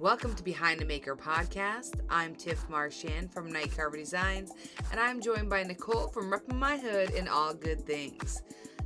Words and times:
Welcome 0.00 0.34
to 0.36 0.42
Behind 0.42 0.80
the 0.80 0.86
Maker 0.86 1.14
podcast. 1.14 2.00
I'm 2.08 2.34
Tiff 2.34 2.66
Marchand 2.70 3.30
from 3.30 3.52
Night 3.52 3.76
Carver 3.76 3.98
Designs, 3.98 4.50
and 4.90 4.98
I'm 4.98 5.20
joined 5.20 5.50
by 5.50 5.62
Nicole 5.62 6.08
from 6.08 6.30
Reppin' 6.32 6.56
My 6.56 6.78
Hood 6.78 7.10
and 7.10 7.28
All 7.28 7.52
Good 7.52 7.84
Things. 7.84 8.40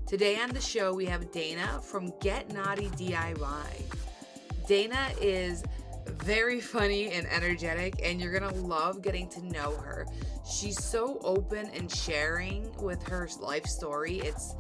Today 0.08 0.40
on 0.40 0.48
the 0.48 0.60
show, 0.60 0.92
we 0.92 1.06
have 1.06 1.30
Dana 1.30 1.80
from 1.84 2.12
Get 2.20 2.52
Naughty 2.52 2.88
DIY. 2.88 4.66
Dana 4.66 5.06
is 5.20 5.62
very 6.08 6.60
funny 6.60 7.12
and 7.12 7.28
energetic, 7.28 8.00
and 8.02 8.20
you're 8.20 8.36
gonna 8.36 8.52
love 8.54 9.00
getting 9.00 9.28
to 9.28 9.46
know 9.46 9.70
her. 9.76 10.06
She's 10.44 10.82
so 10.82 11.20
open 11.22 11.70
and 11.74 11.88
sharing 11.88 12.72
with 12.82 13.00
her 13.04 13.28
life 13.38 13.66
story. 13.66 14.18
It's 14.18 14.56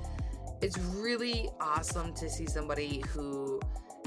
it's 0.60 0.78
really 0.78 1.50
awesome 1.60 2.14
to 2.14 2.30
see 2.30 2.46
somebody 2.46 3.02
who 3.08 3.60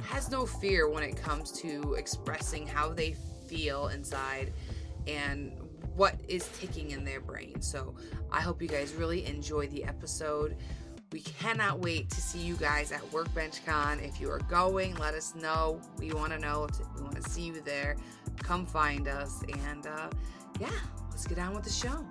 has 0.07 0.31
no 0.31 0.45
fear 0.45 0.89
when 0.89 1.03
it 1.03 1.15
comes 1.15 1.51
to 1.51 1.93
expressing 1.93 2.65
how 2.65 2.89
they 2.89 3.15
feel 3.47 3.87
inside 3.87 4.53
and 5.07 5.53
what 5.95 6.15
is 6.27 6.47
ticking 6.59 6.91
in 6.91 7.03
their 7.03 7.19
brain. 7.19 7.61
So 7.61 7.95
I 8.31 8.41
hope 8.41 8.61
you 8.61 8.67
guys 8.67 8.93
really 8.93 9.25
enjoy 9.25 9.67
the 9.67 9.83
episode. 9.83 10.57
We 11.11 11.21
cannot 11.21 11.79
wait 11.79 12.09
to 12.09 12.21
see 12.21 12.39
you 12.39 12.55
guys 12.55 12.91
at 12.91 13.01
Workbench 13.13 13.65
Con. 13.65 13.99
If 13.99 14.19
you 14.19 14.29
are 14.29 14.39
going, 14.39 14.95
let 14.95 15.13
us 15.13 15.33
know. 15.35 15.81
We 15.97 16.11
want 16.11 16.33
to 16.33 16.39
know. 16.39 16.67
We 16.95 17.01
want 17.01 17.15
to 17.15 17.29
see 17.29 17.43
you 17.43 17.61
there. 17.61 17.95
Come 18.39 18.65
find 18.65 19.07
us. 19.07 19.41
And 19.65 19.87
uh, 19.87 20.09
yeah, 20.59 20.69
let's 21.09 21.25
get 21.25 21.39
on 21.39 21.55
with 21.55 21.63
the 21.63 21.69
show. 21.69 22.05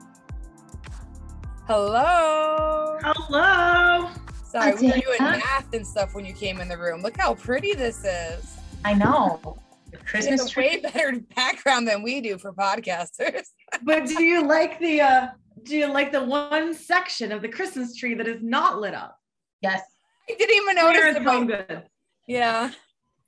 Hello. 1.67 2.99
Hello. 3.03 4.09
Sorry, 4.57 4.75
we 4.75 4.87
were 4.89 5.17
doing 5.17 5.19
math 5.21 5.73
and 5.75 5.87
stuff 5.87 6.15
when 6.15 6.25
you 6.25 6.33
came 6.33 6.61
in 6.61 6.69
the 6.69 6.79
room. 6.79 7.03
Look 7.03 7.17
how 7.19 7.35
pretty 7.35 7.75
this 7.75 8.05
is. 8.05 8.57
I 8.85 8.95
know. 8.95 9.59
The 9.91 9.99
Christmas 9.99 10.49
tree. 10.49 10.69
way 10.69 10.81
better 10.81 11.21
background 11.37 11.87
than 11.87 12.03
we 12.03 12.21
do 12.21 12.39
for 12.39 12.53
podcasters. 12.53 13.47
but 13.83 14.07
do 14.07 14.23
you 14.23 14.47
like 14.47 14.79
the 14.81 15.01
uh 15.01 15.27
do 15.63 15.77
you 15.77 15.93
like 15.93 16.13
the 16.13 16.23
one 16.23 16.75
section 16.75 17.33
of 17.33 17.43
the 17.43 17.49
Christmas 17.49 17.95
tree 17.95 18.15
that 18.15 18.27
is 18.29 18.43
not 18.43 18.81
lit 18.81 18.95
up? 18.95 19.19
Yes. 19.61 19.83
I 20.29 20.35
didn't 20.39 20.57
even 20.57 20.77
notice. 20.77 21.17
About, 21.17 21.47
good. 21.47 21.83
Yeah. 22.27 22.71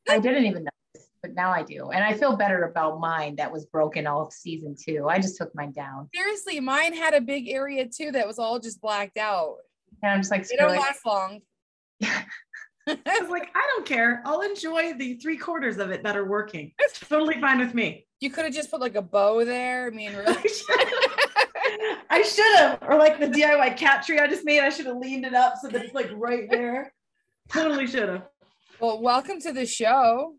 I 0.08 0.19
didn't 0.19 0.44
even 0.47 0.64
notice, 0.64 1.08
but 1.22 1.34
now 1.34 1.50
I 1.50 1.62
do. 1.62 1.91
And 1.91 2.05
I 2.05 2.14
feel 2.14 2.36
better 2.36 2.64
about 2.64 3.00
mine 3.00 3.36
that 3.36 3.53
was 3.53 3.66
broken 3.66 4.06
all 4.06 4.27
of 4.27 4.33
season 4.33 4.77
two. 4.81 5.08
I 5.08 5.19
just 5.19 5.36
took 5.36 5.55
mine 5.55 5.72
down. 5.72 6.08
Seriously, 6.14 6.60
mine 6.60 6.94
had 6.94 7.14
a 7.14 7.20
big 7.20 7.48
area 7.48 7.86
too 7.86 8.12
that 8.12 8.27
was 8.27 8.38
all 8.38 8.58
just 8.58 8.81
blacked 8.81 9.19
out. 9.19 9.56
And 10.03 10.12
I'm 10.12 10.20
just 10.20 10.31
like, 10.31 10.47
they 10.47 10.56
don't 10.56 10.77
last 10.77 11.05
long. 11.05 11.41
I 12.03 13.20
was 13.20 13.28
like, 13.28 13.50
I 13.55 13.69
don't 13.75 13.86
care. 13.86 14.22
I'll 14.25 14.41
enjoy 14.41 14.94
the 14.94 15.14
three 15.14 15.36
quarters 15.36 15.78
of 15.78 15.91
it 15.91 16.03
that 16.05 16.17
are 16.17 16.25
working. 16.25 16.72
It's 16.78 17.00
totally 17.00 17.41
fine 17.41 17.58
with 17.58 17.75
me. 17.75 18.06
You 18.20 18.31
could 18.31 18.44
have 18.44 18.55
just 18.55 18.70
put 18.70 18.81
like 18.81 18.94
a 18.94 19.03
bow 19.03 19.44
there. 19.44 19.86
I 19.89 19.91
mean, 19.91 20.14
really. 20.14 20.36
I 22.11 22.22
should 22.22 22.56
have, 22.56 22.78
or 22.89 22.97
like 22.97 23.20
the 23.20 23.27
DIY 23.27 23.77
cat 23.77 24.05
tree 24.05 24.19
I 24.19 24.27
just 24.27 24.44
made. 24.44 24.61
I 24.61 24.70
should 24.70 24.86
have 24.86 24.97
leaned 24.97 25.27
it 25.27 25.34
up 25.34 25.55
so 25.61 25.69
that 25.69 25.84
it's 25.84 25.94
like 25.94 26.11
right 26.14 26.48
there. 26.50 26.92
Totally 27.53 27.86
should 27.86 28.09
have. 28.09 28.22
Well, 28.81 29.03
welcome 29.03 29.41
to 29.42 29.53
the 29.53 29.66
show. 29.66 30.34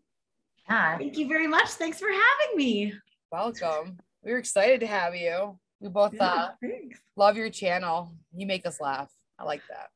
Hi. 0.68 0.96
Thank 0.98 1.18
you 1.18 1.28
very 1.28 1.46
much. 1.46 1.68
Thanks 1.70 1.98
for 1.98 2.08
having 2.08 2.56
me. 2.56 2.94
Welcome. 3.30 3.98
We're 4.22 4.38
excited 4.38 4.80
to 4.80 4.86
have 4.86 5.14
you. 5.14 5.58
We 5.80 5.88
both 5.88 6.14
yeah, 6.14 6.48
uh, 6.62 6.68
love 7.16 7.36
your 7.36 7.50
channel. 7.50 8.14
You 8.34 8.46
make 8.46 8.66
us 8.66 8.80
laugh. 8.80 9.10
I 9.40 9.44
like 9.44 9.62
that. 9.68 9.88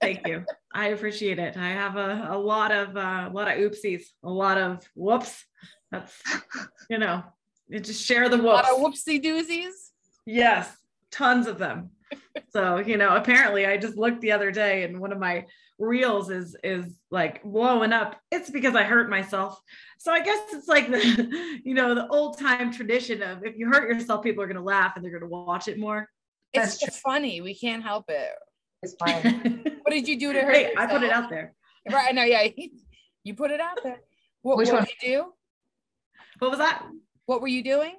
Thank 0.00 0.26
you. 0.26 0.44
I 0.72 0.88
appreciate 0.88 1.38
it. 1.38 1.56
I 1.56 1.70
have 1.70 1.96
a, 1.96 2.28
a 2.30 2.38
lot 2.38 2.70
of 2.70 2.96
uh, 2.96 3.28
a 3.28 3.32
lot 3.32 3.48
of 3.48 3.58
oopsies, 3.58 4.02
a 4.22 4.30
lot 4.30 4.56
of 4.56 4.88
whoops. 4.94 5.44
That's 5.90 6.22
you 6.88 6.98
know, 6.98 7.24
you 7.68 7.80
just 7.80 8.04
share 8.04 8.28
the 8.28 8.36
whoops. 8.36 8.68
A 8.68 8.70
lot 8.70 8.70
of 8.70 8.78
whoopsie 8.78 9.22
doozies. 9.22 9.72
Yes, 10.26 10.70
tons 11.10 11.46
of 11.46 11.58
them. 11.58 11.90
so 12.50 12.78
you 12.78 12.96
know, 12.96 13.16
apparently, 13.16 13.66
I 13.66 13.76
just 13.76 13.96
looked 13.96 14.20
the 14.20 14.32
other 14.32 14.52
day, 14.52 14.84
and 14.84 15.00
one 15.00 15.12
of 15.12 15.18
my 15.18 15.46
reels 15.80 16.30
is 16.30 16.56
is 16.62 16.84
like 17.10 17.42
blowing 17.42 17.92
up. 17.92 18.16
It's 18.30 18.50
because 18.50 18.76
I 18.76 18.84
hurt 18.84 19.10
myself. 19.10 19.60
So 19.98 20.12
I 20.12 20.22
guess 20.22 20.40
it's 20.52 20.68
like 20.68 20.88
the 20.88 21.60
you 21.64 21.74
know 21.74 21.96
the 21.96 22.06
old 22.08 22.38
time 22.38 22.72
tradition 22.72 23.22
of 23.22 23.44
if 23.44 23.56
you 23.56 23.66
hurt 23.66 23.92
yourself, 23.92 24.22
people 24.22 24.44
are 24.44 24.46
gonna 24.46 24.62
laugh 24.62 24.92
and 24.94 25.04
they're 25.04 25.18
gonna 25.18 25.28
watch 25.28 25.66
it 25.66 25.80
more. 25.80 26.08
It's 26.52 26.78
just 26.78 27.00
funny. 27.00 27.40
We 27.40 27.54
can't 27.54 27.82
help 27.82 28.08
it. 28.08 28.30
It's 28.82 28.94
fine. 28.94 29.62
what 29.82 29.90
did 29.90 30.08
you 30.08 30.18
do 30.18 30.32
to 30.32 30.40
her? 30.40 30.50
Hey, 30.50 30.72
I 30.76 30.86
put 30.86 31.02
it 31.02 31.10
out 31.10 31.30
there. 31.30 31.54
Right. 31.90 32.14
No, 32.14 32.24
yeah. 32.24 32.48
You 33.24 33.34
put 33.34 33.50
it 33.50 33.60
out 33.60 33.80
there. 33.82 33.98
What, 34.40 34.56
Which 34.56 34.68
what 34.68 34.76
one? 34.76 34.84
did 34.84 34.94
you 35.02 35.18
do? 35.18 35.32
What 36.38 36.50
was 36.50 36.60
that? 36.60 36.82
What 37.26 37.42
were 37.42 37.48
you 37.48 37.62
doing? 37.62 37.94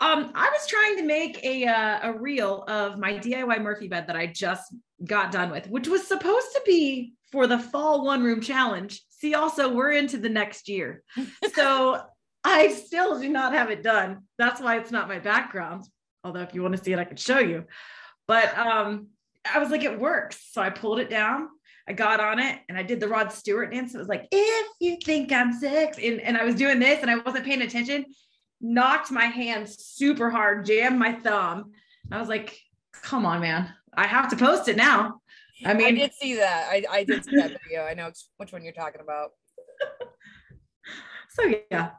Um, 0.00 0.32
I 0.34 0.48
was 0.48 0.66
trying 0.66 0.96
to 0.96 1.02
make 1.04 1.44
a 1.44 1.66
uh, 1.66 1.98
a 2.02 2.12
reel 2.18 2.64
of 2.66 2.98
my 2.98 3.14
DIY 3.14 3.60
Murphy 3.62 3.88
bed 3.88 4.06
that 4.06 4.16
I 4.16 4.26
just 4.26 4.74
got 5.04 5.32
done 5.32 5.50
with, 5.50 5.68
which 5.68 5.86
was 5.86 6.06
supposed 6.06 6.48
to 6.54 6.62
be 6.64 7.12
for 7.30 7.46
the 7.46 7.58
fall 7.58 8.04
one 8.04 8.22
room 8.22 8.40
challenge. 8.40 9.02
See, 9.10 9.34
also 9.34 9.72
we're 9.72 9.92
into 9.92 10.18
the 10.18 10.28
next 10.28 10.68
year, 10.68 11.02
so 11.54 12.00
I 12.42 12.72
still 12.72 13.20
do 13.20 13.28
not 13.28 13.52
have 13.52 13.70
it 13.70 13.82
done. 13.82 14.22
That's 14.38 14.60
why 14.60 14.78
it's 14.78 14.90
not 14.90 15.08
my 15.08 15.18
background. 15.18 15.84
Although 16.24 16.40
if 16.40 16.54
you 16.54 16.62
want 16.62 16.76
to 16.76 16.82
see 16.82 16.92
it, 16.92 16.98
I 16.98 17.04
could 17.04 17.20
show 17.20 17.38
you. 17.38 17.64
But 18.26 18.56
um, 18.56 19.08
I 19.50 19.58
was 19.58 19.70
like, 19.70 19.82
it 19.82 19.98
works. 19.98 20.48
So 20.52 20.62
I 20.62 20.70
pulled 20.70 21.00
it 21.00 21.10
down. 21.10 21.48
I 21.88 21.92
got 21.92 22.20
on 22.20 22.38
it 22.38 22.60
and 22.68 22.78
I 22.78 22.82
did 22.82 23.00
the 23.00 23.08
Rod 23.08 23.32
Stewart 23.32 23.72
dance. 23.72 23.94
It 23.94 23.98
was 23.98 24.08
like, 24.08 24.28
if 24.30 24.66
you 24.80 24.98
think 25.04 25.32
I'm 25.32 25.52
six, 25.52 25.98
and, 25.98 26.20
and 26.20 26.36
I 26.36 26.44
was 26.44 26.54
doing 26.54 26.78
this 26.78 27.02
and 27.02 27.10
I 27.10 27.16
wasn't 27.16 27.44
paying 27.44 27.62
attention, 27.62 28.04
knocked 28.60 29.10
my 29.10 29.24
hand 29.24 29.68
super 29.68 30.30
hard, 30.30 30.64
jammed 30.64 30.98
my 30.98 31.12
thumb. 31.12 31.72
I 32.10 32.20
was 32.20 32.28
like, 32.28 32.56
come 32.92 33.26
on, 33.26 33.40
man. 33.40 33.68
I 33.94 34.06
have 34.06 34.30
to 34.30 34.36
post 34.36 34.68
it 34.68 34.76
now. 34.76 35.20
I 35.64 35.74
mean, 35.74 35.86
I 35.86 35.90
did 35.92 36.14
see 36.14 36.36
that. 36.36 36.68
I, 36.70 36.84
I 36.90 37.04
did 37.04 37.24
see 37.24 37.36
that 37.36 37.58
video. 37.64 37.82
I 37.82 37.94
know 37.94 38.10
which 38.36 38.52
one 38.52 38.62
you're 38.62 38.72
talking 38.72 39.00
about. 39.00 39.30
so 41.30 41.52
yeah. 41.70 41.90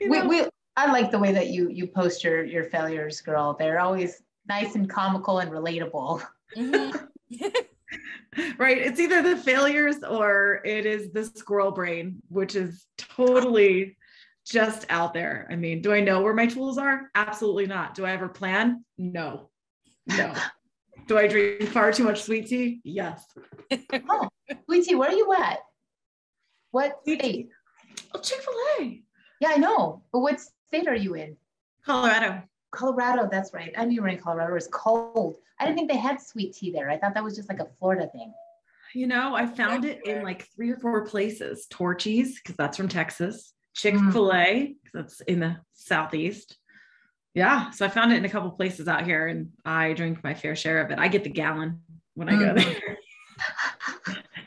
we, 0.00 0.22
we 0.22 0.46
I 0.76 0.90
like 0.90 1.10
the 1.10 1.18
way 1.18 1.32
that 1.32 1.48
you 1.48 1.68
you 1.68 1.86
post 1.86 2.24
your 2.24 2.44
your 2.44 2.64
failures, 2.64 3.20
girl. 3.20 3.56
They're 3.58 3.80
always 3.80 4.22
nice 4.48 4.74
and 4.74 4.88
comical 4.88 5.38
and 5.38 5.50
relatable. 5.50 6.22
Mm-hmm. 6.56 7.46
right. 8.58 8.78
It's 8.78 9.00
either 9.00 9.22
the 9.22 9.36
failures 9.36 9.96
or 10.08 10.60
it 10.64 10.86
is 10.86 11.12
the 11.12 11.24
squirrel 11.24 11.72
brain, 11.72 12.22
which 12.28 12.54
is 12.54 12.86
totally 12.98 13.96
just 14.46 14.86
out 14.88 15.14
there. 15.14 15.48
I 15.50 15.56
mean, 15.56 15.82
do 15.82 15.92
I 15.92 16.00
know 16.00 16.22
where 16.22 16.34
my 16.34 16.46
tools 16.46 16.78
are? 16.78 17.10
Absolutely 17.14 17.66
not. 17.66 17.94
Do 17.94 18.04
I 18.04 18.12
ever 18.12 18.28
plan? 18.28 18.84
No. 18.98 19.50
No. 20.06 20.34
do 21.06 21.18
I 21.18 21.28
drink 21.28 21.62
far 21.68 21.92
too 21.92 22.04
much 22.04 22.22
sweet 22.22 22.46
tea? 22.48 22.80
Yes. 22.84 23.24
oh, 24.08 24.28
sweet 24.66 24.84
tea, 24.84 24.94
where 24.94 25.10
are 25.10 25.14
you 25.14 25.32
at? 25.34 25.58
What 26.72 27.00
state? 27.02 27.48
Oh, 28.14 28.20
Chick-fil-A. 28.20 29.02
Yeah, 29.40 29.52
I 29.54 29.56
know. 29.56 30.02
But 30.12 30.20
what 30.20 30.40
state 30.68 30.88
are 30.88 30.96
you 30.96 31.14
in? 31.14 31.36
Colorado. 31.84 32.42
Colorado, 32.70 33.28
that's 33.30 33.52
right. 33.52 33.72
I 33.76 33.84
knew 33.84 33.94
you 33.94 34.02
were 34.02 34.08
in 34.08 34.18
Colorado. 34.18 34.52
It 34.52 34.54
was 34.54 34.68
cold. 34.68 35.36
I 35.58 35.64
didn't 35.64 35.76
think 35.76 35.90
they 35.90 35.98
had 35.98 36.20
sweet 36.20 36.54
tea 36.54 36.70
there. 36.70 36.88
I 36.90 36.98
thought 36.98 37.14
that 37.14 37.24
was 37.24 37.36
just 37.36 37.48
like 37.48 37.60
a 37.60 37.68
Florida 37.78 38.08
thing. 38.12 38.32
You 38.94 39.06
know, 39.06 39.34
I 39.34 39.46
found 39.46 39.84
it 39.84 40.04
in 40.06 40.22
like 40.22 40.48
three 40.54 40.70
or 40.70 40.76
four 40.76 41.04
places. 41.06 41.66
Torchy's, 41.70 42.40
because 42.40 42.56
that's 42.56 42.76
from 42.76 42.88
Texas. 42.88 43.52
Chick-fil-A, 43.74 44.74
because 44.82 44.92
that's 44.92 45.20
in 45.22 45.40
the 45.40 45.56
southeast. 45.74 46.56
Yeah. 47.34 47.70
So 47.70 47.86
I 47.86 47.88
found 47.88 48.12
it 48.12 48.16
in 48.16 48.24
a 48.24 48.28
couple 48.28 48.50
places 48.50 48.88
out 48.88 49.04
here 49.04 49.28
and 49.28 49.50
I 49.64 49.92
drink 49.92 50.24
my 50.24 50.34
fair 50.34 50.56
share 50.56 50.84
of 50.84 50.90
it. 50.90 50.98
I 50.98 51.08
get 51.08 51.22
the 51.22 51.30
gallon 51.30 51.82
when 52.14 52.28
I 52.28 52.32
go 52.32 52.54
mm. 52.54 52.56
there. 52.56 52.98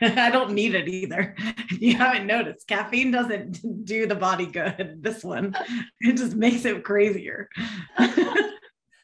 I 0.17 0.29
don't 0.29 0.51
need 0.51 0.75
it 0.75 0.89
either. 0.89 1.35
You 1.79 1.95
haven't 1.95 2.27
noticed, 2.27 2.67
caffeine 2.67 3.11
doesn't 3.11 3.85
do 3.85 4.05
the 4.05 4.15
body 4.15 4.45
good. 4.45 4.99
This 5.01 5.23
one, 5.23 5.55
it 6.01 6.17
just 6.17 6.35
makes 6.35 6.65
it 6.65 6.83
crazier. 6.83 7.49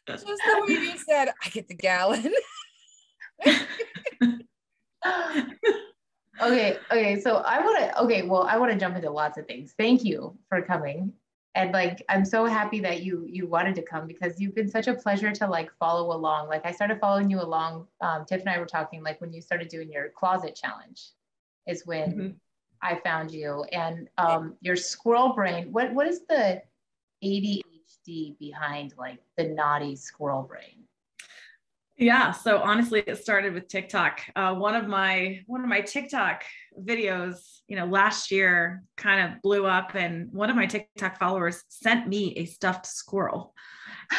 Just 0.07 0.25
the 0.25 0.65
way 0.67 0.73
you 0.73 0.97
said, 0.97 1.29
I 1.43 1.49
get 1.49 1.67
the 1.67 1.75
gallon. 1.75 2.33
okay, 6.41 6.77
okay. 6.91 7.21
So 7.21 7.37
I 7.37 7.59
want 7.59 7.79
to, 7.79 8.01
okay, 8.03 8.23
well, 8.23 8.43
I 8.43 8.57
want 8.57 8.71
to 8.71 8.77
jump 8.77 8.95
into 8.95 9.11
lots 9.11 9.37
of 9.37 9.45
things. 9.45 9.73
Thank 9.77 10.03
you 10.03 10.37
for 10.49 10.61
coming. 10.63 11.13
And 11.55 11.71
like, 11.71 12.03
I'm 12.09 12.25
so 12.25 12.45
happy 12.45 12.79
that 12.81 13.03
you 13.03 13.25
you 13.27 13.47
wanted 13.47 13.75
to 13.75 13.81
come 13.81 14.07
because 14.07 14.39
you've 14.39 14.55
been 14.55 14.69
such 14.69 14.87
a 14.87 14.93
pleasure 14.93 15.31
to 15.31 15.47
like 15.47 15.71
follow 15.79 16.15
along. 16.15 16.47
Like 16.47 16.65
I 16.65 16.71
started 16.71 16.99
following 16.99 17.29
you 17.29 17.41
along. 17.41 17.87
Um, 18.01 18.25
Tiff 18.25 18.41
and 18.41 18.49
I 18.49 18.59
were 18.59 18.65
talking 18.65 19.01
like 19.03 19.19
when 19.19 19.33
you 19.33 19.41
started 19.41 19.67
doing 19.67 19.91
your 19.91 20.09
closet 20.09 20.55
challenge 20.55 21.09
is 21.67 21.85
when 21.85 22.11
mm-hmm. 22.11 22.29
I 22.81 22.95
found 23.03 23.31
you 23.31 23.63
and 23.71 24.09
um, 24.17 24.55
your 24.61 24.75
squirrel 24.75 25.33
brain. 25.33 25.71
What 25.71 25.93
what 25.93 26.07
is 26.07 26.21
the 26.27 26.61
ADHD 27.23 28.37
behind 28.37 28.93
like 28.97 29.19
the 29.37 29.45
naughty 29.45 29.95
squirrel 29.95 30.43
brain? 30.43 30.85
Yeah. 31.97 32.31
So 32.31 32.59
honestly, 32.59 33.03
it 33.05 33.17
started 33.17 33.53
with 33.53 33.67
TikTok. 33.67 34.21
Uh, 34.35 34.55
one 34.55 34.75
of 34.75 34.87
my 34.87 35.41
one 35.47 35.61
of 35.61 35.67
my 35.67 35.81
TikTok 35.81 36.43
videos, 36.85 37.37
you 37.67 37.75
know, 37.75 37.85
last 37.85 38.31
year 38.31 38.83
kind 38.97 39.31
of 39.31 39.41
blew 39.41 39.65
up, 39.65 39.95
and 39.95 40.31
one 40.31 40.49
of 40.49 40.55
my 40.55 40.65
TikTok 40.65 41.19
followers 41.19 41.63
sent 41.69 42.07
me 42.07 42.33
a 42.35 42.45
stuffed 42.45 42.85
squirrel, 42.85 43.53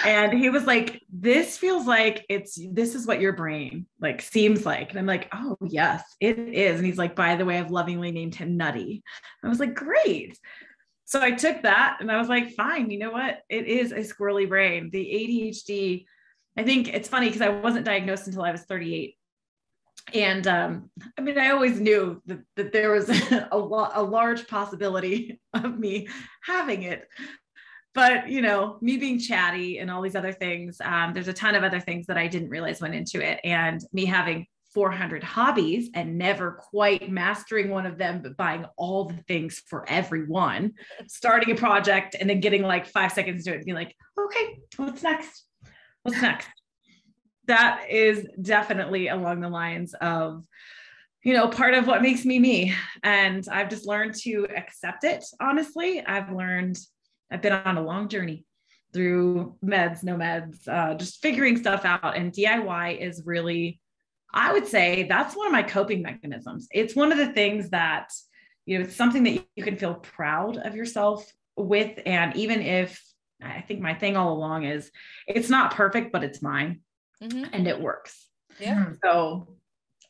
and 0.04 0.32
he 0.32 0.50
was 0.50 0.64
like, 0.64 1.02
"This 1.12 1.56
feels 1.58 1.86
like 1.86 2.24
it's 2.28 2.58
this 2.72 2.94
is 2.94 3.06
what 3.06 3.20
your 3.20 3.32
brain 3.32 3.86
like 4.00 4.22
seems 4.22 4.64
like," 4.64 4.90
and 4.90 4.98
I'm 4.98 5.06
like, 5.06 5.28
"Oh 5.32 5.56
yes, 5.66 6.02
it 6.20 6.38
is." 6.38 6.76
And 6.76 6.86
he's 6.86 6.98
like, 6.98 7.16
"By 7.16 7.36
the 7.36 7.44
way, 7.44 7.58
I've 7.58 7.70
lovingly 7.70 8.12
named 8.12 8.34
him 8.34 8.56
Nutty." 8.56 9.02
I 9.44 9.48
was 9.48 9.60
like, 9.60 9.74
"Great." 9.74 10.38
So 11.04 11.20
I 11.20 11.32
took 11.32 11.62
that 11.62 11.98
and 12.00 12.10
I 12.10 12.18
was 12.18 12.28
like, 12.28 12.52
"Fine, 12.52 12.90
you 12.90 12.98
know 12.98 13.10
what? 13.10 13.40
It 13.48 13.66
is 13.66 13.92
a 13.92 14.00
squirrely 14.00 14.48
brain. 14.48 14.90
The 14.92 15.04
ADHD." 15.04 16.06
I 16.56 16.62
think 16.62 16.88
it's 16.88 17.08
funny 17.08 17.26
because 17.26 17.42
I 17.42 17.48
wasn't 17.48 17.84
diagnosed 17.84 18.26
until 18.26 18.42
I 18.42 18.52
was 18.52 18.62
38. 18.62 19.14
And 20.14 20.46
um, 20.46 20.90
I 21.16 21.20
mean, 21.20 21.38
I 21.38 21.50
always 21.50 21.80
knew 21.80 22.20
that, 22.26 22.40
that 22.56 22.72
there 22.72 22.90
was 22.92 23.08
a, 23.32 23.48
a 23.52 24.02
large 24.02 24.48
possibility 24.48 25.40
of 25.54 25.78
me 25.78 26.08
having 26.42 26.82
it. 26.82 27.08
But, 27.92 28.28
you 28.28 28.40
know, 28.40 28.78
me 28.80 28.98
being 28.98 29.18
chatty 29.18 29.78
and 29.78 29.90
all 29.90 30.00
these 30.00 30.14
other 30.14 30.32
things, 30.32 30.80
um, 30.84 31.12
there's 31.12 31.28
a 31.28 31.32
ton 31.32 31.56
of 31.56 31.64
other 31.64 31.80
things 31.80 32.06
that 32.06 32.16
I 32.16 32.28
didn't 32.28 32.50
realize 32.50 32.80
went 32.80 32.94
into 32.94 33.20
it. 33.20 33.40
And 33.42 33.80
me 33.92 34.04
having 34.04 34.46
400 34.74 35.24
hobbies 35.24 35.90
and 35.94 36.16
never 36.16 36.52
quite 36.52 37.10
mastering 37.10 37.70
one 37.70 37.86
of 37.86 37.98
them, 37.98 38.22
but 38.22 38.36
buying 38.36 38.64
all 38.76 39.06
the 39.06 39.16
things 39.26 39.62
for 39.66 39.88
everyone, 39.88 40.74
starting 41.08 41.50
a 41.50 41.56
project 41.56 42.14
and 42.18 42.30
then 42.30 42.40
getting 42.40 42.62
like 42.62 42.86
five 42.86 43.10
seconds 43.10 43.44
to 43.44 43.52
it 43.52 43.56
and 43.56 43.64
being 43.64 43.74
like, 43.74 43.96
okay, 44.18 44.60
what's 44.76 45.02
next? 45.02 45.44
What's 46.04 46.22
next? 46.22 46.48
That 47.50 47.90
is 47.90 48.28
definitely 48.40 49.08
along 49.08 49.40
the 49.40 49.48
lines 49.48 49.92
of, 49.94 50.44
you 51.24 51.34
know, 51.34 51.48
part 51.48 51.74
of 51.74 51.84
what 51.84 52.00
makes 52.00 52.24
me 52.24 52.38
me. 52.38 52.72
And 53.02 53.44
I've 53.50 53.68
just 53.68 53.88
learned 53.88 54.14
to 54.22 54.46
accept 54.56 55.02
it. 55.02 55.24
Honestly, 55.40 56.00
I've 56.00 56.30
learned, 56.30 56.78
I've 57.28 57.42
been 57.42 57.52
on 57.52 57.76
a 57.76 57.82
long 57.82 58.08
journey 58.08 58.44
through 58.92 59.56
meds, 59.64 60.04
no 60.04 60.14
meds, 60.14 60.68
uh, 60.68 60.94
just 60.94 61.20
figuring 61.22 61.56
stuff 61.56 61.84
out. 61.84 62.16
And 62.16 62.32
DIY 62.32 63.00
is 63.00 63.24
really, 63.26 63.80
I 64.32 64.52
would 64.52 64.68
say 64.68 65.08
that's 65.08 65.36
one 65.36 65.48
of 65.48 65.52
my 65.52 65.64
coping 65.64 66.02
mechanisms. 66.02 66.68
It's 66.70 66.94
one 66.94 67.10
of 67.10 67.18
the 67.18 67.32
things 67.32 67.70
that, 67.70 68.12
you 68.64 68.78
know, 68.78 68.84
it's 68.84 68.94
something 68.94 69.24
that 69.24 69.44
you 69.56 69.64
can 69.64 69.76
feel 69.76 69.94
proud 69.94 70.56
of 70.56 70.76
yourself 70.76 71.28
with. 71.56 71.98
And 72.06 72.36
even 72.36 72.62
if 72.62 73.02
I 73.42 73.60
think 73.60 73.80
my 73.80 73.94
thing 73.94 74.16
all 74.16 74.34
along 74.34 74.66
is 74.66 74.92
it's 75.26 75.50
not 75.50 75.74
perfect, 75.74 76.12
but 76.12 76.22
it's 76.22 76.42
mine 76.42 76.82
mm-hmm. 77.22 77.44
and 77.52 77.66
it 77.66 77.80
works. 77.80 78.26
Yeah. 78.58 78.76
Mm-hmm. 78.76 78.94
So, 79.04 79.56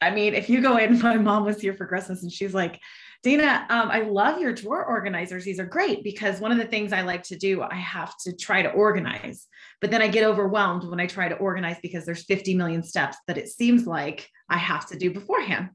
I 0.01 0.11
mean, 0.11 0.35
if 0.35 0.49
you 0.49 0.61
go 0.61 0.77
in, 0.77 0.99
my 1.03 1.17
mom 1.17 1.45
was 1.45 1.61
here 1.61 1.75
for 1.75 1.87
Christmas 1.87 2.23
and 2.23 2.33
she's 2.33 2.55
like, 2.55 2.81
Dana, 3.23 3.67
um, 3.69 3.91
I 3.91 4.01
love 4.01 4.41
your 4.41 4.55
drawer 4.55 4.83
organizers. 4.83 5.45
These 5.45 5.61
are 5.61 5.67
great 5.67 6.03
because 6.03 6.41
one 6.41 6.53
of 6.53 6.59
the 6.59 6.65
things 6.65 6.91
I 6.93 7.03
like 7.03 7.23
to 7.25 7.37
do, 7.37 7.61
I 7.63 7.75
have 7.75 8.15
to 8.25 8.35
try 8.35 8.63
to 8.63 8.71
organize, 8.71 9.47
but 9.83 9.91
then 9.91 10.01
I 10.01 10.09
get 10.09 10.25
overwhelmed 10.25 10.85
when 10.85 11.01
I 11.01 11.07
try 11.07 11.29
to 11.29 11.35
organize 11.35 11.77
because 11.83 12.07
there's 12.07 12.25
50 12.25 12.55
million 12.55 12.83
steps 12.83 13.19
that 13.27 13.37
it 13.37 13.49
seems 13.49 13.87
like 13.87 14.27
I 14.49 14.57
have 14.57 14.87
to 14.89 14.97
do 14.97 15.13
beforehand 15.13 15.69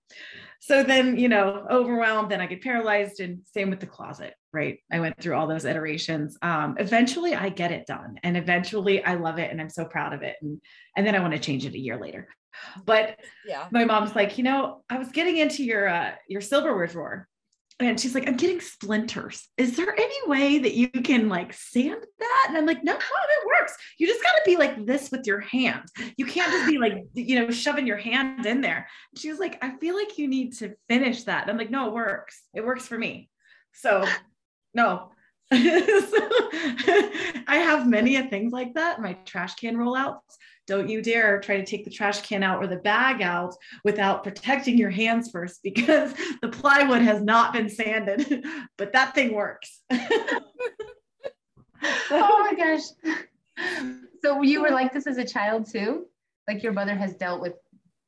so 0.66 0.82
then 0.82 1.18
you 1.18 1.30
know 1.30 1.66
overwhelmed 1.70 2.32
then 2.32 2.42
i 2.42 2.48
get 2.48 2.64
paralyzed 2.64 3.20
and 3.20 3.40
same 3.46 3.70
with 3.70 3.80
the 3.80 3.86
closet 3.86 4.34
right? 4.56 4.80
I 4.90 5.02
went 5.02 5.20
through 5.20 5.36
all 5.36 5.48
those 5.48 5.66
iterations. 5.66 6.38
Um, 6.42 6.76
eventually 6.80 7.36
i 7.36 7.50
get 7.50 7.72
it 7.72 7.86
done 7.86 8.16
and 8.24 8.38
eventually 8.38 9.04
i 9.04 9.16
love 9.16 9.38
it 9.38 9.52
and 9.52 9.60
i'm 9.60 9.70
so 9.70 9.86
proud 9.86 10.14
of 10.14 10.24
it 10.24 10.38
and 10.42 10.62
and 10.96 11.06
then 11.06 11.14
i 11.14 11.20
want 11.20 11.34
to 11.34 11.40
change 11.40 11.66
it 11.66 11.74
a 11.74 11.80
year 11.80 12.00
later. 12.00 12.28
But 12.86 13.20
yeah. 13.46 13.68
my 13.70 13.84
mom's 13.84 14.16
like 14.16 14.38
you 14.38 14.46
know 14.46 14.82
i 14.90 14.98
was 14.98 15.10
getting 15.12 15.38
into 15.38 15.64
your 15.64 15.88
uh, 15.88 16.12
your 16.30 16.42
silverware 16.42 16.88
drawer 16.88 17.28
and 17.80 18.00
she's 18.00 18.16
like, 18.16 18.28
I'm 18.28 18.38
getting 18.38 18.62
splinters. 18.62 19.50
Is 19.58 19.76
there 19.76 19.94
any 19.94 20.28
way 20.28 20.60
that 20.60 20.76
you 20.76 20.88
can 20.90 21.28
like 21.28 21.52
sand 21.54 22.02
that? 22.20 22.46
And 22.48 22.58
I'm 22.58 22.66
like, 22.66 22.84
no, 22.84 22.94
no, 22.94 22.98
it 22.98 23.48
works. 23.60 23.76
You 23.98 24.08
just 24.08 24.24
got 24.24 24.32
to 24.32 24.42
be 24.46 24.56
like 24.56 24.86
this 24.86 25.12
with 25.12 25.28
your 25.28 25.42
hand. 25.42 25.84
You 26.16 26.26
can't 26.26 26.52
just 26.52 26.70
be 26.70 26.78
like, 26.80 27.06
you 27.14 27.38
know, 27.38 27.52
shoving 27.52 27.86
your 27.86 27.98
hand 27.98 28.46
in 28.46 28.62
there. 28.62 28.88
she 29.18 29.30
was 29.30 29.40
like, 29.40 29.62
I 29.62 29.78
feel 29.78 29.96
like 29.96 30.18
you 30.18 30.28
need 30.28 30.54
to 30.60 30.76
finish 30.88 31.24
that. 31.24 31.44
And 31.44 31.52
I'm 31.52 31.58
like, 31.58 31.72
no, 31.72 31.88
it 31.88 31.94
works. 31.94 32.44
It 32.54 32.66
works 32.66 32.88
for 32.88 32.98
me. 32.98 33.30
So, 33.74 34.06
no. 34.74 35.12
so, 35.52 35.60
I 37.48 37.62
have 37.62 37.88
many 37.88 38.16
of 38.16 38.30
things 38.30 38.54
like 38.54 38.76
that. 38.76 39.02
My 39.02 39.14
trash 39.26 39.56
can 39.56 39.76
rollouts 39.76 40.22
don't 40.68 40.90
you 40.90 41.02
dare 41.02 41.40
try 41.40 41.58
to 41.58 41.66
take 41.66 41.86
the 41.86 41.92
trash 41.92 42.22
can 42.22 42.44
out 42.44 42.64
or 42.64 42.68
the 42.68 42.78
bag 42.78 43.22
out 43.22 43.56
without 43.84 44.24
protecting 44.24 44.78
your 44.78 44.90
hands 44.90 45.30
first 45.32 45.62
because 45.64 46.14
the 46.42 46.50
plywood 46.50 47.02
has 47.02 47.22
not 47.22 47.54
been 47.54 47.70
sanded, 47.70 48.46
but 48.78 48.94
that 48.94 49.14
thing 49.16 49.34
works. 49.34 49.82
oh 49.92 50.42
my 52.12 52.54
gosh. 52.58 52.82
So 54.22 54.42
you 54.42 54.62
were 54.62 54.72
like 54.72 54.92
this 54.92 55.08
as 55.08 55.18
a 55.18 55.26
child 55.26 55.68
too? 55.72 56.08
Like 56.48 56.64
your 56.64 56.74
mother 56.74 56.96
has 56.96 57.16
dealt 57.16 57.42
with 57.42 57.54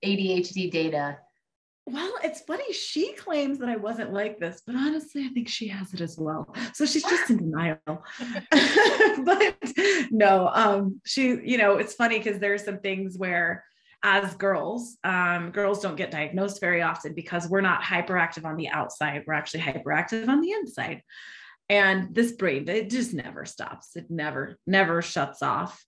ADHD 0.04 0.72
Dana 0.72 1.20
well, 1.88 2.14
it's 2.22 2.42
funny. 2.42 2.74
She 2.74 3.14
claims 3.14 3.60
that 3.60 3.70
I 3.70 3.78
wasn't 3.78 4.12
like 4.12 4.40
this, 4.40 4.62
but 4.68 4.76
honestly, 4.76 5.26
I 5.26 5.30
think 5.30 5.48
she 5.48 5.70
has 5.70 5.94
it 5.94 6.02
as 6.02 6.18
well. 6.18 6.54
So 6.74 6.86
she's 6.86 7.04
just 7.04 7.30
in 7.30 7.38
denial. 7.38 7.78
but 9.24 9.56
no, 10.12 10.50
um, 10.54 11.00
she, 11.06 11.40
you 11.46 11.58
know, 11.58 11.78
it's 11.78 11.94
funny 11.94 12.18
because 12.18 12.40
there's 12.40 12.66
some 12.66 12.80
things 12.80 13.18
where 13.18 13.64
as 14.04 14.36
girls, 14.36 14.98
um, 15.06 15.52
girls 15.52 15.82
don't 15.82 15.96
get 15.96 16.12
diagnosed 16.12 16.60
very 16.60 16.82
often 16.82 17.14
because 17.14 17.48
we're 17.48 17.62
not 17.62 17.82
hyperactive 17.82 18.44
on 18.44 18.58
the 18.58 18.68
outside. 18.68 19.24
We're 19.26 19.34
actually 19.34 19.62
hyperactive 19.62 20.28
on 20.28 20.42
the 20.42 20.52
inside. 20.52 21.02
And 21.70 22.14
this 22.14 22.34
brain, 22.34 22.68
it 22.68 22.90
just 22.90 23.14
never 23.14 23.46
stops. 23.46 23.96
It 23.96 24.12
never, 24.12 24.58
never 24.68 25.02
shuts 25.02 25.42
off. 25.42 25.82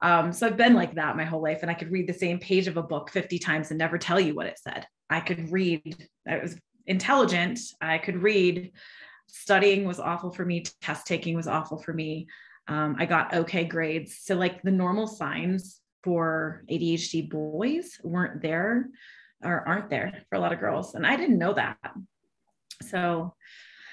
Um, 0.00 0.32
so 0.32 0.46
I've 0.46 0.56
been 0.56 0.74
like 0.74 0.94
that 0.94 1.16
my 1.16 1.24
whole 1.24 1.42
life, 1.42 1.58
and 1.62 1.70
I 1.72 1.74
could 1.74 1.90
read 1.90 2.06
the 2.06 2.14
same 2.14 2.38
page 2.38 2.68
of 2.68 2.76
a 2.76 2.84
book 2.84 3.10
50 3.10 3.40
times 3.40 3.70
and 3.70 3.78
never 3.78 3.98
tell 3.98 4.20
you 4.20 4.36
what 4.36 4.46
it 4.46 4.60
said. 4.60 4.86
I 5.10 5.20
could 5.20 5.50
read, 5.50 6.08
I 6.26 6.38
was 6.38 6.56
intelligent, 6.86 7.60
I 7.80 7.98
could 7.98 8.22
read. 8.22 8.72
Studying 9.26 9.84
was 9.84 10.00
awful 10.00 10.30
for 10.30 10.44
me, 10.44 10.64
test 10.80 11.06
taking 11.06 11.36
was 11.36 11.46
awful 11.46 11.78
for 11.78 11.92
me. 11.92 12.28
Um, 12.66 12.96
I 12.98 13.06
got 13.06 13.34
okay 13.34 13.64
grades. 13.64 14.18
So, 14.22 14.34
like 14.34 14.62
the 14.62 14.70
normal 14.70 15.06
signs 15.06 15.80
for 16.02 16.64
ADHD 16.70 17.28
boys 17.28 17.98
weren't 18.02 18.42
there 18.42 18.88
or 19.42 19.66
aren't 19.66 19.90
there 19.90 20.22
for 20.28 20.36
a 20.36 20.40
lot 20.40 20.52
of 20.52 20.60
girls. 20.60 20.94
And 20.94 21.06
I 21.06 21.16
didn't 21.16 21.38
know 21.38 21.54
that. 21.54 21.76
So, 22.82 23.34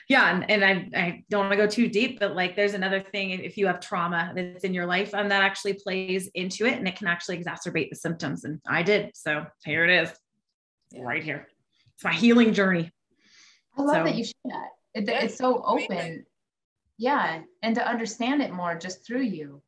yeah 0.07 0.33
and, 0.33 0.49
and 0.49 0.63
I, 0.63 0.99
I 0.99 1.23
don't 1.29 1.41
want 1.41 1.51
to 1.51 1.57
go 1.57 1.67
too 1.67 1.87
deep 1.87 2.19
but 2.19 2.35
like 2.35 2.55
there's 2.55 2.73
another 2.73 3.01
thing 3.01 3.31
if 3.31 3.57
you 3.57 3.67
have 3.67 3.79
trauma 3.79 4.31
that's 4.35 4.63
in 4.63 4.73
your 4.73 4.85
life 4.85 5.13
and 5.13 5.23
um, 5.23 5.29
that 5.29 5.41
actually 5.41 5.73
plays 5.73 6.27
into 6.33 6.65
it 6.65 6.77
and 6.77 6.87
it 6.87 6.95
can 6.95 7.07
actually 7.07 7.37
exacerbate 7.43 7.89
the 7.89 7.95
symptoms 7.95 8.43
and 8.43 8.59
i 8.67 8.83
did 8.83 9.11
so 9.15 9.45
here 9.63 9.83
it 9.83 10.03
is 10.03 10.11
yeah. 10.95 11.03
right 11.03 11.23
here. 11.23 11.47
It's 11.95 12.03
my 12.03 12.13
healing 12.13 12.53
journey. 12.53 12.91
I 13.77 13.81
love 13.81 13.95
so, 13.95 14.03
that 14.03 14.15
you 14.15 14.23
share 14.23 14.33
that. 14.45 14.69
It, 14.93 15.09
it's 15.09 15.37
so 15.37 15.63
open. 15.65 16.25
Yeah 16.97 17.41
and 17.65 17.75
to 17.75 17.85
understand 17.85 18.43
it 18.43 18.53
more 18.53 18.75
just 18.75 19.05
through 19.05 19.23
you. 19.23 19.61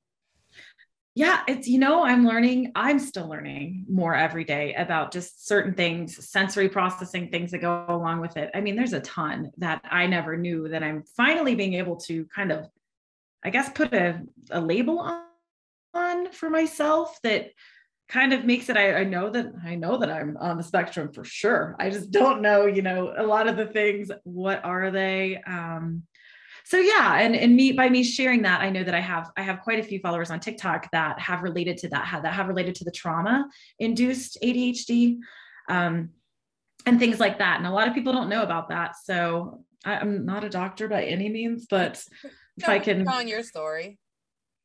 Yeah, 1.16 1.42
it's, 1.48 1.68
you 1.68 1.80
know, 1.80 2.04
I'm 2.04 2.28
learning, 2.28 2.74
I'm 2.76 3.00
still 3.00 3.28
learning 3.28 3.88
more 3.90 4.14
every 4.14 4.44
day 4.44 4.76
about 4.76 5.12
just 5.12 5.48
certain 5.48 5.74
things, 5.74 6.30
sensory 6.30 6.70
processing 6.70 7.32
things 7.32 7.50
that 7.52 7.58
go 7.58 7.86
along 7.90 8.22
with 8.22 8.38
it. 8.38 8.52
I 8.54 8.62
mean, 8.62 8.76
there's 8.76 8.94
a 8.94 9.00
ton 9.00 9.52
that 9.58 9.82
I 9.84 10.06
never 10.06 10.38
knew 10.38 10.70
that 10.70 10.84
I'm 10.84 11.02
finally 11.16 11.56
being 11.56 11.74
able 11.74 11.96
to 12.02 12.26
kind 12.26 12.52
of, 12.52 12.70
I 13.44 13.50
guess, 13.50 13.68
put 13.72 13.96
a, 13.96 14.22
a 14.52 14.62
label 14.62 15.00
on, 15.00 15.24
on 15.96 16.32
for 16.32 16.52
myself 16.52 17.18
that 17.24 17.50
kind 18.10 18.34
of 18.34 18.46
makes 18.46 18.70
it 18.70 18.78
I, 18.78 19.02
I 19.02 19.04
know 19.04 19.30
that 19.30 19.48
i 19.66 19.76
know 19.76 19.98
that 19.98 20.10
i'm 20.10 20.38
on 20.38 20.58
the 20.58 20.64
spectrum 20.64 21.12
for 21.12 21.24
sure. 21.24 21.76
I 21.80 21.90
just 21.90 22.12
don't 22.12 22.42
know 22.42 22.66
you 22.66 22.82
know 22.82 23.14
a 23.18 23.24
lot 23.24 23.48
of 23.48 23.58
the 23.58 23.68
things 23.68 24.12
what 24.24 24.64
are 24.64 24.92
they? 24.92 25.42
Um 25.46 26.04
so 26.66 26.78
yeah 26.78 27.20
and 27.20 27.36
and 27.36 27.56
me 27.56 27.72
by 27.72 27.88
me 27.88 28.04
sharing 28.04 28.42
that 28.42 28.60
i 28.60 28.70
know 28.70 28.84
that 28.84 28.94
i 28.94 29.00
have 29.00 29.32
i 29.38 29.42
have 29.42 29.62
quite 29.62 29.80
a 29.80 29.84
few 29.84 30.00
followers 30.00 30.30
on 30.32 30.40
tiktok 30.42 30.92
that 30.92 31.18
have 31.18 31.42
related 31.42 31.78
to 31.78 31.88
that 31.88 32.06
have, 32.06 32.24
that 32.24 32.34
have 32.34 32.50
related 32.50 32.76
to 32.76 32.84
the 32.84 32.92
trauma 32.92 33.48
induced 33.80 34.38
adhd 34.44 35.18
um, 35.70 36.10
and 36.86 37.00
things 37.00 37.20
like 37.20 37.40
that. 37.40 37.58
And 37.58 37.68
a 37.68 37.72
lot 37.72 37.88
of 37.88 37.94
people 37.94 38.14
don't 38.14 38.30
know 38.30 38.44
about 38.44 38.70
that. 38.70 38.96
So 39.04 39.64
I, 39.86 39.96
am 39.96 40.26
not 40.26 40.44
a 40.44 40.50
doctor 40.50 40.88
by 40.88 41.04
any 41.04 41.30
means 41.30 41.68
but 41.70 42.04
if 42.58 42.68
i 42.68 42.80
can 42.80 43.06
telling 43.06 43.28
your 43.28 43.44
story. 43.44 44.00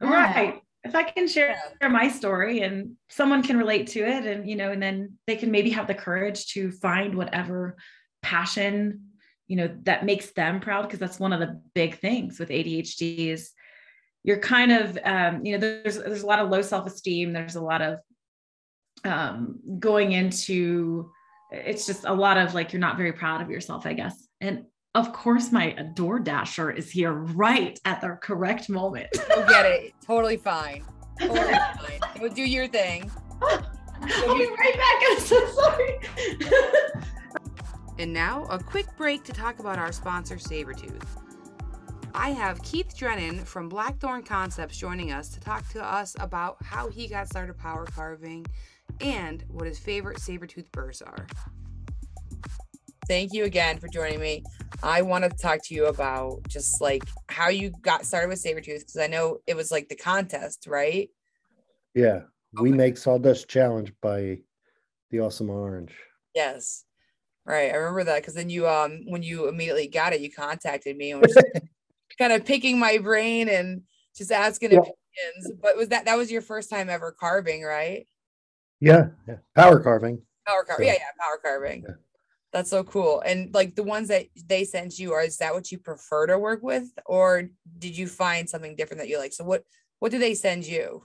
Right 0.00 0.61
if 0.84 0.94
i 0.94 1.02
can 1.02 1.28
share 1.28 1.56
my 1.82 2.08
story 2.08 2.60
and 2.60 2.92
someone 3.08 3.42
can 3.42 3.56
relate 3.56 3.86
to 3.88 4.00
it 4.00 4.26
and 4.26 4.48
you 4.48 4.56
know 4.56 4.70
and 4.72 4.82
then 4.82 5.16
they 5.26 5.36
can 5.36 5.50
maybe 5.50 5.70
have 5.70 5.86
the 5.86 5.94
courage 5.94 6.46
to 6.46 6.70
find 6.70 7.14
whatever 7.14 7.76
passion 8.22 9.00
you 9.48 9.56
know 9.56 9.74
that 9.82 10.04
makes 10.04 10.32
them 10.32 10.60
proud 10.60 10.82
because 10.82 10.98
that's 10.98 11.20
one 11.20 11.32
of 11.32 11.40
the 11.40 11.60
big 11.74 11.98
things 11.98 12.38
with 12.38 12.48
adhd 12.48 13.18
is 13.18 13.50
you're 14.24 14.38
kind 14.38 14.70
of 14.70 14.96
um, 15.04 15.44
you 15.44 15.52
know 15.52 15.58
there's 15.58 15.98
there's 15.98 16.22
a 16.22 16.26
lot 16.26 16.38
of 16.38 16.48
low 16.48 16.62
self-esteem 16.62 17.32
there's 17.32 17.56
a 17.56 17.60
lot 17.60 17.82
of 17.82 17.98
um, 19.04 19.58
going 19.80 20.12
into 20.12 21.10
it's 21.52 21.86
just 21.86 22.04
a 22.04 22.12
lot 22.12 22.38
of 22.38 22.54
like 22.54 22.72
you're 22.72 22.80
not 22.80 22.96
very 22.96 23.12
proud 23.12 23.42
of 23.42 23.50
yourself, 23.50 23.86
I 23.86 23.92
guess. 23.92 24.26
And 24.40 24.64
of 24.94 25.12
course, 25.12 25.52
my 25.52 25.74
adore 25.78 26.18
dasher 26.18 26.70
is 26.70 26.90
here 26.90 27.12
right 27.12 27.80
at 27.84 28.00
the 28.00 28.18
correct 28.20 28.68
moment. 28.68 29.08
Go 29.28 29.46
get 29.46 29.64
it. 29.64 29.94
Totally 30.04 30.36
fine. 30.36 30.84
Totally 31.18 31.52
fine. 31.52 32.20
Go 32.20 32.28
do 32.28 32.42
your 32.42 32.68
thing. 32.68 33.10
I'll 33.42 34.36
be 34.36 34.46
right 34.46 34.74
back. 34.76 35.02
I'm 35.10 35.20
so 35.20 35.46
sorry. 35.48 35.98
And 37.98 38.12
now, 38.12 38.44
a 38.46 38.58
quick 38.58 38.86
break 38.96 39.22
to 39.24 39.32
talk 39.32 39.58
about 39.58 39.78
our 39.78 39.92
sponsor, 39.92 40.36
Saburrtooth. 40.36 41.04
I 42.14 42.30
have 42.30 42.62
Keith 42.62 42.96
Drennan 42.96 43.44
from 43.44 43.68
Blackthorn 43.68 44.22
Concepts 44.22 44.76
joining 44.76 45.12
us 45.12 45.28
to 45.30 45.40
talk 45.40 45.66
to 45.70 45.82
us 45.82 46.14
about 46.20 46.56
how 46.62 46.88
he 46.88 47.06
got 47.06 47.28
started 47.28 47.56
power 47.56 47.86
carving 47.86 48.44
and 49.00 49.44
what 49.48 49.66
his 49.66 49.78
favorite 49.78 50.18
Saburrtooth 50.18 50.70
burrs 50.72 51.00
are. 51.00 51.26
Thank 53.12 53.34
you 53.34 53.44
again 53.44 53.78
for 53.78 53.88
joining 53.88 54.20
me. 54.20 54.42
I 54.82 55.02
want 55.02 55.22
to 55.24 55.28
talk 55.28 55.60
to 55.64 55.74
you 55.74 55.84
about 55.84 56.48
just 56.48 56.80
like 56.80 57.02
how 57.28 57.50
you 57.50 57.70
got 57.82 58.06
started 58.06 58.28
with 58.28 58.42
Saburrtooth 58.42 58.78
because 58.78 58.96
I 58.96 59.06
know 59.06 59.40
it 59.46 59.54
was 59.54 59.70
like 59.70 59.90
the 59.90 59.96
contest, 59.96 60.66
right? 60.66 61.10
Yeah, 61.94 62.20
we 62.58 62.72
make 62.72 62.96
Sawdust 62.96 63.50
Challenge 63.50 63.92
by 64.00 64.38
the 65.10 65.20
Awesome 65.20 65.50
Orange. 65.50 65.92
Yes. 66.34 66.86
Right. 67.44 67.70
I 67.70 67.74
remember 67.74 68.02
that 68.04 68.22
because 68.22 68.32
then 68.32 68.48
you 68.48 68.66
um 68.66 69.02
when 69.06 69.22
you 69.22 69.46
immediately 69.46 69.88
got 69.88 70.14
it, 70.14 70.22
you 70.22 70.30
contacted 70.32 70.96
me 70.96 71.10
and 71.10 71.20
was 71.20 71.36
kind 72.18 72.32
of 72.32 72.46
picking 72.46 72.78
my 72.78 72.96
brain 72.96 73.50
and 73.50 73.82
just 74.16 74.32
asking 74.32 74.70
Yeah. 74.70 74.78
opinions. 74.78 75.60
But 75.60 75.76
was 75.76 75.88
that 75.88 76.06
that 76.06 76.16
was 76.16 76.32
your 76.32 76.40
first 76.40 76.70
time 76.70 76.88
ever 76.88 77.12
carving, 77.12 77.62
right? 77.62 78.06
Yeah, 78.80 79.08
yeah. 79.28 79.36
power 79.54 79.80
carving. 79.80 80.22
Power 80.46 80.64
carving. 80.64 80.86
So- 80.86 80.92
Yeah, 80.94 80.98
yeah, 80.98 81.22
power 81.22 81.38
carving. 81.42 81.82
Yeah. 81.86 81.94
That's 82.52 82.68
so 82.68 82.84
cool. 82.84 83.22
And 83.24 83.52
like 83.54 83.74
the 83.74 83.82
ones 83.82 84.08
that 84.08 84.26
they 84.46 84.64
sent 84.64 84.98
you, 84.98 85.12
are 85.14 85.22
is 85.22 85.38
that 85.38 85.54
what 85.54 85.72
you 85.72 85.78
prefer 85.78 86.26
to 86.26 86.38
work 86.38 86.62
with? 86.62 86.92
Or 87.06 87.48
did 87.78 87.96
you 87.96 88.06
find 88.06 88.48
something 88.48 88.76
different 88.76 89.00
that 89.00 89.08
you 89.08 89.18
like? 89.18 89.32
So 89.32 89.44
what 89.44 89.64
what 90.00 90.12
do 90.12 90.18
they 90.18 90.34
send 90.34 90.66
you? 90.66 91.02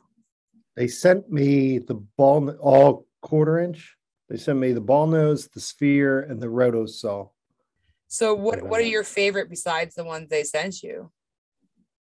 They 0.76 0.88
sent 0.88 1.32
me 1.32 1.80
the 1.80 1.96
ball, 1.96 2.50
all 2.60 3.08
quarter 3.22 3.60
inch. 3.60 3.96
They 4.30 4.38
sent 4.38 4.60
me 4.60 4.74
the 4.74 4.82
ball 4.82 5.08
nose, 5.08 5.48
the 5.48 5.62
sphere, 5.62 6.20
and 6.20 6.42
the 6.42 6.50
roto 6.50 6.86
saw. 6.86 7.30
So 8.10 8.34
what 8.34 8.62
what 8.64 8.82
are 8.82 8.86
your 8.86 9.06
favorite 9.06 9.50
besides 9.50 9.96
the 9.96 10.04
ones 10.04 10.30
they 10.30 10.44
sent 10.44 10.84
you? 10.84 11.12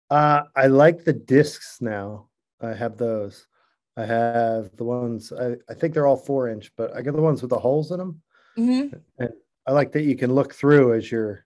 Uh, 0.10 0.44
I 0.58 0.68
like 0.68 1.06
the 1.06 1.14
discs 1.14 1.78
now. 1.80 2.28
I 2.60 2.74
have 2.74 2.98
those. 2.98 3.48
I 3.96 4.06
have 4.06 4.76
the 4.76 4.84
ones. 4.84 5.32
I, 5.32 5.56
I 5.70 5.74
think 5.74 5.94
they're 5.94 6.08
all 6.08 6.18
four 6.18 6.50
inch, 6.50 6.72
but 6.76 6.94
I 6.94 7.02
got 7.02 7.16
the 7.16 7.22
ones 7.22 7.42
with 7.42 7.50
the 7.50 7.60
holes 7.60 7.92
in 7.92 7.98
them. 7.98 8.22
Mm-hmm. 8.58 9.26
I 9.68 9.72
like 9.72 9.92
that 9.94 10.04
you 10.04 10.16
can 10.16 10.34
look 10.34 10.54
through 10.54 10.94
as 10.96 11.12
you're 11.12 11.46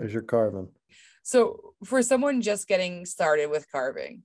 as 0.00 0.12
you're 0.12 0.22
carving. 0.22 0.68
So, 1.22 1.74
for 1.84 2.02
someone 2.02 2.42
just 2.42 2.68
getting 2.68 3.06
started 3.06 3.50
with 3.50 3.70
carving, 3.70 4.22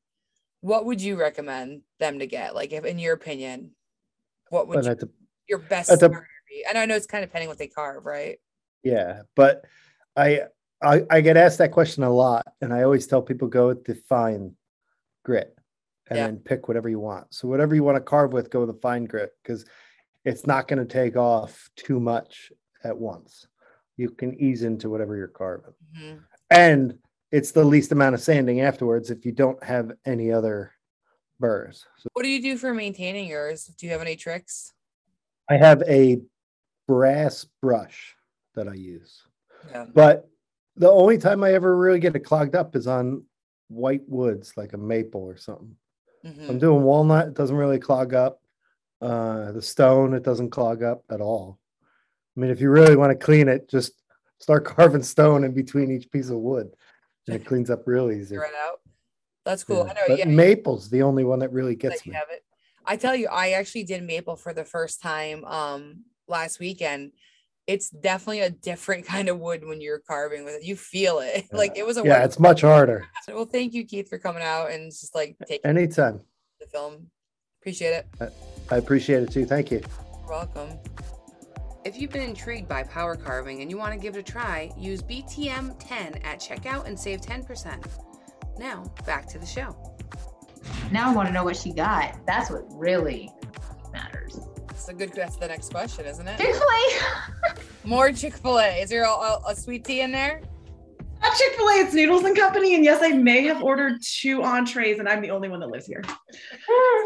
what 0.61 0.85
would 0.85 1.01
you 1.01 1.19
recommend 1.19 1.81
them 1.99 2.19
to 2.19 2.27
get? 2.27 2.55
Like, 2.55 2.71
if 2.73 2.85
in 2.85 2.99
your 2.99 3.13
opinion, 3.13 3.71
what 4.49 4.67
would 4.67 4.85
you, 4.85 4.95
the 4.95 5.09
your 5.47 5.59
best 5.59 5.89
the- 5.89 6.09
be? 6.09 6.65
And 6.67 6.77
I 6.77 6.85
know 6.85 6.95
it's 6.95 7.05
kind 7.05 7.23
of 7.23 7.29
depending 7.29 7.49
what 7.49 7.57
they 7.57 7.67
carve, 7.67 8.05
right? 8.05 8.39
Yeah, 8.83 9.21
but 9.35 9.65
I, 10.15 10.43
I 10.81 11.03
I 11.09 11.21
get 11.21 11.37
asked 11.37 11.57
that 11.59 11.71
question 11.71 12.03
a 12.03 12.11
lot, 12.11 12.47
and 12.61 12.73
I 12.73 12.83
always 12.83 13.07
tell 13.07 13.21
people 13.21 13.47
go 13.47 13.67
with 13.69 13.85
the 13.85 13.95
fine 13.95 14.55
grit, 15.23 15.55
and 16.09 16.17
Yeah. 16.17 16.25
then 16.27 16.37
pick 16.37 16.67
whatever 16.67 16.89
you 16.89 16.99
want. 16.99 17.33
So 17.33 17.47
whatever 17.47 17.75
you 17.75 17.83
want 17.83 17.97
to 17.97 18.01
carve 18.01 18.33
with, 18.33 18.49
go 18.49 18.61
with 18.61 18.69
the 18.75 18.81
fine 18.81 19.05
grit 19.05 19.31
because 19.43 19.65
it's 20.25 20.45
not 20.45 20.67
going 20.67 20.79
to 20.85 20.91
take 20.91 21.15
off 21.15 21.69
too 21.75 21.99
much 21.99 22.51
at 22.83 22.97
once. 22.97 23.47
You 23.97 24.09
can 24.09 24.33
ease 24.39 24.63
into 24.63 24.89
whatever 24.89 25.15
you're 25.15 25.27
carving, 25.27 25.73
Mhm. 25.97 26.23
and 26.49 26.97
it's 27.31 27.51
the 27.51 27.63
least 27.63 27.91
amount 27.91 28.15
of 28.15 28.21
sanding 28.21 28.61
afterwards 28.61 29.11
if 29.11 29.25
you 29.25 29.31
don't 29.31 29.61
have 29.63 29.91
any 30.05 30.31
other 30.31 30.71
burrs. 31.39 31.85
So 31.97 32.09
What 32.13 32.23
do 32.23 32.29
you 32.29 32.41
do 32.41 32.57
for 32.57 32.73
maintaining 32.73 33.27
yours? 33.27 33.65
Do 33.65 33.85
you 33.85 33.91
have 33.91 34.01
any 34.01 34.15
tricks? 34.15 34.73
I 35.49 35.57
have 35.57 35.81
a 35.83 36.21
brass 36.87 37.45
brush 37.61 38.15
that 38.55 38.67
I 38.67 38.73
use. 38.73 39.23
Yeah. 39.69 39.85
But 39.93 40.29
the 40.75 40.89
only 40.89 41.17
time 41.17 41.43
I 41.43 41.53
ever 41.53 41.75
really 41.77 41.99
get 41.99 42.15
it 42.15 42.19
clogged 42.21 42.55
up 42.55 42.75
is 42.75 42.87
on 42.87 43.25
white 43.67 44.07
woods, 44.07 44.55
like 44.57 44.73
a 44.73 44.77
maple 44.77 45.21
or 45.21 45.37
something. 45.37 45.75
Mhm. 46.25 46.49
I'm 46.49 46.59
doing 46.59 46.83
walnut, 46.83 47.27
it 47.29 47.33
doesn't 47.35 47.55
really 47.55 47.79
clog 47.79 48.13
up. 48.13 48.41
Uh, 49.01 49.51
the 49.53 49.61
stone, 49.61 50.13
it 50.13 50.23
doesn't 50.23 50.49
clog 50.49 50.83
up 50.83 51.03
at 51.09 51.21
all. 51.21 51.57
I 52.35 52.39
mean, 52.39 52.51
if 52.51 52.59
you 52.61 52.69
really 52.69 52.95
want 52.95 53.11
to 53.17 53.25
clean 53.25 53.47
it, 53.47 53.69
just 53.69 53.93
start 54.39 54.65
carving 54.65 55.03
stone 55.03 55.43
in 55.43 55.53
between 55.53 55.91
each 55.91 56.11
piece 56.11 56.29
of 56.29 56.37
wood, 56.37 56.69
and 57.27 57.35
it 57.35 57.45
cleans 57.45 57.69
up 57.69 57.83
real 57.85 58.11
easy. 58.11 58.35
It 58.35 58.41
out. 58.41 58.79
That's 59.45 59.63
cool. 59.63 59.85
Yeah, 59.85 59.91
I 59.91 59.93
know. 59.93 60.01
But 60.09 60.17
yeah, 60.19 60.25
maple's 60.25 60.89
the 60.89 61.01
only 61.03 61.23
one 61.23 61.39
that 61.39 61.51
really 61.51 61.75
that 61.75 61.81
gets 61.81 62.05
you 62.05 62.11
me. 62.11 62.17
have 62.17 62.27
it. 62.29 62.43
I 62.85 62.97
tell 62.97 63.15
you, 63.15 63.27
I 63.27 63.51
actually 63.51 63.83
did 63.83 64.03
maple 64.03 64.35
for 64.35 64.53
the 64.53 64.65
first 64.65 65.01
time 65.01 65.45
um 65.45 66.03
last 66.27 66.59
weekend. 66.59 67.11
It's 67.67 67.89
definitely 67.89 68.41
a 68.41 68.49
different 68.49 69.05
kind 69.13 69.29
of 69.29 69.39
wood 69.39 69.65
when 69.65 69.79
you're 69.79 69.99
carving 69.99 70.43
with 70.43 70.55
it. 70.55 70.63
You 70.63 70.75
feel 70.75 71.19
it. 71.19 71.45
Like 71.53 71.77
it 71.77 71.85
was 71.85 71.97
a 71.97 72.03
Yeah, 72.03 72.23
it's 72.25 72.39
much 72.39 72.61
harder. 72.61 73.07
well, 73.27 73.45
thank 73.45 73.73
you, 73.73 73.85
Keith, 73.85 74.09
for 74.09 74.17
coming 74.19 74.43
out 74.43 74.71
and 74.71 74.91
just 74.91 75.15
like 75.15 75.37
taking 75.47 75.69
Anytime. 75.69 76.21
the 76.59 76.67
film. 76.67 77.07
Appreciate 77.61 77.89
it. 77.89 78.33
I 78.71 78.77
appreciate 78.77 79.23
it 79.23 79.31
too. 79.31 79.45
Thank 79.45 79.69
you. 79.69 79.81
You're 80.21 80.29
welcome. 80.29 80.69
If 81.83 81.99
you've 81.99 82.11
been 82.11 82.21
intrigued 82.21 82.69
by 82.69 82.83
power 82.83 83.15
carving 83.15 83.61
and 83.61 83.69
you 83.69 83.77
want 83.77 83.93
to 83.93 83.99
give 83.99 84.15
it 84.15 84.19
a 84.19 84.23
try, 84.23 84.71
use 84.77 85.01
BTM10 85.01 86.25
at 86.25 86.39
checkout 86.39 86.85
and 86.87 86.97
save 86.97 87.19
10%. 87.19 87.85
Now, 88.57 88.83
back 89.05 89.27
to 89.29 89.39
the 89.39 89.45
show. 89.45 89.75
Now 90.91 91.11
I 91.11 91.15
want 91.15 91.27
to 91.27 91.33
know 91.33 91.43
what 91.43 91.57
she 91.57 91.73
got. 91.73 92.25
That's 92.25 92.49
what 92.49 92.65
really 92.73 93.29
matters. 93.91 94.39
It's 94.69 94.87
a 94.87 94.93
good 94.93 95.11
that's 95.13 95.35
the 95.35 95.47
next 95.47 95.71
question, 95.71 96.05
isn't 96.05 96.27
it? 96.27 96.37
Chick 96.37 96.53
fil 96.53 96.63
A. 96.63 97.87
More 97.87 98.11
Chick-fil-A. 98.11 98.81
Is 98.81 98.89
there 98.89 99.03
a, 99.03 99.09
a, 99.09 99.41
a 99.49 99.55
sweet 99.55 99.83
tea 99.83 100.01
in 100.01 100.11
there? 100.11 100.41
At 101.21 101.35
Chick 101.35 101.53
fil 101.55 101.67
A, 101.67 101.73
it's 101.81 101.93
Noodles 101.93 102.23
and 102.23 102.35
Company. 102.35 102.75
And 102.75 102.83
yes, 102.83 102.99
I 103.03 103.09
may 103.11 103.43
have 103.43 103.61
ordered 103.61 104.01
two 104.01 104.41
entrees, 104.43 104.99
and 104.99 105.07
I'm 105.09 105.21
the 105.21 105.31
only 105.31 105.49
one 105.49 105.59
that 105.59 105.69
lives 105.69 105.85
here. 105.85 106.01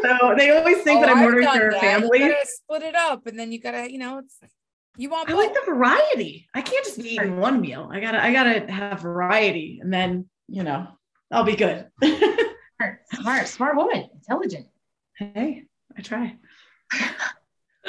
So 0.02 0.34
they 0.36 0.50
always 0.50 0.82
think 0.82 1.00
that 1.00 1.08
Oh, 1.08 1.12
I'm 1.12 1.18
I've 1.18 1.24
ordering 1.24 1.48
for 1.48 1.68
a 1.68 1.80
family. 1.80 2.18
You 2.20 2.28
gotta 2.30 2.46
split 2.46 2.82
it 2.82 2.94
up 2.94 3.26
and 3.26 3.38
then 3.38 3.50
you 3.52 3.60
gotta, 3.60 3.90
you 3.90 3.98
know, 3.98 4.18
it's 4.18 4.38
you 4.96 5.08
want 5.10 5.28
I 5.28 5.34
like 5.34 5.52
the 5.54 5.62
variety. 5.66 6.46
I 6.54 6.62
can't 6.62 6.84
just 6.84 6.98
be 7.02 7.14
eating 7.14 7.38
one 7.38 7.60
meal. 7.60 7.88
I 7.92 8.00
gotta, 8.00 8.22
I 8.22 8.32
gotta 8.32 8.70
have 8.70 9.00
variety, 9.00 9.80
and 9.82 9.92
then 9.92 10.28
you 10.48 10.62
know, 10.62 10.86
I'll 11.30 11.44
be 11.44 11.56
good. 11.56 11.86
Smart, 12.02 13.00
smart, 13.12 13.48
smart 13.48 13.76
woman, 13.76 14.08
intelligent. 14.14 14.66
hey, 15.18 15.64
I 15.96 16.02
try. 16.02 16.36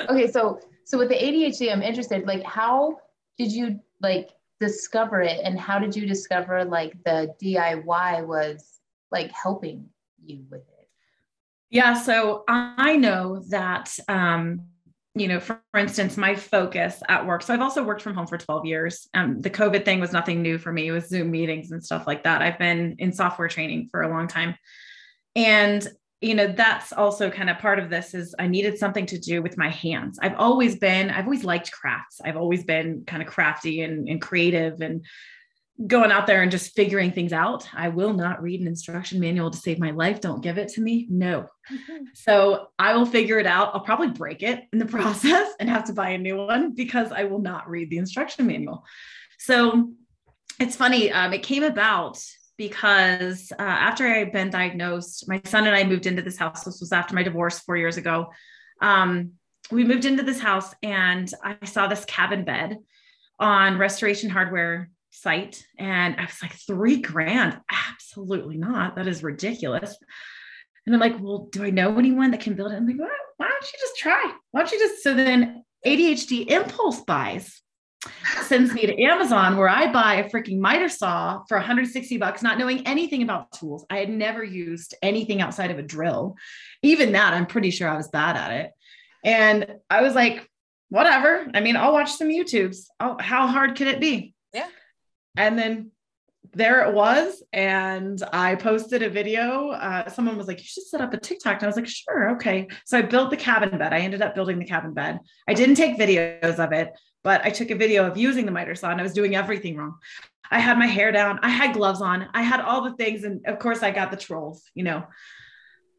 Okay, 0.09 0.29
so 0.29 0.59
so 0.83 0.97
with 0.97 1.07
the 1.07 1.15
ADHD, 1.15 1.71
I'm 1.71 1.81
interested. 1.81 2.27
Like, 2.27 2.43
how 2.43 2.97
did 3.37 3.51
you 3.51 3.79
like 4.01 4.29
discover 4.59 5.21
it, 5.21 5.39
and 5.43 5.59
how 5.59 5.79
did 5.79 5.95
you 5.95 6.05
discover 6.05 6.63
like 6.65 6.95
the 7.03 7.33
DIY 7.41 8.25
was 8.25 8.79
like 9.11 9.31
helping 9.31 9.89
you 10.23 10.45
with 10.49 10.61
it? 10.61 10.89
Yeah, 11.69 11.93
so 11.93 12.43
I 12.47 12.95
know 12.95 13.43
that 13.49 13.97
um, 14.07 14.67
you 15.15 15.29
know, 15.29 15.39
for, 15.39 15.61
for 15.71 15.79
instance, 15.79 16.17
my 16.17 16.35
focus 16.35 17.01
at 17.07 17.25
work. 17.25 17.41
So 17.41 17.53
I've 17.53 17.61
also 17.61 17.83
worked 17.83 18.01
from 18.01 18.13
home 18.13 18.27
for 18.27 18.37
12 18.37 18.65
years. 18.65 19.07
Um, 19.13 19.41
the 19.41 19.49
COVID 19.49 19.85
thing 19.85 20.01
was 20.01 20.11
nothing 20.11 20.41
new 20.41 20.57
for 20.57 20.73
me. 20.73 20.87
It 20.87 20.91
was 20.91 21.07
Zoom 21.07 21.31
meetings 21.31 21.71
and 21.71 21.83
stuff 21.83 22.05
like 22.05 22.23
that. 22.23 22.41
I've 22.41 22.59
been 22.59 22.97
in 22.99 23.13
software 23.13 23.47
training 23.47 23.87
for 23.89 24.01
a 24.01 24.09
long 24.09 24.27
time. 24.27 24.55
And 25.33 25.87
you 26.25 26.33
know, 26.33 26.47
that's 26.47 26.91
also 26.91 27.29
kind 27.29 27.49
of 27.49 27.59
part 27.59 27.77
of 27.77 27.89
this 27.89 28.13
is 28.13 28.33
I 28.39 28.47
needed 28.47 28.77
something 28.79 29.05
to 29.07 29.19
do 29.19 29.41
with 29.41 29.57
my 29.57 29.69
hands. 29.69 30.17
I've 30.21 30.35
always 30.37 30.77
been, 30.77 31.11
I've 31.11 31.25
always 31.25 31.43
liked 31.43 31.71
crafts. 31.71 32.19
I've 32.23 32.35
always 32.35 32.63
been 32.63 33.03
kind 33.05 33.21
of 33.21 33.27
crafty 33.27 33.81
and, 33.81 34.09
and 34.09 34.19
creative 34.19 34.81
and 34.81 35.05
going 35.85 36.11
out 36.11 36.25
there 36.25 36.41
and 36.41 36.51
just 36.51 36.73
figuring 36.73 37.11
things 37.11 37.31
out. 37.31 37.67
I 37.73 37.89
will 37.89 38.13
not 38.13 38.41
read 38.41 38.61
an 38.61 38.67
instruction 38.67 39.19
manual 39.19 39.51
to 39.51 39.57
save 39.57 39.77
my 39.77 39.91
life. 39.91 40.19
Don't 40.21 40.41
give 40.41 40.57
it 40.57 40.69
to 40.69 40.81
me. 40.81 41.05
No. 41.09 41.47
So 42.13 42.69
I 42.79 42.95
will 42.95 43.05
figure 43.05 43.39
it 43.39 43.45
out. 43.45 43.75
I'll 43.75 43.81
probably 43.81 44.09
break 44.09 44.41
it 44.41 44.63
in 44.73 44.79
the 44.79 44.85
process 44.97 45.53
and 45.59 45.69
have 45.69 45.85
to 45.85 45.93
buy 45.93 46.09
a 46.09 46.17
new 46.17 46.37
one 46.37 46.73
because 46.73 47.11
I 47.11 47.25
will 47.25 47.41
not 47.41 47.69
read 47.69 47.89
the 47.89 47.97
instruction 47.97 48.47
manual. 48.47 48.83
So 49.37 49.91
it's 50.59 50.75
funny. 50.75 51.11
Um, 51.11 51.33
it 51.33 51.43
came 51.43 51.63
about 51.63 52.19
because 52.57 53.51
uh, 53.57 53.61
after 53.61 54.07
I 54.07 54.19
had 54.19 54.31
been 54.31 54.49
diagnosed, 54.49 55.27
my 55.27 55.41
son 55.45 55.67
and 55.67 55.75
I 55.75 55.83
moved 55.83 56.05
into 56.05 56.21
this 56.21 56.37
house. 56.37 56.63
This 56.63 56.79
was 56.79 56.91
after 56.91 57.15
my 57.15 57.23
divorce 57.23 57.59
four 57.59 57.77
years 57.77 57.97
ago. 57.97 58.31
Um, 58.81 59.33
we 59.71 59.83
moved 59.83 60.05
into 60.05 60.23
this 60.23 60.39
house 60.39 60.73
and 60.83 61.31
I 61.43 61.65
saw 61.65 61.87
this 61.87 62.05
cabin 62.05 62.45
bed 62.45 62.77
on 63.39 63.77
Restoration 63.77 64.29
Hardware 64.29 64.89
site, 65.11 65.65
and 65.77 66.15
I 66.17 66.25
was 66.25 66.41
like, 66.41 66.53
three 66.53 67.01
grand? 67.01 67.59
Absolutely 67.71 68.57
not. 68.57 68.95
That 68.95 69.07
is 69.07 69.23
ridiculous. 69.23 69.97
And 70.85 70.93
I'm 70.93 71.01
like, 71.01 71.19
well, 71.19 71.47
do 71.51 71.63
I 71.63 71.69
know 71.69 71.97
anyone 71.97 72.31
that 72.31 72.41
can 72.41 72.55
build 72.55 72.71
it? 72.71 72.75
I'm 72.75 72.85
like, 72.85 72.99
why, 72.99 73.09
why 73.37 73.47
don't 73.47 73.71
you 73.71 73.79
just 73.79 73.97
try? 73.97 74.31
Why 74.51 74.61
don't 74.61 74.71
you 74.71 74.79
just? 74.79 75.03
So 75.03 75.13
then 75.13 75.63
ADHD 75.85 76.49
impulse 76.49 77.01
buys 77.01 77.61
sends 78.43 78.73
me 78.73 78.85
to 78.85 79.01
Amazon 79.03 79.57
where 79.57 79.69
I 79.69 79.91
buy 79.91 80.15
a 80.15 80.29
freaking 80.29 80.59
miter 80.59 80.89
saw 80.89 81.43
for 81.47 81.57
160 81.57 82.17
bucks, 82.17 82.43
not 82.43 82.57
knowing 82.57 82.85
anything 82.85 83.23
about 83.23 83.51
tools. 83.51 83.85
I 83.89 83.97
had 83.97 84.09
never 84.09 84.43
used 84.43 84.95
anything 85.01 85.41
outside 85.41 85.71
of 85.71 85.79
a 85.79 85.83
drill. 85.83 86.35
Even 86.83 87.13
that, 87.13 87.33
I'm 87.33 87.45
pretty 87.45 87.71
sure 87.71 87.87
I 87.87 87.97
was 87.97 88.07
bad 88.07 88.35
at 88.35 88.51
it. 88.51 88.71
And 89.23 89.75
I 89.89 90.01
was 90.01 90.13
like, 90.13 90.49
whatever. 90.89 91.47
I 91.53 91.59
mean, 91.59 91.75
I'll 91.75 91.93
watch 91.93 92.13
some 92.13 92.29
YouTubes. 92.29 92.85
Oh, 92.99 93.17
how 93.19 93.47
hard 93.47 93.75
could 93.75 93.87
it 93.87 93.99
be? 93.99 94.35
Yeah. 94.53 94.67
And 95.35 95.57
then 95.57 95.91
there 96.53 96.87
it 96.87 96.93
was. 96.93 97.43
And 97.51 98.21
I 98.31 98.55
posted 98.55 99.03
a 99.03 99.09
video. 99.09 99.71
Uh, 99.71 100.09
someone 100.09 100.37
was 100.37 100.47
like, 100.47 100.59
You 100.59 100.65
should 100.65 100.85
set 100.85 101.01
up 101.01 101.13
a 101.13 101.17
TikTok. 101.17 101.55
And 101.55 101.63
I 101.63 101.67
was 101.67 101.75
like, 101.75 101.87
Sure. 101.87 102.31
Okay. 102.35 102.67
So 102.85 102.97
I 102.97 103.01
built 103.01 103.29
the 103.29 103.37
cabin 103.37 103.77
bed. 103.77 103.93
I 103.93 103.99
ended 103.99 104.21
up 104.21 104.35
building 104.35 104.59
the 104.59 104.65
cabin 104.65 104.93
bed. 104.93 105.19
I 105.47 105.53
didn't 105.53 105.75
take 105.75 105.97
videos 105.97 106.59
of 106.59 106.71
it, 106.71 106.91
but 107.25 107.43
I 107.43 107.49
took 107.49 107.71
a 107.71 107.75
video 107.75 108.05
of 108.05 108.17
using 108.17 108.45
the 108.45 108.51
miter 108.51 108.75
saw 108.75 108.91
and 108.91 108.99
I 108.99 109.03
was 109.03 109.11
doing 109.11 109.35
everything 109.35 109.75
wrong. 109.75 109.95
I 110.51 110.59
had 110.59 110.77
my 110.77 110.85
hair 110.85 111.11
down. 111.11 111.39
I 111.41 111.49
had 111.49 111.73
gloves 111.73 111.99
on. 111.99 112.29
I 112.35 112.43
had 112.43 112.61
all 112.61 112.83
the 112.83 112.93
things. 112.93 113.23
And 113.23 113.43
of 113.47 113.57
course, 113.57 113.81
I 113.81 113.89
got 113.89 114.11
the 114.11 114.17
trolls, 114.17 114.63
you 114.75 114.83
know. 114.83 115.03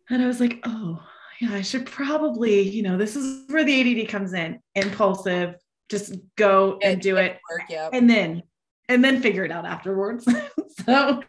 And 0.08 0.22
I 0.22 0.28
was 0.28 0.38
like, 0.38 0.60
Oh, 0.64 1.02
yeah, 1.40 1.52
I 1.52 1.62
should 1.62 1.84
probably, 1.84 2.60
you 2.62 2.84
know, 2.84 2.96
this 2.96 3.16
is 3.16 3.42
where 3.48 3.64
the 3.64 4.02
ADD 4.02 4.08
comes 4.08 4.34
in 4.34 4.60
impulsive, 4.76 5.56
just 5.88 6.14
go 6.36 6.78
and 6.80 7.02
do 7.02 7.16
it. 7.16 7.40
Work, 7.50 7.62
yeah. 7.68 7.90
And 7.92 8.08
then 8.08 8.44
and 8.88 9.04
then 9.04 9.20
figure 9.20 9.44
it 9.44 9.50
out 9.50 9.66
afterwards. 9.66 10.24
so 10.86 11.24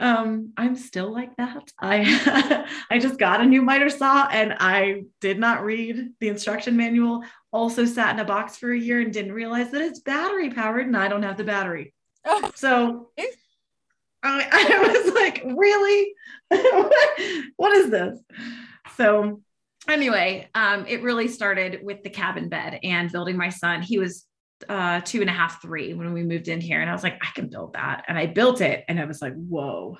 um, 0.00 0.52
I'm 0.56 0.74
still 0.74 1.12
like 1.12 1.36
that. 1.36 1.70
I 1.78 2.66
I 2.90 2.98
just 2.98 3.20
got 3.20 3.40
a 3.40 3.46
new 3.46 3.62
miter 3.62 3.88
saw 3.88 4.26
and 4.26 4.56
I 4.58 5.04
did 5.20 5.38
not 5.38 5.64
read 5.64 6.08
the 6.18 6.28
instruction 6.28 6.76
manual. 6.76 7.22
Also 7.52 7.84
sat 7.84 8.14
in 8.14 8.20
a 8.20 8.24
box 8.24 8.56
for 8.56 8.72
a 8.72 8.78
year 8.78 9.00
and 9.00 9.12
didn't 9.12 9.32
realize 9.32 9.70
that 9.72 9.82
it's 9.82 10.00
battery 10.00 10.50
powered 10.50 10.86
and 10.86 10.96
I 10.96 11.08
don't 11.08 11.22
have 11.22 11.36
the 11.36 11.44
battery. 11.44 11.94
Oh. 12.24 12.50
So 12.56 13.10
I, 14.22 14.46
I 14.52 15.02
was 15.02 15.14
like, 15.14 15.42
really? 15.44 16.14
what 17.56 17.72
is 17.76 17.90
this? 17.90 18.18
So 18.96 19.40
anyway, 19.88 20.48
um, 20.54 20.86
it 20.86 21.02
really 21.02 21.28
started 21.28 21.80
with 21.82 22.02
the 22.02 22.10
cabin 22.10 22.48
bed 22.48 22.80
and 22.82 23.10
building 23.10 23.36
my 23.36 23.48
son. 23.48 23.82
He 23.82 23.98
was 23.98 24.26
uh, 24.68 25.00
two 25.00 25.20
and 25.20 25.30
a 25.30 25.32
half, 25.32 25.62
three 25.62 25.94
when 25.94 26.12
we 26.12 26.22
moved 26.22 26.48
in 26.48 26.60
here. 26.60 26.80
And 26.80 26.90
I 26.90 26.92
was 26.92 27.02
like, 27.02 27.18
I 27.22 27.30
can 27.34 27.48
build 27.48 27.74
that. 27.74 28.04
And 28.08 28.18
I 28.18 28.26
built 28.26 28.60
it. 28.60 28.84
And 28.88 29.00
I 29.00 29.06
was 29.06 29.22
like, 29.22 29.34
whoa, 29.34 29.96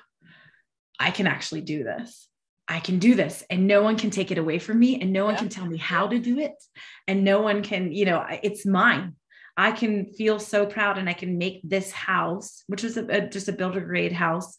I 0.99 1.11
can 1.11 1.27
actually 1.27 1.61
do 1.61 1.83
this. 1.83 2.27
I 2.71 2.79
can 2.79 2.99
do 2.99 3.15
this. 3.15 3.43
And 3.49 3.67
no 3.67 3.83
one 3.83 3.97
can 3.97 4.09
take 4.11 4.31
it 4.31 4.37
away 4.37 4.57
from 4.57 4.79
me. 4.79 4.99
And 5.01 5.11
no 5.11 5.25
one 5.25 5.33
Yeah. 5.33 5.39
can 5.41 5.49
tell 5.49 5.65
me 5.65 5.77
how 5.77 6.07
to 6.07 6.17
do 6.19 6.39
it. 6.39 6.53
And 7.07 7.23
no 7.23 7.41
one 7.41 7.63
can, 7.63 7.91
you 7.91 8.05
know, 8.05 8.25
it's 8.41 8.65
mine. 8.65 9.15
I 9.57 9.73
can 9.73 10.05
feel 10.13 10.39
so 10.39 10.65
proud 10.65 10.97
and 10.97 11.09
I 11.09 11.13
can 11.13 11.37
make 11.37 11.59
this 11.63 11.91
house, 11.91 12.63
which 12.67 12.83
was 12.83 12.95
a, 12.97 13.05
a- 13.07 13.29
just 13.29 13.49
a 13.49 13.53
builder 13.53 13.81
grade 13.81 14.13
house, 14.13 14.55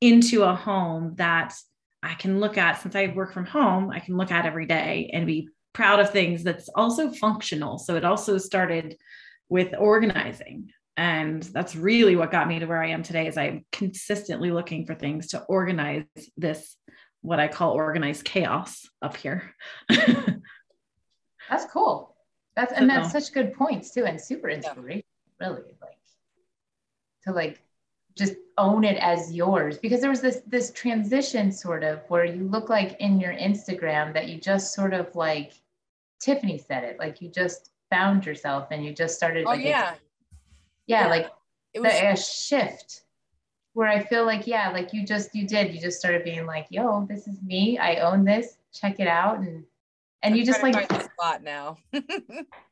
into 0.00 0.42
a 0.42 0.54
home 0.54 1.14
that 1.16 1.54
I 2.02 2.14
can 2.14 2.40
look 2.40 2.58
at 2.58 2.82
since 2.82 2.96
I 2.96 3.06
work 3.14 3.32
from 3.32 3.46
home. 3.46 3.90
I 3.90 4.00
can 4.00 4.16
look 4.16 4.32
at 4.32 4.44
every 4.44 4.66
day 4.66 5.10
and 5.12 5.24
be 5.26 5.48
proud 5.72 6.00
of 6.00 6.10
things 6.10 6.42
that's 6.42 6.68
also 6.74 7.12
functional. 7.12 7.78
So 7.78 7.94
it 7.94 8.04
also 8.04 8.38
started 8.38 8.96
with 9.48 9.72
organizing. 9.78 10.70
And 10.96 11.42
that's 11.42 11.76
really 11.76 12.16
what 12.16 12.32
got 12.32 12.48
me 12.48 12.58
to 12.58 12.66
where 12.66 12.82
I 12.82 12.88
am 12.90 13.02
today 13.04 13.28
is 13.28 13.36
I'm 13.38 13.64
consistently 13.70 14.50
looking 14.50 14.84
for 14.84 14.94
things 14.94 15.28
to 15.28 15.42
organize 15.44 16.04
this, 16.36 16.76
what 17.22 17.40
I 17.40 17.48
call 17.48 17.72
organized 17.72 18.24
chaos 18.24 18.88
up 19.00 19.16
here. 19.16 19.54
That's 19.88 21.64
cool. 21.72 22.14
That's 22.54 22.72
and 22.72 22.88
that's 22.88 23.12
So- 23.12 23.18
such 23.18 23.32
good 23.32 23.54
points 23.54 23.92
too, 23.92 24.04
and 24.04 24.20
super 24.20 24.48
inspirational. 24.50 25.04
Really, 25.40 25.62
like 25.80 25.98
to 27.24 27.32
like 27.32 27.62
just 28.16 28.34
own 28.58 28.84
it 28.84 28.98
as 28.98 29.32
yours 29.32 29.78
because 29.78 30.00
there 30.02 30.10
was 30.10 30.20
this 30.20 30.42
this 30.46 30.70
transition 30.72 31.50
sort 31.50 31.82
of 31.82 32.00
where 32.08 32.24
you 32.26 32.44
look 32.48 32.68
like 32.68 32.96
in 33.00 33.18
your 33.18 33.32
Instagram 33.32 34.12
that 34.12 34.28
you 34.28 34.38
just 34.38 34.74
sort 34.74 34.92
of 34.92 35.14
like 35.16 35.52
Tiffany 36.20 36.58
said 36.58 36.84
it 36.84 36.98
like 36.98 37.22
you 37.22 37.30
just 37.30 37.70
found 37.90 38.26
yourself 38.26 38.68
and 38.70 38.84
you 38.84 38.92
just 38.92 39.16
started 39.16 39.44
Oh 39.46 39.50
like 39.50 39.64
yeah. 39.64 39.94
yeah 40.86 41.04
Yeah. 41.04 41.06
like 41.08 41.30
It 41.72 41.80
was 41.80 41.92
the, 41.92 42.12
a 42.12 42.16
shift 42.16 43.02
where 43.74 43.88
I 43.88 44.02
feel 44.02 44.26
like, 44.26 44.46
yeah, 44.46 44.70
like 44.70 44.92
you 44.92 45.06
just, 45.06 45.34
you 45.34 45.46
did, 45.46 45.74
you 45.74 45.80
just 45.80 45.98
started 45.98 46.24
being 46.24 46.46
like, 46.46 46.66
yo, 46.70 47.06
this 47.08 47.26
is 47.26 47.40
me. 47.42 47.78
I 47.78 47.96
own 47.96 48.24
this. 48.24 48.58
Check 48.72 49.00
it 49.00 49.08
out. 49.08 49.38
And, 49.38 49.64
and 50.22 50.34
I'm 50.34 50.36
you 50.36 50.44
just 50.44 50.62
like, 50.62 50.74
find 50.74 50.88
the 50.88 51.08
spot 51.12 51.42
now. 51.42 51.76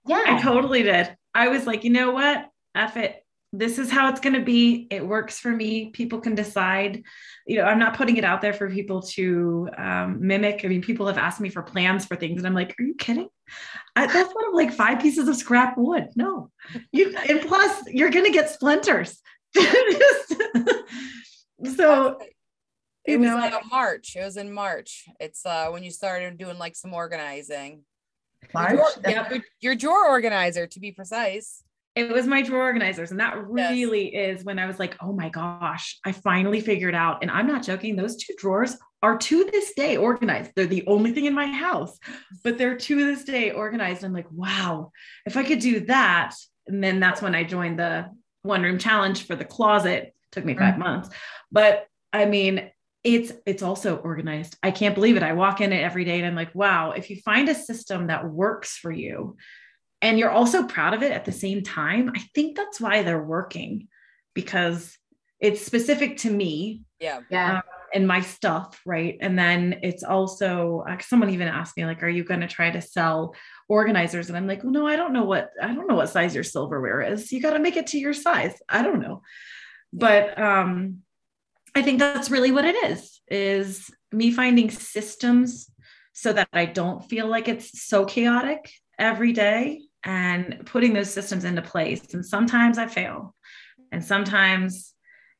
Yeah. 0.06 0.24
I 0.26 0.42
totally 0.42 0.82
did. 0.82 1.16
I 1.34 1.48
was 1.48 1.66
like, 1.66 1.84
you 1.84 1.90
know 1.90 2.10
what? 2.10 2.50
F 2.74 2.96
it. 2.96 3.24
This 3.52 3.78
is 3.78 3.90
how 3.90 4.08
it's 4.08 4.20
going 4.20 4.34
to 4.34 4.42
be. 4.42 4.88
It 4.90 5.06
works 5.06 5.38
for 5.38 5.50
me. 5.50 5.90
People 5.90 6.20
can 6.20 6.34
decide. 6.34 7.02
You 7.46 7.58
know, 7.58 7.64
I'm 7.64 7.78
not 7.78 7.96
putting 7.96 8.16
it 8.16 8.24
out 8.24 8.40
there 8.40 8.52
for 8.52 8.70
people 8.70 9.02
to 9.02 9.68
um, 9.76 10.18
mimic. 10.20 10.64
I 10.64 10.68
mean, 10.68 10.82
people 10.82 11.06
have 11.06 11.18
asked 11.18 11.40
me 11.40 11.48
for 11.48 11.62
plans 11.62 12.06
for 12.06 12.16
things, 12.16 12.38
and 12.38 12.46
I'm 12.46 12.54
like, 12.54 12.74
are 12.78 12.82
you 12.82 12.94
kidding? 12.94 13.28
I, 13.94 14.06
that's 14.06 14.34
one 14.34 14.48
of 14.48 14.54
like 14.54 14.72
five 14.72 15.00
pieces 15.00 15.28
of 15.28 15.36
scrap 15.36 15.76
wood. 15.76 16.08
No, 16.16 16.50
you. 16.92 17.14
And 17.28 17.40
plus, 17.42 17.82
you're 17.88 18.10
going 18.10 18.26
to 18.26 18.32
get 18.32 18.50
splinters. 18.50 19.20
so 21.76 22.18
it 23.04 23.12
you 23.12 23.18
was 23.18 23.28
know, 23.28 23.36
like 23.36 23.52
a 23.54 23.66
March. 23.68 24.16
It 24.16 24.24
was 24.24 24.36
in 24.36 24.52
March. 24.52 25.06
It's 25.20 25.44
uh 25.44 25.68
when 25.70 25.82
you 25.82 25.90
started 25.90 26.38
doing 26.38 26.58
like 26.58 26.76
some 26.76 26.94
organizing. 26.94 27.82
March. 28.54 28.72
Your, 28.74 28.86
That's- 29.02 29.40
your, 29.60 29.74
drawer 29.74 30.08
organizer, 30.08 30.66
to 30.66 30.80
be 30.80 30.92
precise. 30.92 31.62
it 31.94 32.10
was 32.10 32.26
my 32.26 32.40
drawer 32.40 32.62
organizers 32.62 33.10
and 33.10 33.20
that 33.20 33.34
Yes. 33.36 33.70
really 33.72 34.14
is 34.14 34.44
when 34.44 34.58
i 34.60 34.66
was 34.66 34.78
like 34.78 34.96
oh 35.02 35.12
my 35.12 35.28
gosh 35.28 35.98
i 36.06 36.12
finally 36.12 36.60
figured 36.60 36.94
out 36.94 37.18
and 37.20 37.30
i'm 37.32 37.48
not 37.48 37.64
joking 37.64 37.96
those 37.96 38.16
two 38.16 38.32
drawers 38.38 38.76
are 39.02 39.18
to 39.18 39.44
this 39.44 39.74
day 39.74 39.96
organized 39.96 40.52
they're 40.54 40.66
the 40.66 40.86
only 40.86 41.12
thing 41.12 41.24
in 41.26 41.34
my 41.34 41.46
house 41.46 41.98
but 42.44 42.56
they're 42.56 42.76
to 42.76 43.04
this 43.04 43.24
day 43.24 43.50
organized 43.50 44.04
i'm 44.04 44.12
like 44.14 44.30
wow 44.30 44.90
if 45.26 45.36
i 45.36 45.42
could 45.42 45.58
do 45.58 45.80
that 45.80 46.32
and 46.68 46.82
then 46.82 47.00
that's 47.00 47.20
when 47.20 47.34
i 47.34 47.42
joined 47.44 47.78
the 47.78 48.06
one 48.42 48.62
room 48.62 48.79
challenge 48.79 49.26
for 49.26 49.37
the 49.37 49.44
closet 49.44 50.14
took 50.33 50.44
me 50.44 50.55
5 50.55 50.74
Mhm. 50.74 50.79
months 50.79 51.11
but 51.50 51.87
i 52.12 52.24
mean 52.24 52.70
it's 53.05 53.33
it's 53.46 53.62
also 53.62 53.96
organized 53.96 54.57
i 54.62 54.70
can't 54.70 54.94
believe 54.94 55.16
it 55.16 55.22
i 55.22 55.33
walk 55.33 55.61
in 55.61 55.72
it 55.72 55.83
every 55.83 56.05
day 56.05 56.18
and 56.18 56.26
i'm 56.26 56.35
like 56.35 56.55
wow 56.55 56.92
if 56.92 57.11
you 57.11 57.16
find 57.20 57.48
a 57.48 57.55
system 57.55 58.07
that 58.09 58.29
works 58.29 58.76
for 58.76 58.92
you 58.92 59.37
and 60.03 60.18
you're 60.18 60.31
also 60.31 60.66
proud 60.66 60.94
of 60.94 61.03
it 61.03 61.12
at 61.12 61.24
the 61.24 61.33
same 61.33 61.62
time 61.62 62.11
i 62.14 62.20
think 62.35 62.57
that's 62.57 62.81
why 62.81 63.03
they're 63.03 63.22
working 63.22 63.88
because 64.35 64.96
it's 65.40 65.64
specific 65.64 66.18
to 66.18 66.31
me 66.31 66.83
Yeah. 67.00 67.20
yeah. 67.31 67.61
And 67.94 68.07
my 68.07 68.20
stuff 68.20 68.81
right? 68.87 69.16
And 69.20 69.38
then 69.38 69.81
it's 69.83 70.03
also 70.03 70.85
uh, 70.88 70.98
someone 71.00 71.31
even 71.31 71.48
asked 71.48 71.76
me 71.76 71.85
like 71.87 72.03
are 72.03 72.09
you 72.09 72.24
going 72.24 72.40
to 72.40 72.48
try 72.48 72.70
to 72.70 72.81
sell 72.81 73.35
organizers? 73.68 74.29
And 74.29 74.37
i'm 74.37 74.46
like 74.46 74.62
well 74.62 74.72
no 74.72 74.87
i 74.87 74.96
don't 74.96 75.12
know 75.12 75.24
what 75.24 75.50
i 75.62 75.68
don't 75.68 75.88
know 75.88 75.94
what 75.94 76.09
size 76.09 76.35
your 76.35 76.44
silverware 76.44 77.03
is. 77.03 77.33
You 77.33 77.40
got 77.40 77.53
to 77.53 77.59
make 77.59 77.76
it 77.76 77.88
to 77.88 77.98
your 77.98 78.14
size. 78.14 78.55
I 78.68 78.83
don't 78.83 79.00
know. 79.00 79.22
But 79.92 80.40
um 80.40 80.98
i 81.74 81.83
think 81.83 81.98
that's 81.98 82.31
really 82.31 82.50
what 82.50 82.64
it 82.64 82.74
is 82.90 83.20
is 83.29 83.90
me 84.11 84.33
finding 84.33 84.70
systems 84.70 85.70
so 86.12 86.33
that 86.33 86.48
i 86.53 86.64
don't 86.66 87.09
feel 87.09 87.29
like 87.29 87.46
it's 87.46 87.85
so 87.85 88.05
chaotic 88.05 88.70
every 88.98 89.33
day 89.33 89.83
and 90.03 90.62
putting 90.66 90.92
those 90.92 91.12
systems 91.12 91.44
into 91.44 91.62
place. 91.62 92.14
And 92.14 92.24
sometimes 92.24 92.79
i 92.79 92.87
fail. 92.87 93.35
And 93.92 94.05
sometimes 94.05 94.94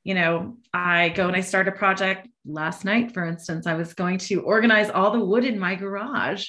you 0.05 0.15
know 0.15 0.57
i 0.73 1.11
go 1.11 1.27
and 1.29 1.37
i 1.37 1.41
start 1.41 1.69
a 1.69 1.73
project 1.73 2.27
last 2.45 2.85
night 2.85 3.13
for 3.13 3.25
instance 3.25 3.67
i 3.67 3.75
was 3.75 3.95
going 3.95 4.19
to 4.19 4.41
organize 4.43 4.91
all 4.91 5.11
the 5.11 5.25
wood 5.25 5.45
in 5.45 5.59
my 5.59 5.75
garage 5.75 6.49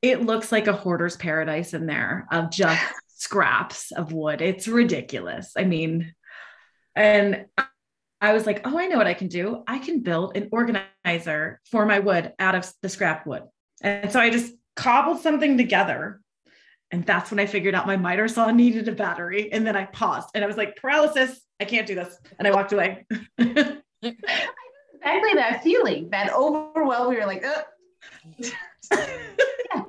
it 0.00 0.22
looks 0.22 0.50
like 0.50 0.66
a 0.66 0.72
hoarder's 0.72 1.16
paradise 1.16 1.74
in 1.74 1.86
there 1.86 2.26
of 2.32 2.50
just 2.50 2.82
scraps 3.08 3.92
of 3.92 4.12
wood 4.12 4.40
it's 4.40 4.66
ridiculous 4.66 5.52
i 5.56 5.64
mean 5.64 6.12
and 6.94 7.46
I 8.22 8.32
was 8.34 8.46
like, 8.46 8.60
oh, 8.64 8.78
I 8.78 8.86
know 8.86 8.98
what 8.98 9.08
I 9.08 9.14
can 9.14 9.26
do. 9.26 9.64
I 9.66 9.80
can 9.80 10.00
build 10.00 10.36
an 10.36 10.48
organizer 10.52 11.60
for 11.70 11.84
my 11.84 11.98
wood 11.98 12.32
out 12.38 12.54
of 12.54 12.72
the 12.80 12.88
scrap 12.88 13.26
wood. 13.26 13.42
And 13.82 14.12
so 14.12 14.20
I 14.20 14.30
just 14.30 14.54
cobbled 14.76 15.20
something 15.20 15.56
together. 15.56 16.20
And 16.92 17.04
that's 17.04 17.32
when 17.32 17.40
I 17.40 17.46
figured 17.46 17.74
out 17.74 17.86
my 17.86 17.96
miter 17.96 18.28
saw 18.28 18.48
needed 18.52 18.86
a 18.86 18.92
battery. 18.92 19.52
And 19.52 19.66
then 19.66 19.74
I 19.74 19.86
paused 19.86 20.28
and 20.36 20.44
I 20.44 20.46
was 20.46 20.56
like, 20.56 20.76
paralysis, 20.76 21.40
I 21.58 21.64
can't 21.64 21.86
do 21.86 21.96
this. 21.96 22.16
And 22.38 22.46
I 22.46 22.52
walked 22.52 22.72
away. 22.72 23.06
Exactly 25.04 25.34
that 25.34 25.62
feeling, 25.62 26.10
that 26.10 26.32
overwhelm. 26.32 27.08
We 27.10 27.16
were 27.16 27.26
like, 27.26 27.44
Ugh. 27.44 27.64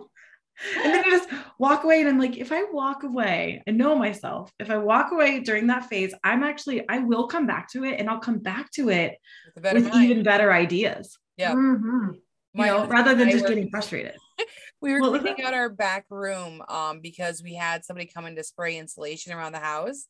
And 0.82 0.93
then 0.93 1.04
you 1.04 1.12
just 1.12 1.30
walk 1.60 1.84
away. 1.84 1.99
And 1.99 2.10
I'm 2.10 2.19
like, 2.19 2.38
if 2.38 2.52
I 2.52 2.63
walk 2.71 3.04
away, 3.04 3.62
and 3.67 3.78
know 3.78 3.95
myself. 3.95 4.52
If 4.60 4.69
I 4.69 4.78
walk 4.78 5.12
away 5.12 5.41
during 5.41 5.67
that 5.67 5.88
phase, 5.88 6.13
I'm 6.23 6.41
actually, 6.41 6.88
I 6.88 6.99
will 6.99 7.28
come 7.28 7.45
back 7.45 7.69
to 7.71 7.84
it 7.84 7.99
and 7.99 8.10
I'll 8.10 8.19
come 8.19 8.39
back 8.39 8.71
to 8.76 8.89
it 8.89 9.17
With 9.56 9.63
better 9.63 9.80
with 9.82 9.93
even 9.95 10.23
better 10.23 10.54
ideas. 10.54 11.17
Yeah. 11.36 11.54
Mhm. 11.54 12.19
My 12.54 12.67
you 12.67 12.71
know, 12.71 12.86
rather 12.88 13.13
than 13.13 13.28
I 13.28 13.32
just 13.32 13.43
were- 13.43 13.49
getting 13.49 13.69
frustrated. 13.69 14.15
We 14.82 14.91
were 14.91 15.00
was 15.10 15.22
cleaning 15.22 15.46
out 15.46 15.54
our 15.54 15.69
back 15.69 16.06
room 16.10 16.62
um 16.67 17.00
because 17.00 17.41
we 17.41 17.54
had 17.54 17.86
somebody 17.86 18.06
come 18.06 18.26
in 18.26 18.36
to 18.36 18.43
spray 18.43 18.78
insulation 18.78 19.32
around 19.32 19.54
the 19.54 19.60
house. 19.60 20.08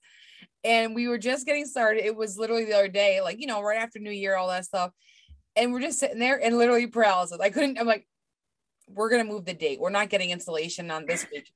And 0.63 0.95
we 0.95 1.07
were 1.07 1.17
just 1.19 1.45
getting 1.45 1.65
started. 1.65 2.05
It 2.05 2.15
was 2.15 2.37
literally 2.37 2.65
the 2.65 2.73
other 2.73 2.87
day, 2.87 3.21
like 3.21 3.39
you 3.39 3.47
know, 3.47 3.61
right 3.61 3.79
after 3.79 3.99
New 3.99 4.11
Year, 4.11 4.35
all 4.35 4.47
that 4.47 4.65
stuff. 4.65 4.91
And 5.55 5.71
we're 5.71 5.81
just 5.81 5.99
sitting 5.99 6.19
there 6.19 6.43
and 6.43 6.57
literally 6.57 6.87
paralysis. 6.87 7.37
I 7.39 7.49
couldn't, 7.51 7.77
I'm 7.79 7.85
like, 7.85 8.07
we're 8.87 9.09
gonna 9.09 9.23
move 9.23 9.45
the 9.45 9.53
date. 9.53 9.79
We're 9.79 9.89
not 9.91 10.09
getting 10.09 10.31
insulation 10.31 10.89
on 10.89 11.05
this 11.05 11.27
week. 11.31 11.51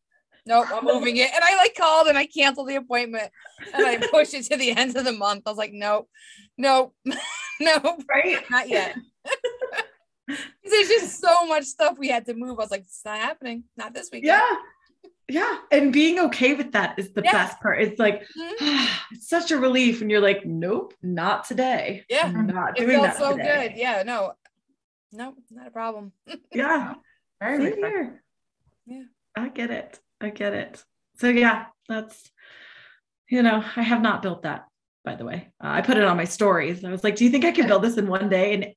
Nope, 0.45 0.67
I'm 0.71 0.85
moving 0.93 1.17
it. 1.17 1.29
And 1.33 1.43
I 1.43 1.55
like 1.57 1.75
called 1.75 2.07
and 2.07 2.17
I 2.17 2.25
canceled 2.25 2.69
the 2.69 2.75
appointment 2.75 3.31
and 3.73 3.85
I 3.85 3.97
pushed 4.11 4.33
it 4.33 4.43
to 4.45 4.57
the 4.57 4.71
end 4.77 4.95
of 4.95 5.05
the 5.05 5.11
month. 5.11 5.43
I 5.45 5.49
was 5.49 5.57
like, 5.57 5.73
nope, 5.73 6.07
nope, 6.57 6.95
nope, 7.59 8.03
Right? 8.09 8.37
not 8.49 8.69
yet. 8.69 8.95
There's 10.27 10.87
just 10.89 11.19
so 11.21 11.45
much 11.47 11.63
stuff 11.65 11.97
we 11.97 12.09
had 12.09 12.25
to 12.25 12.33
move. 12.33 12.59
I 12.59 12.63
was 12.63 12.71
like, 12.71 12.81
it's 12.81 13.01
not 13.05 13.17
happening. 13.19 13.63
Not 13.77 13.93
this 13.93 14.09
week. 14.11 14.23
Yeah. 14.25 14.45
Yeah. 15.29 15.57
And 15.71 15.91
being 15.91 16.19
okay 16.19 16.53
with 16.53 16.71
that 16.73 16.97
is 16.99 17.11
the 17.13 17.21
Yeah. 17.23 17.31
best 17.33 17.59
part. 17.61 17.81
It's 17.81 17.99
like, 17.99 18.23
Mhm. 18.37 18.87
it's 19.11 19.27
such 19.29 19.51
a 19.51 19.57
relief. 19.57 20.01
And 20.01 20.09
you're 20.11 20.21
like, 20.21 20.45
nope, 20.45 20.93
not 21.01 21.45
today. 21.45 22.05
Yeah. 22.09 22.25
I'm 22.27 22.47
not 22.47 22.77
It 22.77 22.81
doing 22.85 22.97
felt 22.97 23.03
that 23.07 23.17
so 23.17 23.37
today. 23.37 23.69
good. 23.69 23.77
Yeah. 23.77 24.03
No, 24.03 24.33
no, 25.11 25.35
not 25.51 25.67
a 25.67 25.71
problem. 25.71 26.11
Yeah. 26.53 26.95
Very 27.39 27.57
Same 27.57 27.65
refreshing. 27.83 27.89
here. 27.89 28.23
Yeah. 28.85 29.03
I 29.35 29.49
get 29.49 29.69
it. 29.71 29.99
I 30.19 30.29
get 30.29 30.53
it. 30.53 30.83
So 31.17 31.27
yeah, 31.29 31.65
that's 31.87 32.31
you 33.29 33.43
know, 33.43 33.61
I 33.75 33.81
have 33.83 34.01
not 34.01 34.21
built 34.21 34.43
that, 34.43 34.67
by 35.03 35.15
the 35.15 35.25
way. 35.25 35.49
Uh, 35.61 35.67
I 35.67 35.81
put 35.81 35.97
it 35.97 36.03
on 36.05 36.15
my 36.15 36.23
stories. 36.23 36.85
I 36.85 36.89
was 36.91 37.03
like, 37.03 37.17
do 37.17 37.25
you 37.25 37.29
think 37.29 37.43
I 37.43 37.51
can 37.51 37.67
build 37.71 37.83
this 37.83 37.97
in 37.97 38.07
one 38.07 38.29
day? 38.29 38.53
And 38.53 38.67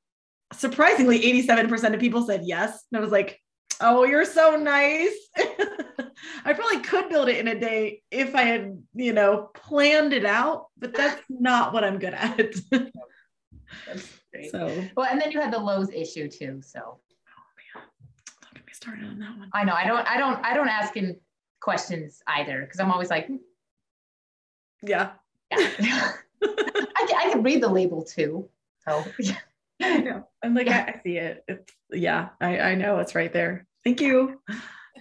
surprisingly, 0.53 1.21
87% 1.21 1.95
of 1.95 2.01
people 2.01 2.25
said 2.27 2.43
yes. 2.45 2.85
And 2.91 2.99
I 2.99 3.01
was 3.01 3.13
like, 3.13 3.41
oh, 3.81 4.05
you're 4.05 4.25
so 4.25 4.57
nice. 4.57 5.15
I 6.45 6.53
probably 6.53 6.81
could 6.81 7.09
build 7.09 7.29
it 7.29 7.39
in 7.39 7.49
a 7.49 7.59
day 7.59 8.03
if 8.11 8.35
I 8.35 8.43
had, 8.43 8.83
you 8.95 9.13
know, 9.13 9.51
planned 9.55 10.13
it 10.13 10.25
out, 10.27 10.67
but 10.79 10.95
that's 10.95 11.21
not 11.29 11.73
what 11.73 11.85
I'm 11.85 11.99
good 11.99 12.15
at. 12.15 12.55
That's 13.87 14.21
great. 14.33 14.51
so 14.51 14.67
Well, 14.97 15.07
and 15.09 15.21
then 15.21 15.31
you 15.31 15.41
had 15.41 15.53
the 15.53 15.59
Lowe's 15.59 15.91
issue 15.91 16.29
too. 16.29 16.61
So 16.61 16.99
don't 18.43 18.55
get 18.55 18.67
me 18.67 18.73
started 18.73 19.05
on 19.05 19.19
that 19.21 19.39
one. 19.39 19.49
I 19.53 19.63
know 19.63 19.73
I 19.75 19.87
don't 19.87 20.07
I 20.09 20.17
don't 20.19 20.45
I 20.45 20.55
don't 20.55 20.69
ask 20.69 20.97
in 20.97 21.17
questions 21.61 22.21
either 22.27 22.63
because 22.63 22.81
I'm 22.81 22.91
always 22.91 23.11
like, 23.11 23.29
"Hmm, 23.29 23.37
Yeah. 24.83 25.13
yeah. 25.53 26.13
I, 26.43 27.07
can, 27.07 27.17
I 27.17 27.31
can 27.31 27.43
read 27.45 27.63
the 27.63 27.69
label 27.69 28.03
too. 28.03 28.49
So 28.89 29.05
I 29.81 29.99
know. 29.99 30.29
I'm 30.43 30.55
like, 30.55 30.69
I, 30.69 30.81
I 30.81 31.01
see 31.03 31.17
it. 31.17 31.43
It's 31.49 31.73
yeah, 31.93 32.31
I, 32.41 32.59
I 32.61 32.75
know 32.75 32.99
it's 32.99 33.15
right 33.15 33.33
there. 33.33 33.67
Thank 33.85 34.01
you. 34.01 34.41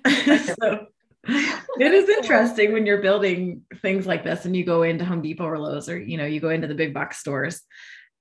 so 0.07 0.87
it 1.27 1.93
is 1.93 2.09
interesting 2.09 2.71
when 2.71 2.85
you're 2.85 3.01
building 3.01 3.63
things 3.81 4.07
like 4.07 4.23
this 4.23 4.45
and 4.45 4.55
you 4.55 4.63
go 4.63 4.83
into 4.83 5.05
Home 5.05 5.21
Depot 5.21 5.45
or 5.45 5.59
Lowe's 5.59 5.89
or 5.89 5.99
you 5.99 6.17
know, 6.17 6.25
you 6.25 6.39
go 6.39 6.49
into 6.49 6.67
the 6.67 6.75
big 6.75 6.93
box 6.93 7.17
stores. 7.17 7.61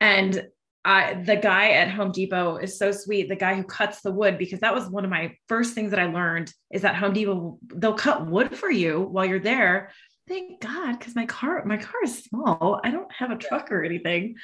And 0.00 0.48
I 0.84 1.14
the 1.14 1.36
guy 1.36 1.72
at 1.72 1.90
Home 1.90 2.12
Depot 2.12 2.56
is 2.56 2.78
so 2.78 2.92
sweet, 2.92 3.28
the 3.28 3.36
guy 3.36 3.54
who 3.54 3.64
cuts 3.64 4.00
the 4.00 4.12
wood, 4.12 4.38
because 4.38 4.60
that 4.60 4.74
was 4.74 4.88
one 4.88 5.04
of 5.04 5.10
my 5.10 5.34
first 5.48 5.74
things 5.74 5.90
that 5.90 6.00
I 6.00 6.06
learned 6.06 6.52
is 6.72 6.82
that 6.82 6.96
Home 6.96 7.12
Depot 7.12 7.58
they'll 7.74 7.94
cut 7.94 8.26
wood 8.26 8.56
for 8.56 8.70
you 8.70 9.00
while 9.00 9.24
you're 9.24 9.38
there. 9.38 9.90
Thank 10.26 10.60
God, 10.60 10.98
because 10.98 11.16
my 11.16 11.26
car, 11.26 11.64
my 11.64 11.78
car 11.78 12.04
is 12.04 12.24
small. 12.24 12.80
I 12.84 12.90
don't 12.90 13.10
have 13.12 13.30
a 13.30 13.36
truck 13.36 13.72
or 13.72 13.82
anything. 13.82 14.36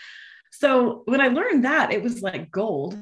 So 0.58 1.02
when 1.06 1.20
I 1.20 1.28
learned 1.28 1.64
that, 1.64 1.92
it 1.92 2.02
was 2.02 2.22
like 2.22 2.50
gold. 2.50 2.96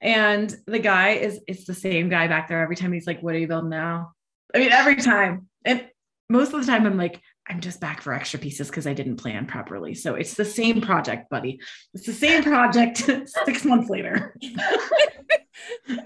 And 0.00 0.54
the 0.66 0.78
guy 0.78 1.10
is 1.10 1.40
it's 1.46 1.64
the 1.64 1.74
same 1.74 2.08
guy 2.08 2.26
back 2.26 2.48
there 2.48 2.60
every 2.60 2.76
time 2.76 2.92
he's 2.92 3.06
like, 3.06 3.22
What 3.22 3.34
are 3.34 3.38
you 3.38 3.48
building 3.48 3.70
now? 3.70 4.12
I 4.54 4.58
mean, 4.58 4.72
every 4.72 4.96
time. 4.96 5.48
And 5.64 5.88
most 6.28 6.52
of 6.52 6.60
the 6.60 6.66
time 6.66 6.86
I'm 6.86 6.98
like, 6.98 7.20
I'm 7.48 7.60
just 7.60 7.80
back 7.80 8.00
for 8.00 8.12
extra 8.12 8.38
pieces 8.38 8.68
because 8.68 8.86
I 8.86 8.94
didn't 8.94 9.16
plan 9.16 9.46
properly. 9.46 9.94
So 9.94 10.14
it's 10.14 10.34
the 10.34 10.44
same 10.44 10.80
project, 10.80 11.28
buddy. 11.28 11.60
It's 11.94 12.06
the 12.06 12.12
same 12.12 12.42
project 12.42 12.98
six 13.44 13.64
months 13.64 13.90
later. 13.90 14.36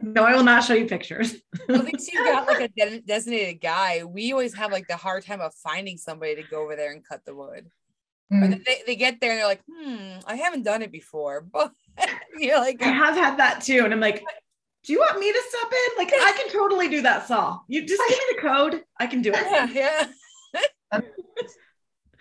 no, 0.02 0.24
I 0.24 0.34
will 0.34 0.44
not 0.44 0.64
show 0.64 0.74
you 0.74 0.86
pictures. 0.86 1.34
At 1.68 1.84
least 1.84 2.12
you 2.12 2.24
got 2.24 2.46
like 2.46 2.60
a 2.60 2.68
de- 2.68 3.00
designated 3.00 3.60
guy. 3.60 4.04
We 4.04 4.32
always 4.32 4.54
have 4.54 4.72
like 4.72 4.88
the 4.88 4.96
hard 4.96 5.24
time 5.24 5.40
of 5.40 5.54
finding 5.54 5.98
somebody 5.98 6.36
to 6.36 6.42
go 6.42 6.62
over 6.62 6.74
there 6.74 6.92
and 6.92 7.06
cut 7.06 7.24
the 7.24 7.34
wood. 7.34 7.66
Or 8.30 8.38
mm, 8.38 8.50
then 8.50 8.62
they, 8.66 8.82
they 8.86 8.96
get 8.96 9.20
there 9.20 9.30
and 9.30 9.38
they're 9.38 9.46
like, 9.46 9.62
hmm, 9.70 10.18
I 10.26 10.36
haven't 10.36 10.64
done 10.64 10.82
it 10.82 10.92
before. 10.92 11.46
But 11.52 11.72
you're 12.38 12.58
like, 12.58 12.82
I 12.82 12.88
have 12.88 13.14
had 13.14 13.38
that 13.38 13.62
too. 13.62 13.84
And 13.84 13.94
I'm 13.94 14.00
like, 14.00 14.22
do 14.84 14.92
you 14.92 14.98
want 14.98 15.18
me 15.18 15.32
to 15.32 15.42
step 15.48 15.72
in? 15.72 16.04
Like, 16.04 16.12
I 16.12 16.32
can 16.32 16.52
totally 16.52 16.88
do 16.88 17.02
that 17.02 17.26
saw. 17.26 17.60
You 17.68 17.86
just 17.86 18.02
give 18.08 18.18
me 18.18 18.24
the 18.36 18.40
code. 18.42 18.84
I 19.00 19.06
can 19.06 19.22
do 19.22 19.32
it. 19.34 19.72
yeah, 19.72 20.06
yeah. 20.92 21.00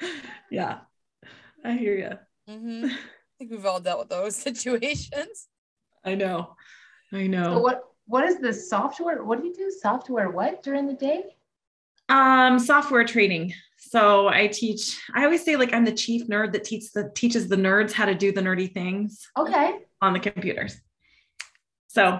Yeah. 0.51 0.79
I 1.63 1.73
hear 1.73 1.95
you. 1.97 2.53
hmm 2.53 2.85
I 2.85 2.97
think 3.39 3.51
we've 3.51 3.65
all 3.65 3.79
dealt 3.79 3.99
with 3.99 4.09
those 4.09 4.35
situations. 4.49 5.47
I 6.03 6.15
know. 6.15 6.55
I 7.11 7.23
so 7.23 7.27
know. 7.27 7.59
what 7.59 7.83
what 8.07 8.23
is 8.25 8.39
the 8.39 8.53
software? 8.53 9.23
What 9.23 9.41
do 9.41 9.47
you 9.47 9.53
do? 9.53 9.71
Software 9.81 10.29
what 10.29 10.61
during 10.63 10.85
the 10.87 10.93
day? 10.93 11.23
Um, 12.07 12.59
software 12.59 13.03
training. 13.03 13.53
So 13.87 14.27
I 14.27 14.47
teach, 14.47 14.99
I 15.13 15.25
always 15.25 15.45
say 15.45 15.57
like 15.57 15.71
I'm 15.71 15.85
the 15.85 15.91
chief 15.91 16.27
nerd 16.27 16.53
that 16.53 16.63
teaches 16.63 16.91
the 16.91 17.11
teaches 17.13 17.47
the 17.47 17.55
nerds 17.55 17.91
how 17.91 18.05
to 18.05 18.15
do 18.15 18.31
the 18.31 18.41
nerdy 18.41 18.73
things 18.73 19.29
Okay. 19.37 19.75
on 20.01 20.13
the 20.13 20.19
computers. 20.19 20.81
So 21.87 22.19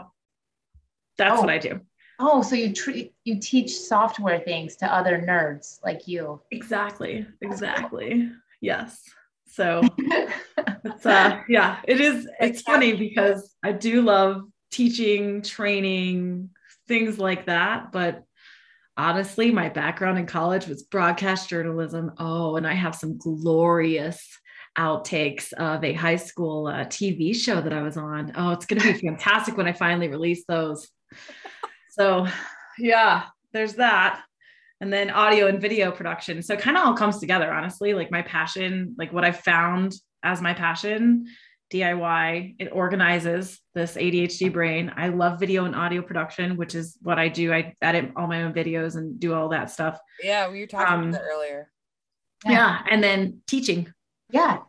that's 1.18 1.38
Oh. 1.38 1.42
what 1.42 1.50
I 1.50 1.58
do. 1.58 1.82
Oh, 2.20 2.44
so 2.44 2.56
you 2.56 2.72
treat 2.72 3.14
you 3.24 3.40
teach 3.40 3.78
software 3.78 4.40
things 4.40 4.76
to 4.78 4.86
other 4.94 5.18
nerds 5.20 5.84
like 5.84 6.08
you. 6.08 6.40
Exactly. 6.52 7.26
Exactly. 7.42 8.32
Yes. 8.62 9.02
So 9.48 9.82
it's 10.86 11.06
uh 11.06 11.42
yeah, 11.50 11.80
it 11.88 12.00
is 12.00 12.28
it's 12.40 12.62
funny 12.62 12.94
because 12.94 13.56
I 13.64 13.72
do 13.72 14.04
love 14.04 14.44
teaching, 14.72 15.42
training, 15.42 16.52
things 16.88 17.18
like 17.18 17.48
that, 17.48 17.92
but 17.92 18.24
honestly, 18.98 19.52
my 19.52 19.70
background 19.70 20.18
in 20.18 20.26
college 20.26 20.68
was 20.68 20.84
broadcast 20.84 21.50
journalism. 21.50 22.12
Oh, 22.18 22.56
and 22.56 22.68
I 22.68 22.74
have 22.74 22.96
some 22.96 23.18
glorious 23.18 24.40
outtakes 24.78 25.54
of 25.54 25.84
a 25.84 25.94
high 25.94 26.16
school 26.16 26.68
uh, 26.68 26.86
TV 26.86 27.36
show 27.36 27.62
that 27.62 27.74
I 27.74 27.82
was 27.82 27.98
on. 27.98 28.32
Oh, 28.36 28.52
it's 28.52 28.66
going 28.66 28.82
to 28.82 28.94
be 28.94 29.00
fantastic 29.08 29.58
when 29.58 29.68
I 29.68 29.74
finally 29.74 30.08
release 30.08 30.44
those. 30.48 30.90
So, 31.92 32.28
yeah, 32.78 33.24
there's 33.54 33.76
that. 33.76 34.22
And 34.82 34.92
then 34.92 35.10
audio 35.10 35.48
and 35.48 35.62
video 35.62 35.92
production. 35.92 36.42
So, 36.42 36.54
it 36.54 36.60
kind 36.60 36.78
of 36.78 36.86
all 36.86 36.94
comes 36.94 37.20
together, 37.20 37.52
honestly. 37.52 37.94
Like 37.94 38.12
my 38.12 38.22
passion, 38.22 38.96
like 38.98 39.14
what 39.14 39.24
I 39.24 39.32
found 39.32 39.94
as 40.24 40.42
my 40.42 40.54
passion, 40.54 41.28
DIY, 41.72 42.56
it 42.60 42.70
organizes 42.72 43.60
this 43.74 43.96
ADHD 43.96 44.52
brain. 44.54 44.92
I 44.96 45.10
love 45.10 45.40
video 45.40 45.66
and 45.66 45.76
audio 45.76 46.02
production, 46.02 46.58
which 46.58 46.76
is 46.76 46.98
what 47.02 47.18
I 47.20 47.28
do. 47.28 47.52
I 47.54 47.74
edit 47.82 48.12
all 48.16 48.28
my 48.28 48.44
own 48.44 48.54
videos 48.54 48.96
and 48.96 49.20
do 49.20 49.34
all 49.34 49.50
that 49.50 49.70
stuff. 49.72 50.00
Yeah, 50.24 50.50
we 50.52 50.60
were 50.62 50.68
talking 50.68 50.94
Um, 50.94 51.10
about 51.10 51.14
that 51.22 51.26
earlier. 51.26 51.72
Yeah. 52.46 52.82
And 52.90 53.04
then 53.04 53.42
teaching. 53.48 53.92
Yeah, 54.30 54.60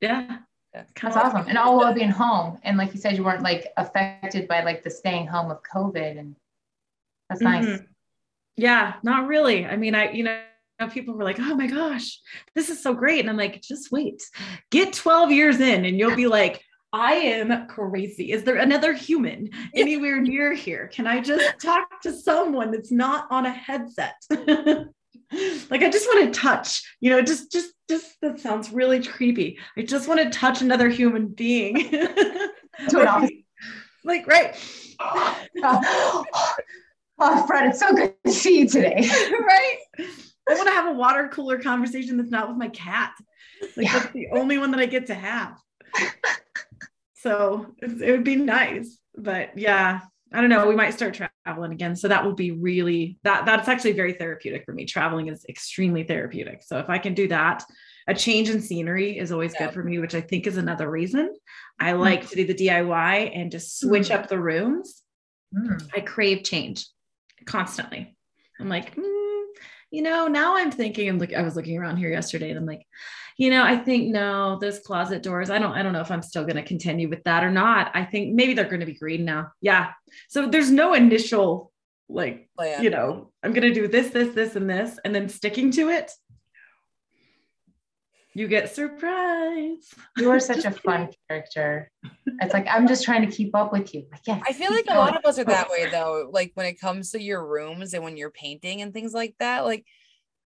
Yeah. 0.00 0.38
Yeah. 0.74 0.82
That's 1.00 1.16
like- 1.16 1.24
awesome. 1.24 1.46
And 1.48 1.56
all 1.56 1.78
while 1.78 1.94
being 1.94 2.10
home. 2.10 2.58
And 2.62 2.76
like 2.76 2.92
you 2.92 3.00
said, 3.00 3.16
you 3.16 3.24
weren't 3.24 3.42
like 3.42 3.72
affected 3.78 4.46
by 4.46 4.62
like 4.62 4.82
the 4.82 4.90
staying 4.90 5.26
home 5.26 5.50
of 5.50 5.62
COVID. 5.62 6.18
And 6.18 6.36
that's 7.30 7.40
nice. 7.40 7.64
Mhm. 7.64 7.86
Yeah, 8.56 8.94
not 9.02 9.26
really. 9.26 9.64
I 9.64 9.76
mean, 9.76 9.94
I, 9.94 10.10
you 10.12 10.24
know, 10.24 10.38
people 10.90 11.14
were 11.14 11.24
like, 11.24 11.38
oh 11.40 11.54
my 11.54 11.66
gosh, 11.66 12.20
this 12.54 12.68
is 12.68 12.82
so 12.82 12.94
great. 12.94 13.20
And 13.20 13.30
I'm 13.30 13.36
like, 13.36 13.62
just 13.62 13.90
wait, 13.90 14.22
get 14.70 14.92
12 14.92 15.30
years 15.30 15.60
in 15.60 15.84
and 15.84 15.98
you'll 15.98 16.16
be 16.16 16.26
like, 16.26 16.62
I 16.92 17.14
am 17.14 17.66
crazy. 17.66 18.32
Is 18.32 18.44
there 18.44 18.56
another 18.56 18.92
human 18.92 19.50
anywhere 19.74 20.20
near 20.20 20.54
here? 20.54 20.88
Can 20.88 21.06
I 21.06 21.20
just 21.20 21.58
talk 21.62 22.00
to 22.02 22.12
someone 22.12 22.70
that's 22.70 22.92
not 22.92 23.26
on 23.30 23.46
a 23.46 23.50
headset? 23.50 24.14
like 24.30 25.82
I 25.82 25.90
just 25.90 26.06
want 26.06 26.32
to 26.32 26.40
touch, 26.40 26.82
you 27.00 27.10
know, 27.10 27.20
just 27.22 27.50
just 27.52 27.72
just 27.88 28.16
that 28.22 28.40
sounds 28.40 28.70
really 28.70 29.02
creepy. 29.02 29.58
I 29.76 29.82
just 29.82 30.08
want 30.08 30.20
to 30.20 30.30
touch 30.30 30.62
another 30.62 30.88
human 30.88 31.28
being. 31.28 31.90
Like 34.04 34.26
right. 34.26 34.54
oh, 35.00 36.24
oh, 37.18 37.46
Fred, 37.46 37.70
it's 37.70 37.80
so 37.80 37.92
good 37.92 38.14
to 38.24 38.32
see 38.32 38.60
you 38.60 38.68
today. 38.68 39.08
right? 39.40 39.76
I 40.48 40.54
want 40.54 40.68
to 40.68 40.74
have 40.74 40.86
a 40.86 40.92
water 40.98 41.28
cooler 41.28 41.58
conversation 41.58 42.16
that's 42.16 42.30
not 42.30 42.48
with 42.48 42.56
my 42.56 42.68
cat. 42.68 43.14
Like 43.76 43.86
Yeah. 43.86 43.98
that's 43.98 44.12
the 44.12 44.28
only 44.32 44.58
one 44.58 44.70
that 44.72 44.80
I 44.80 44.86
get 44.86 45.06
to 45.06 45.14
have. 45.14 45.58
So 47.14 47.74
it 47.82 48.10
would 48.12 48.24
be 48.24 48.36
nice, 48.36 48.98
but 49.16 49.58
yeah, 49.58 50.00
I 50.32 50.40
don't 50.40 50.50
know, 50.50 50.68
we 50.68 50.76
might 50.76 50.94
start 50.94 51.14
traveling 51.44 51.72
again. 51.72 51.96
So 51.96 52.08
that 52.08 52.24
will 52.24 52.34
be 52.34 52.50
really 52.52 53.18
that 53.24 53.46
that's 53.46 53.68
actually 53.68 53.92
very 53.92 54.12
therapeutic 54.12 54.64
for 54.64 54.72
me. 54.72 54.84
Traveling 54.84 55.28
is 55.28 55.44
extremely 55.48 56.04
therapeutic. 56.04 56.62
So 56.62 56.78
if 56.78 56.88
I 56.88 56.98
can 56.98 57.14
do 57.14 57.26
that, 57.28 57.64
a 58.06 58.14
change 58.14 58.50
in 58.50 58.60
scenery 58.60 59.18
is 59.18 59.32
always 59.32 59.54
Yeah. 59.54 59.66
good 59.66 59.74
for 59.74 59.82
me, 59.82 59.98
which 59.98 60.14
I 60.14 60.20
think 60.20 60.46
is 60.46 60.56
another 60.56 60.88
reason 60.88 61.34
I 61.80 61.92
like 61.92 62.28
to 62.28 62.36
do 62.36 62.46
the 62.46 62.54
DIY 62.54 63.32
and 63.34 63.50
just 63.50 63.80
switch 63.80 64.10
up 64.10 64.28
the 64.28 64.38
rooms. 64.38 65.02
Mm. 65.54 65.90
I 65.96 66.00
crave 66.00 66.44
change 66.44 66.86
constantly. 67.46 68.16
I'm 68.60 68.68
like, 68.68 68.94
mm, 68.94 69.25
you 69.96 70.02
know, 70.02 70.28
now 70.28 70.58
I'm 70.58 70.70
thinking, 70.70 71.08
and 71.08 71.18
look, 71.18 71.32
I 71.32 71.40
was 71.40 71.56
looking 71.56 71.78
around 71.78 71.96
here 71.96 72.10
yesterday 72.10 72.50
and 72.50 72.58
I'm 72.58 72.66
like, 72.66 72.86
you 73.38 73.48
know, 73.48 73.64
I 73.64 73.78
think 73.78 74.12
no, 74.12 74.58
those 74.58 74.80
closet 74.80 75.22
doors, 75.22 75.48
I 75.48 75.58
don't, 75.58 75.72
I 75.72 75.82
don't 75.82 75.94
know 75.94 76.02
if 76.02 76.10
I'm 76.10 76.20
still 76.20 76.42
going 76.42 76.56
to 76.56 76.62
continue 76.62 77.08
with 77.08 77.24
that 77.24 77.42
or 77.42 77.50
not. 77.50 77.92
I 77.94 78.04
think 78.04 78.34
maybe 78.34 78.52
they're 78.52 78.66
going 78.66 78.80
to 78.80 78.86
be 78.86 78.92
green 78.92 79.24
now. 79.24 79.52
Yeah. 79.62 79.92
So 80.28 80.48
there's 80.48 80.70
no 80.70 80.92
initial, 80.92 81.72
like, 82.10 82.50
Plan. 82.58 82.82
you 82.82 82.90
know, 82.90 83.32
I'm 83.42 83.54
going 83.54 83.66
to 83.66 83.72
do 83.72 83.88
this, 83.88 84.10
this, 84.10 84.34
this, 84.34 84.54
and 84.54 84.68
this, 84.68 84.98
and 85.02 85.14
then 85.14 85.30
sticking 85.30 85.70
to 85.72 85.88
it. 85.88 86.12
You 88.36 88.48
get 88.48 88.68
surprised. 88.68 89.94
You 90.18 90.30
are 90.30 90.40
such 90.40 90.66
a 90.66 90.70
fun 90.70 91.08
character. 91.26 91.90
It's 92.42 92.52
like 92.52 92.66
I'm 92.68 92.86
just 92.86 93.02
trying 93.02 93.26
to 93.26 93.34
keep 93.34 93.54
up 93.54 93.72
with 93.72 93.94
you. 93.94 94.04
Like, 94.12 94.20
yes, 94.26 94.42
I 94.46 94.52
feel 94.52 94.70
like 94.72 94.84
keep 94.84 94.92
a 94.92 94.98
lot 94.98 95.16
of 95.16 95.24
us 95.24 95.38
are 95.38 95.44
that 95.44 95.70
way 95.70 95.88
though. 95.90 96.28
Like 96.30 96.50
when 96.52 96.66
it 96.66 96.78
comes 96.78 97.12
to 97.12 97.22
your 97.22 97.46
rooms 97.46 97.94
and 97.94 98.04
when 98.04 98.18
you're 98.18 98.30
painting 98.30 98.82
and 98.82 98.92
things 98.92 99.14
like 99.14 99.34
that, 99.38 99.64
like 99.64 99.86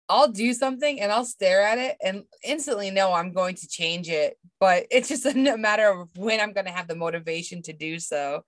I'll 0.08 0.26
do 0.26 0.52
something 0.52 1.00
and 1.00 1.12
I'll 1.12 1.24
stare 1.24 1.62
at 1.62 1.78
it 1.78 1.96
and 2.02 2.24
instantly 2.42 2.90
know 2.90 3.12
I'm 3.12 3.32
going 3.32 3.54
to 3.54 3.68
change 3.68 4.08
it. 4.08 4.36
But 4.58 4.86
it's 4.90 5.08
just 5.08 5.24
a 5.24 5.56
matter 5.56 5.88
of 5.88 6.08
when 6.16 6.40
I'm 6.40 6.54
going 6.54 6.66
to 6.66 6.72
have 6.72 6.88
the 6.88 6.96
motivation 6.96 7.62
to 7.62 7.72
do 7.72 8.00
so. 8.00 8.44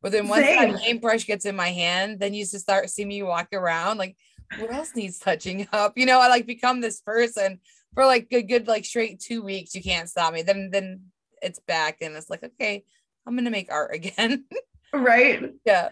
But 0.00 0.12
then 0.12 0.28
once 0.28 0.46
Same. 0.46 0.72
that 0.72 0.80
paintbrush 0.80 1.26
gets 1.26 1.44
in 1.44 1.56
my 1.56 1.72
hand, 1.72 2.20
then 2.20 2.32
you 2.32 2.42
just 2.42 2.60
start 2.60 2.88
see 2.88 3.04
me 3.04 3.22
walk 3.22 3.48
around 3.52 3.98
like, 3.98 4.16
what 4.58 4.72
else 4.72 4.92
needs 4.96 5.18
touching 5.18 5.68
up? 5.74 5.92
You 5.98 6.06
know, 6.06 6.20
I 6.20 6.28
like 6.28 6.46
become 6.46 6.80
this 6.80 7.02
person 7.02 7.60
for 7.94 8.06
like 8.06 8.28
a 8.30 8.42
good 8.42 8.66
like 8.66 8.84
straight 8.84 9.20
two 9.20 9.42
weeks. 9.42 9.74
You 9.74 9.82
can't 9.82 10.08
stop 10.08 10.32
me. 10.32 10.42
Then 10.42 10.70
then 10.72 11.02
it's 11.42 11.60
back 11.60 11.98
and 12.00 12.16
it's 12.16 12.30
like, 12.30 12.42
okay, 12.42 12.84
I'm 13.26 13.36
gonna 13.36 13.50
make 13.50 13.72
art 13.72 13.94
again. 13.94 14.44
Right. 14.90 15.52
yeah. 15.66 15.90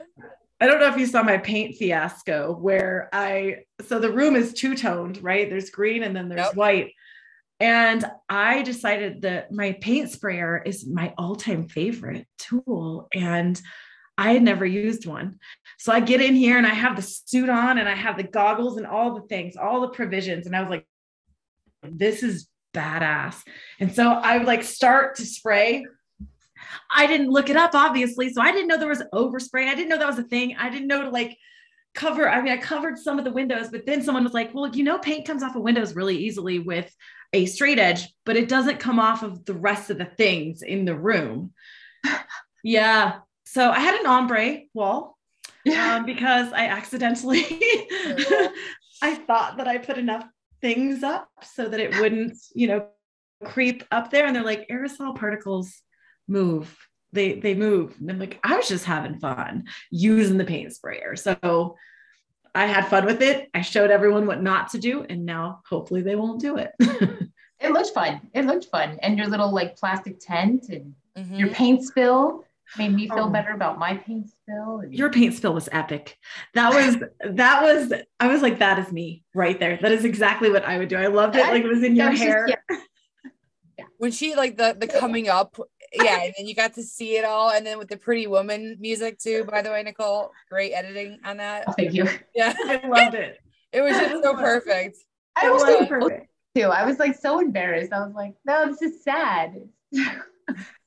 I 0.58 0.66
don't 0.66 0.80
know 0.80 0.88
if 0.88 0.96
you 0.96 1.04
saw 1.04 1.22
my 1.22 1.36
paint 1.36 1.76
fiasco 1.76 2.56
where 2.58 3.10
I 3.12 3.64
so 3.84 3.98
the 3.98 4.10
room 4.10 4.36
is 4.36 4.54
two 4.54 4.74
toned, 4.74 5.22
right? 5.22 5.50
There's 5.50 5.68
green 5.68 6.02
and 6.02 6.16
then 6.16 6.30
there's 6.30 6.54
white. 6.54 6.92
And 7.60 8.04
I 8.28 8.62
decided 8.62 9.22
that 9.22 9.52
my 9.52 9.72
paint 9.72 10.10
sprayer 10.10 10.62
is 10.64 10.86
my 10.86 11.12
all-time 11.18 11.68
favorite 11.68 12.26
tool 12.38 13.08
and 13.14 13.60
I 14.18 14.32
had 14.32 14.42
never 14.42 14.64
used 14.64 15.06
one. 15.06 15.38
So 15.78 15.92
I 15.92 16.00
get 16.00 16.22
in 16.22 16.34
here 16.34 16.56
and 16.56 16.66
I 16.66 16.74
have 16.74 16.96
the 16.96 17.02
suit 17.02 17.50
on 17.50 17.76
and 17.76 17.88
I 17.88 17.94
have 17.94 18.16
the 18.16 18.22
goggles 18.22 18.78
and 18.78 18.86
all 18.86 19.14
the 19.14 19.26
things, 19.26 19.56
all 19.56 19.82
the 19.82 19.88
provisions 19.88 20.46
and 20.46 20.56
I 20.56 20.62
was 20.62 20.70
like 20.70 20.86
this 21.82 22.22
is 22.22 22.48
badass. 22.74 23.42
And 23.80 23.94
so 23.94 24.10
I 24.10 24.38
would 24.38 24.46
like 24.46 24.62
start 24.62 25.16
to 25.16 25.26
spray 25.26 25.84
I 26.94 27.06
didn't 27.06 27.30
look 27.30 27.50
it 27.50 27.56
up, 27.56 27.74
obviously. 27.74 28.32
So 28.32 28.40
I 28.40 28.52
didn't 28.52 28.68
know 28.68 28.78
there 28.78 28.88
was 28.88 29.02
overspray. 29.12 29.68
I 29.68 29.74
didn't 29.74 29.88
know 29.88 29.98
that 29.98 30.06
was 30.06 30.18
a 30.18 30.24
thing. 30.24 30.56
I 30.58 30.70
didn't 30.70 30.88
know 30.88 31.02
to 31.02 31.10
like 31.10 31.36
cover. 31.94 32.28
I 32.28 32.40
mean, 32.42 32.52
I 32.52 32.58
covered 32.58 32.98
some 32.98 33.18
of 33.18 33.24
the 33.24 33.32
windows, 33.32 33.68
but 33.70 33.86
then 33.86 34.02
someone 34.02 34.24
was 34.24 34.34
like, 34.34 34.54
well, 34.54 34.68
you 34.68 34.84
know, 34.84 34.98
paint 34.98 35.26
comes 35.26 35.42
off 35.42 35.56
of 35.56 35.62
windows 35.62 35.94
really 35.94 36.16
easily 36.16 36.58
with 36.58 36.92
a 37.32 37.46
straight 37.46 37.78
edge, 37.78 38.08
but 38.24 38.36
it 38.36 38.48
doesn't 38.48 38.80
come 38.80 38.98
off 38.98 39.22
of 39.22 39.44
the 39.44 39.54
rest 39.54 39.90
of 39.90 39.98
the 39.98 40.04
things 40.04 40.62
in 40.62 40.84
the 40.84 40.96
room. 40.96 41.52
yeah. 42.64 43.18
So 43.44 43.70
I 43.70 43.80
had 43.80 43.98
an 44.00 44.06
ombre 44.06 44.60
wall 44.74 45.18
um, 45.76 46.06
because 46.06 46.52
I 46.52 46.66
accidentally, 46.66 47.44
I 49.02 49.14
thought 49.26 49.56
that 49.58 49.68
I 49.68 49.78
put 49.78 49.98
enough 49.98 50.24
things 50.60 51.02
up 51.02 51.28
so 51.42 51.68
that 51.68 51.80
it 51.80 51.98
wouldn't, 52.00 52.36
you 52.54 52.68
know, 52.68 52.88
creep 53.44 53.84
up 53.90 54.10
there. 54.10 54.26
And 54.26 54.34
they're 54.34 54.42
like, 54.42 54.68
aerosol 54.68 55.16
particles 55.16 55.82
move. 56.28 56.76
They 57.12 57.34
they 57.34 57.54
move. 57.54 57.94
And 58.00 58.10
I'm 58.10 58.18
like, 58.18 58.38
I 58.42 58.56
was 58.56 58.68
just 58.68 58.84
having 58.84 59.18
fun 59.18 59.64
using 59.90 60.38
the 60.38 60.44
paint 60.44 60.74
sprayer. 60.74 61.16
So 61.16 61.76
I 62.54 62.66
had 62.66 62.88
fun 62.88 63.04
with 63.04 63.22
it. 63.22 63.48
I 63.54 63.60
showed 63.60 63.90
everyone 63.90 64.26
what 64.26 64.42
not 64.42 64.70
to 64.70 64.78
do, 64.78 65.04
and 65.08 65.26
now 65.26 65.60
hopefully 65.68 66.02
they 66.02 66.16
won't 66.16 66.40
do 66.40 66.56
it. 66.56 66.72
It 67.58 67.72
looked 67.72 67.94
fun. 67.94 68.20
It 68.34 68.44
looked 68.44 68.66
fun. 68.66 68.98
And 69.02 69.16
your 69.16 69.28
little 69.28 69.50
like 69.50 69.76
plastic 69.76 70.18
tent 70.20 70.68
and 70.68 70.94
Mhm. 71.16 71.38
your 71.38 71.48
paint 71.48 71.82
spill 71.82 72.44
made 72.78 72.92
me 72.94 73.08
feel 73.08 73.24
Oh. 73.26 73.30
better 73.30 73.50
about 73.52 73.78
my 73.78 73.96
paint 73.96 74.28
spill. 74.28 74.80
And 74.80 74.94
Your 74.94 75.10
paint 75.10 75.34
spill 75.34 75.54
was 75.54 75.68
epic. 75.72 76.16
That 76.54 76.72
was 76.72 76.96
that 77.34 77.62
was 77.62 77.92
I 78.20 78.28
was 78.28 78.42
like, 78.42 78.58
that 78.58 78.78
is 78.78 78.92
me 78.92 79.24
right 79.34 79.58
there. 79.58 79.78
That 79.80 79.92
is 79.92 80.04
exactly 80.04 80.50
what 80.50 80.64
I 80.64 80.78
would 80.78 80.88
do. 80.88 80.96
I 80.96 81.06
loved 81.06 81.36
it. 81.36 81.42
Like 81.46 81.62
it 81.64 81.68
was 81.68 81.82
in 81.82 81.96
your 81.96 82.10
was 82.10 82.18
just- 82.18 82.28
hair. 82.30 82.48
yeah. 83.78 83.84
when 83.98 84.10
she 84.10 84.34
like 84.34 84.56
the 84.56 84.76
the 84.78 84.86
coming 84.86 85.28
up 85.28 85.56
yeah 85.92 86.22
and 86.22 86.34
then 86.36 86.46
you 86.46 86.54
got 86.54 86.74
to 86.74 86.82
see 86.82 87.16
it 87.16 87.24
all 87.24 87.50
and 87.50 87.64
then 87.66 87.78
with 87.78 87.88
the 87.88 87.96
pretty 87.96 88.26
woman 88.26 88.76
music 88.80 89.18
too 89.18 89.44
by 89.44 89.60
the 89.62 89.70
way 89.70 89.82
nicole 89.82 90.30
great 90.50 90.72
editing 90.72 91.18
on 91.24 91.36
that 91.36 91.64
Oh, 91.68 91.72
thank 91.72 91.92
you. 91.92 92.06
yeah 92.34 92.54
I 92.66 92.80
loved 92.86 93.14
it. 93.14 93.38
it 93.72 93.82
was 93.82 93.92
just 93.92 94.22
so 94.24 94.34
perfect 94.34 94.96
I 95.36 95.46
It 95.46 95.52
was 95.52 95.62
was 95.62 95.80
like, 95.80 95.88
perfect. 95.90 96.28
too. 96.56 96.62
I 96.64 96.86
was 96.86 96.98
like 96.98 97.14
so 97.14 97.38
embarrassed. 97.40 97.92
I 97.92 98.00
was 98.06 98.14
like, 98.14 98.32
no, 98.46 98.66
this 98.66 98.80
is 98.80 99.04
sad. 99.04 99.56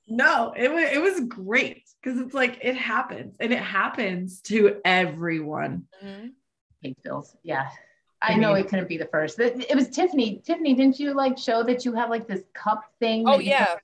No, 0.10 0.54
it 0.58 0.72
was 0.72 0.84
it 0.92 1.02
was 1.02 1.20
great 1.22 1.84
because 2.02 2.20
it's 2.20 2.34
like 2.34 2.60
it 2.62 2.76
happens 2.76 3.36
and 3.40 3.54
it 3.54 3.60
happens 3.60 4.42
to 4.42 4.80
everyone. 4.86 5.86
Mhm. 6.04 6.32
paint 6.82 6.98
spills. 7.00 7.36
Yeah. 7.44 7.70
I 8.22 8.34
I 8.34 8.36
know 8.36 8.54
mean- 8.54 8.66
it 8.66 8.70
couldn't 8.70 8.88
be 8.90 8.98
the 8.98 9.06
first. 9.08 9.40
It, 9.40 9.70
it 9.70 9.76
was 9.76 9.90
Tiffany. 9.90 10.42
Tiffany, 10.46 10.74
didn't 10.74 11.00
you 11.00 11.14
like 11.14 11.38
show 11.38 11.64
that 11.64 11.86
you 11.86 11.94
have 11.94 12.10
like 12.10 12.28
this 12.28 12.44
cup 12.54 12.84
thing? 13.00 13.26
oh 13.28 13.40
yeah 13.40 13.76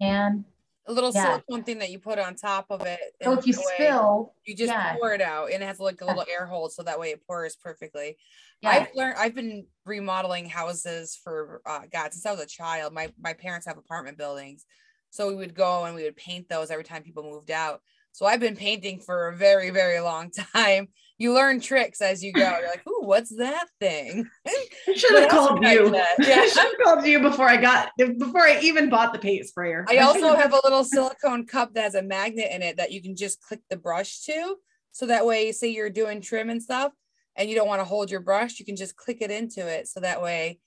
can? 0.00 0.44
a 0.86 0.92
little 0.92 1.12
Yeah. 1.14 1.24
silicone 1.24 1.62
thing 1.62 1.78
that 1.78 1.90
you 1.90 2.00
put 2.00 2.18
on 2.18 2.34
top 2.34 2.66
of 2.70 2.82
it 2.84 2.98
So 3.22 3.32
if 3.38 3.46
you 3.46 3.54
way 3.56 3.62
spill, 3.76 4.34
you 4.44 4.56
just 4.56 4.72
yeah. 4.72 4.96
pour 4.96 5.14
it 5.14 5.20
out 5.20 5.52
and 5.52 5.62
it 5.62 5.66
has 5.66 5.78
like 5.78 6.00
a 6.00 6.04
little 6.04 6.24
air 6.28 6.44
hole 6.46 6.68
so 6.68 6.82
that 6.82 6.98
way 6.98 7.10
it 7.10 7.24
pours 7.24 7.54
perfectly 7.54 8.18
yeah. 8.60 8.70
I've 8.70 8.88
learned 8.96 9.14
I've 9.18 9.34
been 9.34 9.66
remodeling 9.84 10.48
houses 10.48 11.16
for 11.22 11.62
uh, 11.66 11.82
God 11.92 12.12
since 12.12 12.26
I 12.26 12.32
was 12.32 12.40
a 12.40 12.46
child. 12.46 12.92
My 12.92 13.12
my 13.20 13.32
parents 13.32 13.66
have 13.66 13.76
apartment 13.78 14.16
buildings, 14.18 14.64
so 15.12 15.28
we 15.28 15.34
would 15.36 15.54
go 15.54 15.84
and 15.84 15.94
we 15.94 16.04
would 16.04 16.16
paint 16.16 16.48
those 16.48 16.70
every 16.70 16.84
time 16.84 17.02
people 17.02 17.22
moved 17.22 17.50
out. 17.50 17.82
So 18.12 18.24
I've 18.24 18.40
been 18.40 18.56
painting 18.56 18.98
for 18.98 19.28
a 19.28 19.36
very 19.36 19.70
very 19.70 20.00
long 20.00 20.30
time. 20.54 20.88
You 21.18 21.34
learn 21.34 21.60
tricks 21.60 22.00
as 22.00 22.24
you 22.24 22.32
go. 22.32 22.40
You're 22.40 22.68
like, 22.68 22.86
ooh, 22.88 23.04
what's 23.04 23.36
that 23.36 23.66
thing? 23.78 24.28
I 24.46 24.94
should 24.96 25.20
have 25.20 25.28
called 25.28 25.62
you. 25.62 25.90
get? 25.90 26.16
I 26.20 26.46
should 26.48 26.64
have 26.64 26.78
called 26.82 27.06
you 27.06 27.20
before 27.20 27.48
I 27.48 27.58
got 27.58 27.90
before 27.96 28.40
I 28.40 28.58
even 28.62 28.88
bought 28.88 29.12
the 29.12 29.18
paint 29.18 29.46
sprayer. 29.46 29.84
I 29.88 29.98
also 29.98 30.34
have 30.34 30.52
a 30.52 30.60
little 30.64 30.82
silicone 30.82 31.46
cup 31.46 31.74
that 31.74 31.82
has 31.82 31.94
a 31.94 32.02
magnet 32.02 32.48
in 32.50 32.62
it 32.62 32.78
that 32.78 32.90
you 32.90 33.02
can 33.02 33.14
just 33.14 33.40
click 33.42 33.60
the 33.68 33.76
brush 33.76 34.22
to. 34.22 34.56
So 34.92 35.06
that 35.06 35.26
way, 35.26 35.52
say 35.52 35.68
you're 35.68 35.90
doing 35.90 36.22
trim 36.22 36.50
and 36.50 36.62
stuff 36.62 36.92
and 37.36 37.48
you 37.48 37.54
don't 37.54 37.68
want 37.68 37.80
to 37.80 37.84
hold 37.84 38.10
your 38.10 38.20
brush, 38.20 38.58
you 38.58 38.64
can 38.64 38.76
just 38.76 38.96
click 38.96 39.18
it 39.20 39.30
into 39.30 39.66
it. 39.66 39.88
So 39.88 40.00
that 40.00 40.22
way 40.22 40.58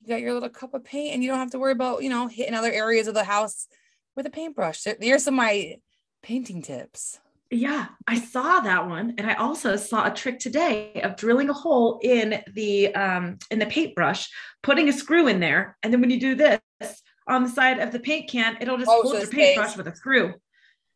you 0.00 0.08
got 0.08 0.20
your 0.20 0.34
little 0.34 0.48
cup 0.48 0.74
of 0.74 0.84
paint 0.84 1.14
and 1.14 1.22
you 1.22 1.30
don't 1.30 1.38
have 1.38 1.52
to 1.52 1.58
worry 1.58 1.72
about, 1.72 2.02
you 2.02 2.10
know, 2.10 2.26
hitting 2.26 2.54
other 2.54 2.72
areas 2.72 3.06
of 3.06 3.14
the 3.14 3.24
house 3.24 3.66
with 4.16 4.26
a 4.26 4.30
paintbrush. 4.30 4.84
Here's 5.00 5.24
some 5.24 5.34
of 5.34 5.38
my 5.38 5.76
painting 6.22 6.62
tips. 6.62 7.18
Yeah, 7.50 7.86
I 8.06 8.18
saw 8.18 8.60
that 8.60 8.88
one, 8.88 9.14
and 9.18 9.30
I 9.30 9.34
also 9.34 9.76
saw 9.76 10.06
a 10.06 10.10
trick 10.14 10.38
today 10.38 11.00
of 11.04 11.16
drilling 11.16 11.50
a 11.50 11.52
hole 11.52 11.98
in 12.02 12.42
the 12.54 12.94
um 12.94 13.38
in 13.50 13.58
the 13.58 13.66
paintbrush, 13.66 14.26
putting 14.62 14.88
a 14.88 14.92
screw 14.92 15.26
in 15.28 15.38
there, 15.38 15.76
and 15.82 15.92
then 15.92 16.00
when 16.00 16.08
you 16.08 16.18
do 16.18 16.34
this 16.34 16.60
on 17.28 17.42
the 17.44 17.50
side 17.50 17.78
of 17.78 17.92
the 17.92 18.00
paint 18.00 18.30
can, 18.30 18.56
it'll 18.60 18.78
just 18.78 18.88
Oh, 18.90 19.02
hold 19.02 19.06
so 19.08 19.12
your 19.14 19.22
it 19.24 19.26
stays. 19.26 19.36
paintbrush 19.48 19.76
with 19.76 19.86
a 19.88 19.94
screw. 19.94 20.32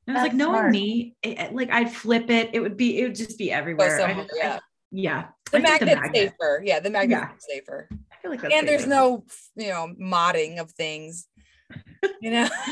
And 0.09 0.16
I 0.16 0.22
was 0.22 0.29
like, 0.31 0.37
knowing 0.37 0.55
smart. 0.55 0.70
me, 0.72 1.14
it- 1.22 1.38
it- 1.38 1.55
like 1.55 1.70
I'd 1.70 1.92
flip 1.92 2.31
it, 2.31 2.50
it 2.55 2.61
would 2.61 2.76
be, 2.76 3.00
it 3.00 3.02
would 3.05 3.14
just 3.16 3.37
be 3.37 3.48
Go 3.48 3.55
everywhere. 3.57 3.96
I 3.96 3.98
somewhere, 4.09 4.24
just- 4.26 4.35
I- 4.42 4.46
yeah. 4.46 4.59
yeah. 4.92 5.24
The 5.52 5.59
I 5.59 5.61
did 5.61 5.68
magnet's 5.70 6.00
magnet. 6.00 6.14
safer. 6.33 6.62
Yeah, 6.64 6.81
the 6.81 6.90
magnet's 6.90 7.46
Yeah. 7.48 7.55
safer. 7.55 7.88
I 8.12 8.16
feel 8.22 8.31
like 8.31 8.40
that's 8.40 8.55
And 8.55 8.66
there's 8.66 8.81
safer. 8.83 8.90
no, 8.90 9.24
you 9.57 9.68
know, 9.68 9.92
modding 10.00 10.59
of 10.61 10.70
things. 10.72 11.29
You 12.21 12.31
know? 12.31 12.49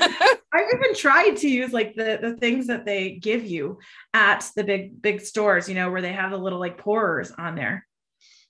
I've 0.54 0.72
even 0.74 0.94
tried 0.94 1.36
to 1.38 1.48
use 1.48 1.72
like 1.72 1.94
the 1.96 2.18
the 2.20 2.36
things 2.36 2.68
that 2.68 2.84
they 2.84 3.12
give 3.12 3.44
you 3.44 3.78
at 4.12 4.48
the 4.54 4.64
big 4.64 5.02
big 5.02 5.20
stores, 5.20 5.68
you 5.68 5.74
know, 5.74 5.90
where 5.90 6.02
they 6.02 6.12
have 6.12 6.30
the 6.30 6.38
little 6.38 6.60
like 6.60 6.78
pourers 6.78 7.32
on 7.32 7.56
there. 7.56 7.86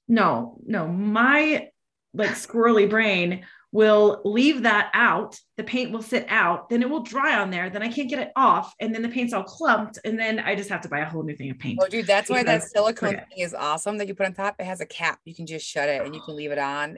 No, 0.06 0.58
no, 0.66 0.86
my 0.86 1.68
like 2.12 2.30
squirrely 2.30 2.88
brain 2.88 3.44
will 3.72 4.20
leave 4.24 4.62
that 4.62 4.90
out. 4.94 5.36
The 5.56 5.64
paint 5.64 5.90
will 5.90 6.02
sit 6.02 6.26
out, 6.28 6.68
then 6.68 6.82
it 6.82 6.88
will 6.88 7.02
dry 7.02 7.40
on 7.40 7.50
there. 7.50 7.70
Then 7.70 7.82
I 7.82 7.88
can't 7.88 8.08
get 8.08 8.20
it 8.20 8.30
off, 8.36 8.74
and 8.80 8.94
then 8.94 9.02
the 9.02 9.08
paint's 9.08 9.32
all 9.32 9.42
clumped, 9.42 9.98
and 10.04 10.18
then 10.18 10.38
I 10.38 10.54
just 10.54 10.70
have 10.70 10.82
to 10.82 10.88
buy 10.88 11.00
a 11.00 11.04
whole 11.06 11.22
new 11.22 11.34
thing 11.34 11.50
of 11.50 11.58
paint. 11.58 11.80
Oh, 11.82 11.88
dude, 11.88 12.06
that's 12.06 12.30
why 12.30 12.42
that 12.44 12.62
silicone 12.62 13.14
thing 13.14 13.38
is 13.38 13.54
awesome 13.54 13.98
that 13.98 14.08
you 14.08 14.14
put 14.14 14.26
on 14.26 14.34
top. 14.34 14.56
It 14.58 14.64
has 14.66 14.80
a 14.80 14.86
cap. 14.86 15.18
You 15.24 15.34
can 15.34 15.46
just 15.46 15.66
shut 15.66 15.88
it 15.88 16.02
and 16.04 16.14
you 16.14 16.20
can 16.20 16.36
leave 16.36 16.52
it 16.52 16.58
on. 16.58 16.96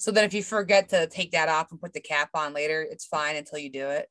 So 0.00 0.10
then 0.10 0.24
if 0.24 0.32
you 0.32 0.42
forget 0.42 0.88
to 0.88 1.06
take 1.08 1.32
that 1.32 1.50
off 1.50 1.70
and 1.70 1.80
put 1.80 1.92
the 1.92 2.00
cap 2.00 2.30
on 2.32 2.54
later, 2.54 2.80
it's 2.80 3.04
fine 3.04 3.36
until 3.36 3.58
you 3.58 3.68
do 3.68 3.90
it. 3.90 4.08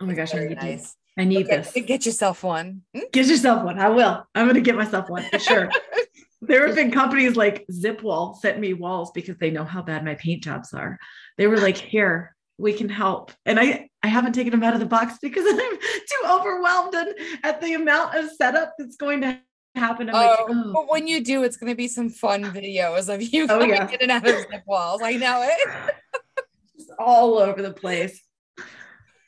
Oh 0.00 0.06
my 0.06 0.14
gosh, 0.14 0.32
I 0.36 0.44
need 0.44 0.56
nice. 0.56 0.94
I 1.18 1.24
need 1.24 1.48
this. 1.48 1.72
get 1.84 2.06
yourself 2.06 2.44
one. 2.44 2.82
Hmm? 2.94 3.02
Get 3.12 3.26
yourself 3.26 3.64
one. 3.64 3.80
I 3.80 3.88
will. 3.88 4.24
I'm 4.36 4.46
going 4.46 4.54
to 4.54 4.60
get 4.60 4.76
myself 4.76 5.10
one 5.10 5.24
for 5.24 5.40
sure. 5.40 5.68
there 6.42 6.64
have 6.64 6.76
been 6.76 6.92
companies 6.92 7.34
like 7.34 7.66
Zipwall 7.72 8.36
sent 8.36 8.60
me 8.60 8.72
walls 8.72 9.10
because 9.10 9.36
they 9.38 9.50
know 9.50 9.64
how 9.64 9.82
bad 9.82 10.04
my 10.04 10.14
paint 10.14 10.44
jobs 10.44 10.72
are. 10.72 10.96
They 11.38 11.48
were 11.48 11.58
like, 11.58 11.76
here, 11.76 12.36
we 12.56 12.72
can 12.72 12.88
help. 12.88 13.32
And 13.44 13.58
I, 13.58 13.90
I 14.04 14.06
haven't 14.06 14.34
taken 14.34 14.52
them 14.52 14.62
out 14.62 14.74
of 14.74 14.80
the 14.80 14.86
box 14.86 15.18
because 15.20 15.44
I'm 15.48 15.56
too 15.58 16.30
overwhelmed 16.30 16.94
and 16.94 17.14
at 17.42 17.60
the 17.60 17.74
amount 17.74 18.14
of 18.14 18.30
setup 18.30 18.74
that's 18.78 18.96
going 18.96 19.22
to 19.22 19.40
happen. 19.74 20.08
I'm 20.08 20.14
like, 20.14 20.38
Oh, 20.40 20.46
oh. 20.48 20.72
but 20.72 20.90
when 20.90 21.06
you 21.06 21.22
do, 21.24 21.42
it's 21.42 21.56
gonna 21.56 21.74
be 21.74 21.88
some 21.88 22.10
fun 22.10 22.44
videos 22.44 23.12
of 23.12 23.22
you 23.22 23.46
Oh, 23.48 23.62
yeah. 23.64 23.88
in 23.90 23.98
and 24.02 24.10
out 24.10 24.26
of 24.28 24.34
zip 24.50 24.62
walls. 24.66 25.00
I 25.02 25.12
know 25.14 25.42
it. 25.48 25.68
Just 26.76 26.90
all 26.98 27.38
over 27.38 27.62
the 27.62 27.72
place. 27.72 28.22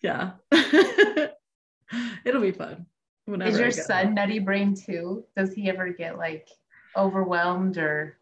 Yeah. 0.03 0.33
It'll 2.25 2.41
be 2.43 2.53
fun. 2.53 2.87
Whenever 3.27 3.51
Is 3.51 3.59
your 3.59 3.71
son 3.71 4.15
nutty 4.15 4.39
brain 4.39 4.75
too? 4.75 5.25
Does 5.37 5.53
he 5.55 5.69
ever 5.71 5.89
get 5.91 6.19
like 6.19 6.49
overwhelmed 6.97 7.79
or 7.79 8.19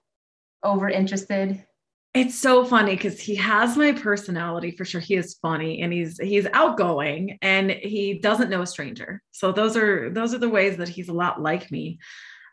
over 0.62 0.88
interested? 0.88 1.64
It's 2.14 2.38
so 2.38 2.64
funny 2.64 2.94
because 2.94 3.18
he 3.18 3.34
has 3.36 3.76
my 3.76 3.92
personality 3.92 4.72
for 4.72 4.84
sure. 4.84 5.00
He 5.00 5.14
is 5.14 5.38
funny 5.40 5.80
and 5.80 5.90
he's 5.92 6.18
he's 6.18 6.46
outgoing 6.52 7.38
and 7.40 7.70
he 7.70 8.18
doesn't 8.18 8.50
know 8.50 8.60
a 8.60 8.66
stranger. 8.66 9.22
So 9.30 9.50
those 9.50 9.78
are 9.78 10.10
those 10.10 10.34
are 10.34 10.38
the 10.38 10.48
ways 10.50 10.76
that 10.76 10.88
he's 10.88 11.08
a 11.08 11.14
lot 11.14 11.40
like 11.40 11.70
me. 11.70 11.98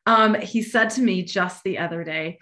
Um, 0.05 0.35
he 0.35 0.61
said 0.61 0.91
to 0.91 1.01
me 1.01 1.23
just 1.23 1.61
the 1.63 1.77
other 1.77 2.05
day, 2.05 2.39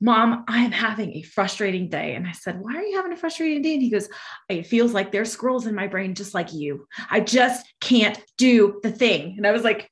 Mom, 0.00 0.44
I 0.48 0.64
am 0.64 0.72
having 0.72 1.12
a 1.14 1.22
frustrating 1.22 1.88
day. 1.88 2.14
And 2.14 2.26
I 2.26 2.32
said, 2.32 2.60
Why 2.60 2.76
are 2.76 2.82
you 2.82 2.96
having 2.96 3.12
a 3.12 3.16
frustrating 3.16 3.62
day? 3.62 3.74
And 3.74 3.82
he 3.82 3.90
goes, 3.90 4.08
It 4.48 4.66
feels 4.66 4.94
like 4.94 5.12
there's 5.12 5.30
squirrels 5.30 5.66
in 5.66 5.74
my 5.74 5.88
brain 5.88 6.14
just 6.14 6.34
like 6.34 6.52
you. 6.52 6.86
I 7.10 7.20
just 7.20 7.66
can't 7.80 8.18
do 8.38 8.80
the 8.82 8.92
thing. 8.92 9.34
And 9.36 9.46
I 9.46 9.50
was 9.50 9.64
like, 9.64 9.90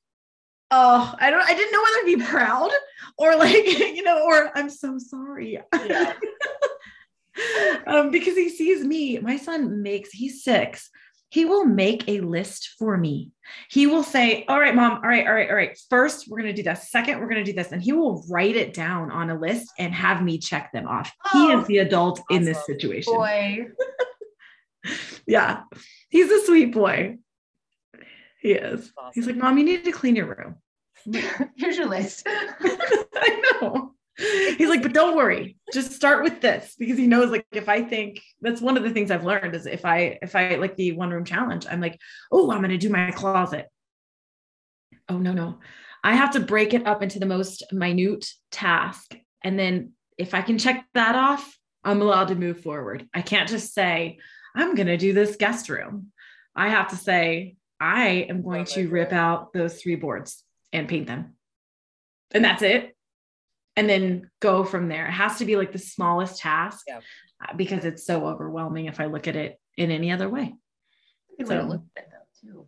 Oh, 0.71 1.13
I 1.19 1.29
don't 1.29 1.47
I 1.47 1.53
didn't 1.53 1.71
know 1.73 1.83
whether 1.83 1.99
to 1.99 2.17
be 2.17 2.25
proud 2.31 2.71
or 3.19 3.35
like, 3.35 3.53
you 3.95 4.03
know, 4.03 4.23
or 4.25 4.51
I'm 4.57 4.69
so 4.69 4.97
sorry. 4.97 5.59
Yeah. 5.73 6.13
um, 7.87 8.11
because 8.11 8.35
he 8.35 8.49
sees 8.49 8.83
me. 8.83 9.19
My 9.19 9.37
son 9.37 9.81
makes, 9.83 10.09
he's 10.11 10.43
six. 10.43 10.89
He 11.31 11.45
will 11.45 11.65
make 11.65 12.09
a 12.09 12.21
list 12.21 12.69
for 12.79 12.97
me. 12.97 13.31
He 13.69 13.85
will 13.85 14.01
say, 14.01 14.45
All 14.47 14.59
right, 14.59 14.73
mom, 14.73 14.93
all 14.93 15.09
right, 15.09 15.27
all 15.27 15.33
right, 15.33 15.47
all 15.47 15.55
right. 15.55 15.79
First, 15.87 16.27
we're 16.27 16.41
going 16.41 16.55
to 16.55 16.59
do 16.59 16.67
this. 16.67 16.89
Second, 16.89 17.19
we're 17.19 17.29
going 17.29 17.43
to 17.45 17.51
do 17.51 17.53
this. 17.55 17.71
And 17.71 17.83
he 17.83 17.93
will 17.93 18.25
write 18.27 18.55
it 18.55 18.73
down 18.73 19.11
on 19.11 19.29
a 19.29 19.37
list 19.39 19.71
and 19.77 19.93
have 19.93 20.23
me 20.23 20.39
check 20.39 20.71
them 20.71 20.87
off. 20.87 21.11
He 21.31 21.51
Oh, 21.51 21.59
is 21.59 21.67
the 21.67 21.77
adult 21.79 22.19
in 22.31 22.45
this 22.45 22.65
situation. 22.65 23.13
Boy, 23.13 23.67
Yeah. 25.27 25.63
He's 26.09 26.31
a 26.31 26.43
sweet 26.45 26.73
boy. 26.73 27.17
He 28.41 28.53
is. 28.53 28.91
Awesome. 28.97 29.11
He's 29.13 29.27
like, 29.27 29.35
Mom, 29.35 29.57
you 29.59 29.63
need 29.65 29.85
to 29.85 29.91
clean 29.91 30.15
your 30.15 30.25
room. 30.35 30.55
here's 31.55 31.77
your 31.77 31.87
list. 31.87 32.23
I 32.27 33.57
know. 33.61 33.93
He's 34.57 34.67
like, 34.67 34.81
but 34.81 34.93
don't 34.93 35.15
worry, 35.15 35.55
just 35.71 35.93
start 35.93 36.23
with 36.23 36.41
this 36.41 36.75
because 36.77 36.97
he 36.97 37.07
knows 37.07 37.31
like 37.31 37.45
if 37.53 37.69
I 37.69 37.83
think 37.83 38.21
that's 38.41 38.59
one 38.59 38.75
of 38.75 38.83
the 38.83 38.89
things 38.89 39.11
I've 39.11 39.23
learned 39.23 39.55
is 39.55 39.65
if 39.65 39.85
I 39.85 40.19
if 40.21 40.35
I 40.35 40.55
like 40.55 40.75
the 40.75 40.91
one 40.91 41.09
room 41.09 41.23
challenge, 41.23 41.65
I'm 41.69 41.79
like, 41.79 41.97
oh, 42.31 42.51
I'm 42.51 42.61
gonna 42.61 42.77
do 42.77 42.89
my 42.89 43.11
closet. 43.11 43.67
Oh 45.07 45.17
no, 45.17 45.31
no. 45.31 45.59
I 46.03 46.15
have 46.15 46.31
to 46.31 46.41
break 46.41 46.73
it 46.73 46.85
up 46.85 47.01
into 47.01 47.19
the 47.19 47.25
most 47.25 47.63
minute 47.71 48.25
task. 48.51 49.15
And 49.43 49.57
then 49.57 49.93
if 50.17 50.33
I 50.33 50.41
can 50.41 50.57
check 50.57 50.85
that 50.95 51.15
off, 51.15 51.57
I'm 51.85 52.01
allowed 52.01 52.27
to 52.27 52.35
move 52.35 52.59
forward. 52.59 53.07
I 53.13 53.21
can't 53.21 53.47
just 53.47 53.73
say, 53.73 54.19
I'm 54.53 54.75
gonna 54.75 54.97
do 54.97 55.13
this 55.13 55.37
guest 55.37 55.69
room. 55.69 56.11
I 56.55 56.67
have 56.67 56.89
to 56.89 56.97
say, 56.97 57.55
I 57.79 58.27
am 58.29 58.41
going 58.41 58.61
Oh, 58.61 58.65
to 58.65 58.83
my 58.85 58.91
rip 58.91 59.13
out 59.13 59.53
those 59.53 59.81
three 59.81 59.95
boards 59.95 60.43
and 60.73 60.87
paint 60.87 61.07
them. 61.07 61.35
And 62.31 62.43
that's 62.43 62.61
it. 62.61 62.95
And 63.75 63.89
then 63.89 64.29
go 64.39 64.63
from 64.63 64.87
there. 64.89 65.07
It 65.07 65.11
has 65.11 65.37
to 65.39 65.45
be 65.45 65.55
like 65.55 65.71
the 65.71 65.79
smallest 65.79 66.41
task 66.41 66.85
Yeah. 66.87 66.99
uh, 67.41 67.55
because 67.55 67.85
it's 67.85 68.05
so 68.05 68.25
overwhelming 68.27 68.85
if 68.85 68.99
I 68.99 69.05
look 69.05 69.27
at 69.27 69.35
it 69.35 69.59
in 69.77 69.89
any 69.91 70.11
other 70.11 70.27
way. 70.29 70.53
Good 71.37 71.47
way 71.47 71.55
to 71.55 71.61
So- 71.61 71.67
look 71.67 71.81
at 71.97 72.07
though, 72.11 72.27
too. 72.49 72.67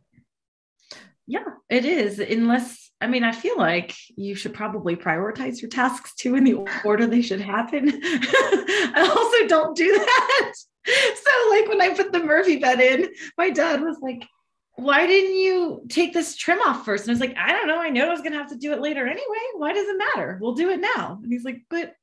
Yeah, 1.27 1.45
it 1.69 1.85
is. 1.85 2.19
Unless, 2.19 2.91
I 2.99 3.07
mean, 3.07 3.23
I 3.23 3.31
feel 3.31 3.57
like 3.57 3.95
you 4.17 4.35
should 4.35 4.53
probably 4.53 4.95
prioritize 4.95 5.61
your 5.61 5.69
tasks 5.69 6.13
too 6.15 6.35
in 6.35 6.43
the 6.43 6.55
order 6.83 7.07
they 7.07 7.21
should 7.21 7.39
happen. 7.41 7.89
I 8.03 9.07
also 9.15 9.47
don't 9.47 9.75
do 9.75 9.91
that. 9.97 10.53
So, 10.83 11.49
like 11.51 11.69
when 11.69 11.79
I 11.79 11.93
put 11.95 12.11
the 12.11 12.23
Murphy 12.23 12.57
bed 12.57 12.79
in, 12.79 13.07
my 13.37 13.51
dad 13.51 13.81
was 13.81 13.97
like, 14.01 14.23
Why 14.81 15.05
didn't 15.05 15.37
you 15.37 15.85
take 15.89 16.11
this 16.11 16.35
trim 16.35 16.59
off 16.59 16.83
first? 16.83 17.03
And 17.03 17.11
I 17.11 17.13
was 17.13 17.19
like, 17.19 17.37
I 17.37 17.51
don't 17.51 17.67
know. 17.67 17.79
I 17.79 17.89
know 17.89 18.07
I 18.07 18.09
was 18.09 18.21
going 18.21 18.31
to 18.31 18.39
have 18.39 18.49
to 18.49 18.57
do 18.57 18.73
it 18.73 18.81
later 18.81 19.05
anyway. 19.05 19.37
Why 19.55 19.73
does 19.73 19.87
it 19.87 19.97
matter? 19.97 20.39
We'll 20.41 20.55
do 20.55 20.71
it 20.71 20.79
now. 20.79 21.19
And 21.21 21.31
he's 21.31 21.43
like, 21.43 21.61
But 21.69 21.93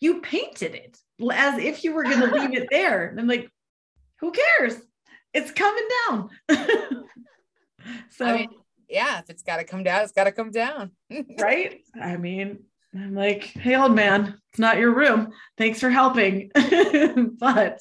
you 0.00 0.20
painted 0.20 0.74
it 0.74 0.98
as 1.32 1.58
if 1.58 1.84
you 1.84 1.94
were 1.94 2.02
going 2.02 2.18
to 2.18 2.34
leave 2.34 2.54
it 2.54 2.68
there. 2.70 3.06
And 3.06 3.20
I'm 3.20 3.28
like, 3.28 3.48
Who 4.20 4.32
cares? 4.32 4.74
It's 5.32 5.52
coming 5.52 5.84
down. 6.08 6.30
so, 8.10 8.26
I 8.26 8.36
mean, 8.36 8.48
yeah, 8.88 9.20
if 9.20 9.30
it's 9.30 9.44
got 9.44 9.58
to 9.58 9.64
come 9.64 9.84
down, 9.84 10.02
it's 10.02 10.12
got 10.12 10.24
to 10.24 10.32
come 10.32 10.50
down. 10.50 10.90
right? 11.40 11.80
I 12.00 12.16
mean, 12.16 12.64
I'm 12.94 13.14
like, 13.14 13.44
hey, 13.44 13.76
old 13.76 13.94
man, 13.94 14.38
it's 14.50 14.58
not 14.58 14.78
your 14.78 14.92
room. 14.92 15.32
Thanks 15.56 15.78
for 15.78 15.88
helping. 15.88 16.50
but 17.38 17.80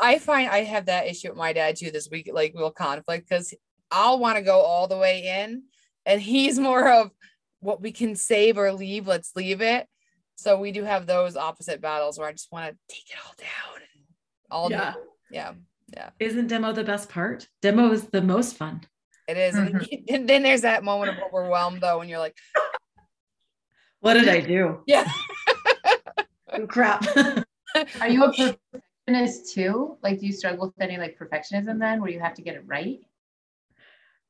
I 0.00 0.18
find 0.18 0.48
I 0.50 0.58
have 0.64 0.86
that 0.86 1.06
issue 1.06 1.28
with 1.28 1.38
my 1.38 1.52
dad 1.52 1.76
too 1.76 1.90
this 1.90 2.08
week, 2.10 2.30
like 2.32 2.54
real 2.56 2.70
conflict, 2.70 3.28
because 3.28 3.54
I'll 3.90 4.18
want 4.18 4.36
to 4.36 4.42
go 4.42 4.60
all 4.60 4.88
the 4.88 4.96
way 4.96 5.42
in, 5.42 5.64
and 6.06 6.20
he's 6.20 6.58
more 6.68 6.90
of 6.90 7.10
what 7.60 7.80
we 7.80 7.92
can 7.92 8.16
save 8.16 8.58
or 8.58 8.72
leave, 8.72 9.06
let's 9.06 9.32
leave 9.36 9.60
it. 9.60 9.86
So 10.36 10.58
we 10.58 10.72
do 10.72 10.82
have 10.82 11.06
those 11.06 11.36
opposite 11.36 11.80
battles 11.80 12.18
where 12.18 12.26
I 12.28 12.32
just 12.32 12.50
want 12.50 12.70
to 12.72 12.76
take 12.94 13.04
it 13.10 13.16
all 13.24 13.34
down 13.38 13.82
and 13.94 14.04
all 14.50 14.70
yeah, 14.70 14.94
yeah, 15.30 15.52
yeah, 15.94 16.10
isn't 16.18 16.48
demo 16.48 16.72
the 16.72 16.82
best 16.82 17.08
part? 17.08 17.46
Demo 17.60 17.92
is 17.92 18.04
the 18.04 18.22
most 18.22 18.56
fun. 18.56 18.80
it 19.28 19.36
is. 19.36 19.54
And, 19.54 19.74
mm-hmm. 19.76 20.04
and 20.14 20.28
then 20.28 20.42
there's 20.42 20.62
that 20.62 20.82
moment 20.82 21.16
of 21.16 21.22
overwhelm 21.32 21.78
though, 21.78 21.98
when 21.98 22.08
you're 22.08 22.18
like, 22.18 22.36
What 24.00 24.14
did 24.14 24.28
I 24.28 24.40
do? 24.40 24.82
yeah, 24.86 25.06
Oh, 26.54 26.66
crap. 26.66 27.06
Are 28.00 28.08
you 28.08 28.24
a 28.24 28.56
perfectionist 29.06 29.54
too? 29.54 29.98
Like, 30.02 30.20
do 30.20 30.26
you 30.26 30.32
struggle 30.32 30.66
with 30.66 30.80
any 30.80 30.98
like 30.98 31.18
perfectionism 31.18 31.78
then, 31.78 32.00
where 32.00 32.10
you 32.10 32.20
have 32.20 32.34
to 32.34 32.42
get 32.42 32.54
it 32.54 32.64
right? 32.66 33.00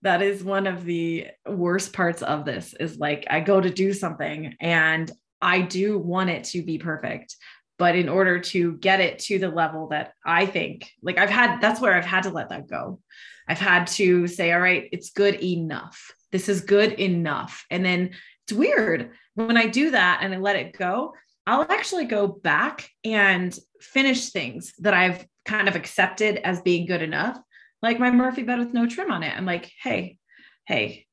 that 0.02 0.20
is 0.20 0.44
one 0.44 0.66
of 0.66 0.84
the 0.84 1.28
worst 1.46 1.92
parts 1.92 2.22
of 2.22 2.44
this 2.44 2.74
is 2.78 2.98
like 2.98 3.26
I 3.30 3.40
go 3.40 3.60
to 3.60 3.70
do 3.70 3.92
something 3.92 4.56
and 4.60 5.10
I 5.40 5.62
do 5.62 5.98
want 5.98 6.30
it 6.30 6.44
to 6.44 6.62
be 6.62 6.78
perfect. 6.78 7.36
But 7.78 7.96
in 7.96 8.08
order 8.08 8.38
to 8.38 8.76
get 8.76 9.00
it 9.00 9.20
to 9.20 9.38
the 9.38 9.48
level 9.48 9.88
that 9.88 10.12
I 10.24 10.46
think, 10.46 10.90
like 11.02 11.18
I've 11.18 11.30
had, 11.30 11.60
that's 11.60 11.80
where 11.80 11.94
I've 11.94 12.04
had 12.04 12.24
to 12.24 12.30
let 12.30 12.50
that 12.50 12.68
go. 12.68 13.00
I've 13.48 13.58
had 13.58 13.86
to 13.88 14.26
say, 14.28 14.52
all 14.52 14.60
right, 14.60 14.88
it's 14.92 15.10
good 15.10 15.42
enough. 15.42 16.12
This 16.30 16.48
is 16.48 16.60
good 16.60 16.92
enough. 16.92 17.64
And 17.70 17.84
then 17.84 18.10
it's 18.44 18.52
weird 18.52 19.10
when 19.34 19.56
I 19.56 19.66
do 19.66 19.90
that 19.92 20.20
and 20.22 20.34
I 20.34 20.38
let 20.38 20.56
it 20.56 20.76
go, 20.76 21.14
I'll 21.46 21.62
actually 21.62 22.04
go 22.04 22.26
back 22.28 22.88
and 23.04 23.56
finish 23.80 24.30
things 24.30 24.72
that 24.78 24.94
I've 24.94 25.26
kind 25.44 25.68
of 25.68 25.74
accepted 25.74 26.36
as 26.36 26.62
being 26.62 26.86
good 26.86 27.02
enough 27.02 27.38
like 27.82 27.98
my 27.98 28.10
Murphy 28.10 28.44
bed 28.44 28.60
with 28.60 28.72
no 28.72 28.86
trim 28.86 29.10
on 29.10 29.22
it. 29.22 29.36
I'm 29.36 29.44
like, 29.44 29.70
hey, 29.82 30.18
hey, 30.66 31.06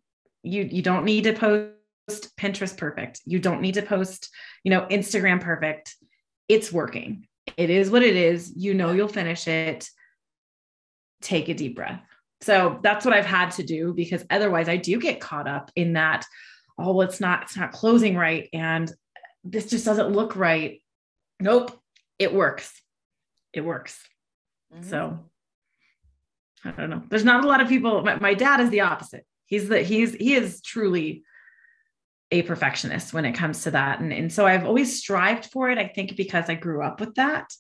you 0.44 0.64
you 0.72 0.82
don't 0.82 1.04
need 1.04 1.24
to 1.24 1.34
post 1.34 2.38
Pinterest 2.38 2.78
perfect. 2.78 3.22
You 3.26 3.40
don't 3.40 3.62
need 3.62 3.74
to 3.74 3.82
post, 3.82 4.30
you 4.64 4.72
know, 4.72 4.86
Instagram 4.90 5.42
perfect. 5.42 5.96
It's 6.48 6.72
working. 6.72 7.28
It 7.58 7.70
is 7.70 7.90
what 7.90 8.04
it 8.04 8.16
is. 8.16 8.54
You 8.56 8.74
know 8.74 8.92
you'll 8.92 9.08
finish 9.08 9.48
it. 9.48 9.90
Take 11.22 11.50
a 11.50 11.54
deep 11.54 11.76
breath. 11.76 12.02
So 12.42 12.80
that's 12.84 13.04
what 13.04 13.14
I've 13.14 13.26
had 13.26 13.52
to 13.52 13.64
do 13.64 13.94
because 13.94 14.24
otherwise 14.30 14.70
I 14.70 14.78
do 14.78 15.00
get 15.00 15.20
caught 15.20 15.48
up 15.48 15.72
in 15.76 15.94
that, 15.94 16.26
oh, 16.78 16.94
well, 16.94 17.08
it's 17.08 17.20
not, 17.20 17.44
it's 17.44 17.58
not 17.58 17.74
closing 17.74 18.16
right. 18.16 18.48
And 18.54 18.90
this 19.44 19.70
just 19.70 19.86
doesn't 19.86 20.12
look 20.12 20.36
right. 20.36 20.82
Nope, 21.40 21.80
it 22.18 22.34
works. 22.34 22.82
It 23.54 23.62
works. 23.62 24.00
Mhm. 24.74 24.86
So 24.86 25.20
I 26.64 26.72
don't 26.72 26.90
know. 26.90 27.04
There's 27.10 27.26
not 27.26 27.44
a 27.44 27.48
lot 27.48 27.62
of 27.62 27.70
people. 27.70 28.02
My, 28.04 28.16
my 28.16 28.34
dad 28.34 28.60
is 28.60 28.70
the 28.70 28.82
opposite. 28.82 29.26
He's 29.46 29.70
the 29.70 29.82
he's 29.82 30.14
he 30.14 30.36
is 30.36 30.62
truly 30.62 31.24
a 32.32 32.42
perfectionist 32.44 33.14
when 33.14 33.26
it 33.26 33.34
comes 33.34 33.64
to 33.64 33.72
that. 33.72 34.00
And, 34.00 34.14
and 34.14 34.32
so 34.32 34.46
I've 34.46 34.66
always 34.66 35.00
strived 35.00 35.46
for 35.48 35.70
it, 35.70 35.78
I 35.78 35.88
think, 35.88 36.16
because 36.16 36.50
I 36.50 36.56
grew 36.56 36.84
up 36.84 37.00
with 37.00 37.16
that. 37.16 37.52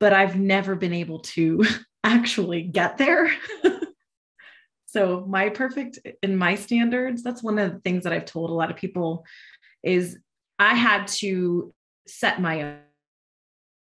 But 0.00 0.12
I've 0.12 0.36
never 0.36 0.74
been 0.74 0.92
able 0.92 1.20
to 1.20 1.64
actually 2.04 2.62
get 2.62 2.98
there. 2.98 3.30
so 4.86 5.24
my 5.28 5.50
perfect 5.50 5.98
in 6.22 6.36
my 6.36 6.56
standards, 6.56 7.22
that's 7.22 7.42
one 7.42 7.58
of 7.58 7.72
the 7.72 7.80
things 7.80 8.04
that 8.04 8.12
I've 8.12 8.24
told 8.24 8.50
a 8.50 8.54
lot 8.54 8.70
of 8.70 8.76
people 8.76 9.24
is 9.82 10.18
I 10.58 10.74
had 10.74 11.08
to 11.08 11.72
set 12.06 12.40
my 12.40 12.76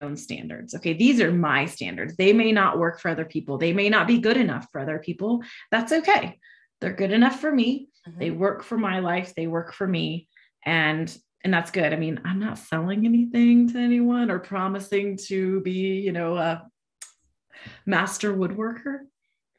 own 0.01 0.17
standards. 0.17 0.75
Okay, 0.75 0.93
these 0.93 1.21
are 1.21 1.31
my 1.31 1.65
standards. 1.65 2.15
They 2.15 2.33
may 2.33 2.51
not 2.51 2.79
work 2.79 2.99
for 2.99 3.09
other 3.09 3.25
people. 3.25 3.57
They 3.57 3.73
may 3.73 3.89
not 3.89 4.07
be 4.07 4.19
good 4.19 4.37
enough 4.37 4.67
for 4.71 4.81
other 4.81 4.99
people. 4.99 5.43
That's 5.69 5.91
okay. 5.91 6.39
They're 6.79 6.93
good 6.93 7.11
enough 7.11 7.39
for 7.39 7.51
me. 7.51 7.89
Mhm. 8.07 8.19
They 8.19 8.31
work 8.31 8.63
for 8.63 8.77
my 8.77 8.99
life. 8.99 9.33
They 9.35 9.47
work 9.47 9.73
for 9.73 9.87
me. 9.87 10.27
And 10.65 11.15
and 11.43 11.51
that's 11.51 11.71
good. 11.71 11.91
I 11.91 11.95
mean, 11.95 12.21
I'm 12.23 12.39
not 12.39 12.59
selling 12.59 13.03
anything 13.03 13.67
to 13.69 13.79
anyone 13.79 14.29
or 14.29 14.37
promising 14.37 15.17
to 15.25 15.59
be, 15.61 15.99
you 15.99 16.11
know, 16.11 16.35
a 16.35 16.69
master 17.85 18.31
woodworker. 18.31 18.99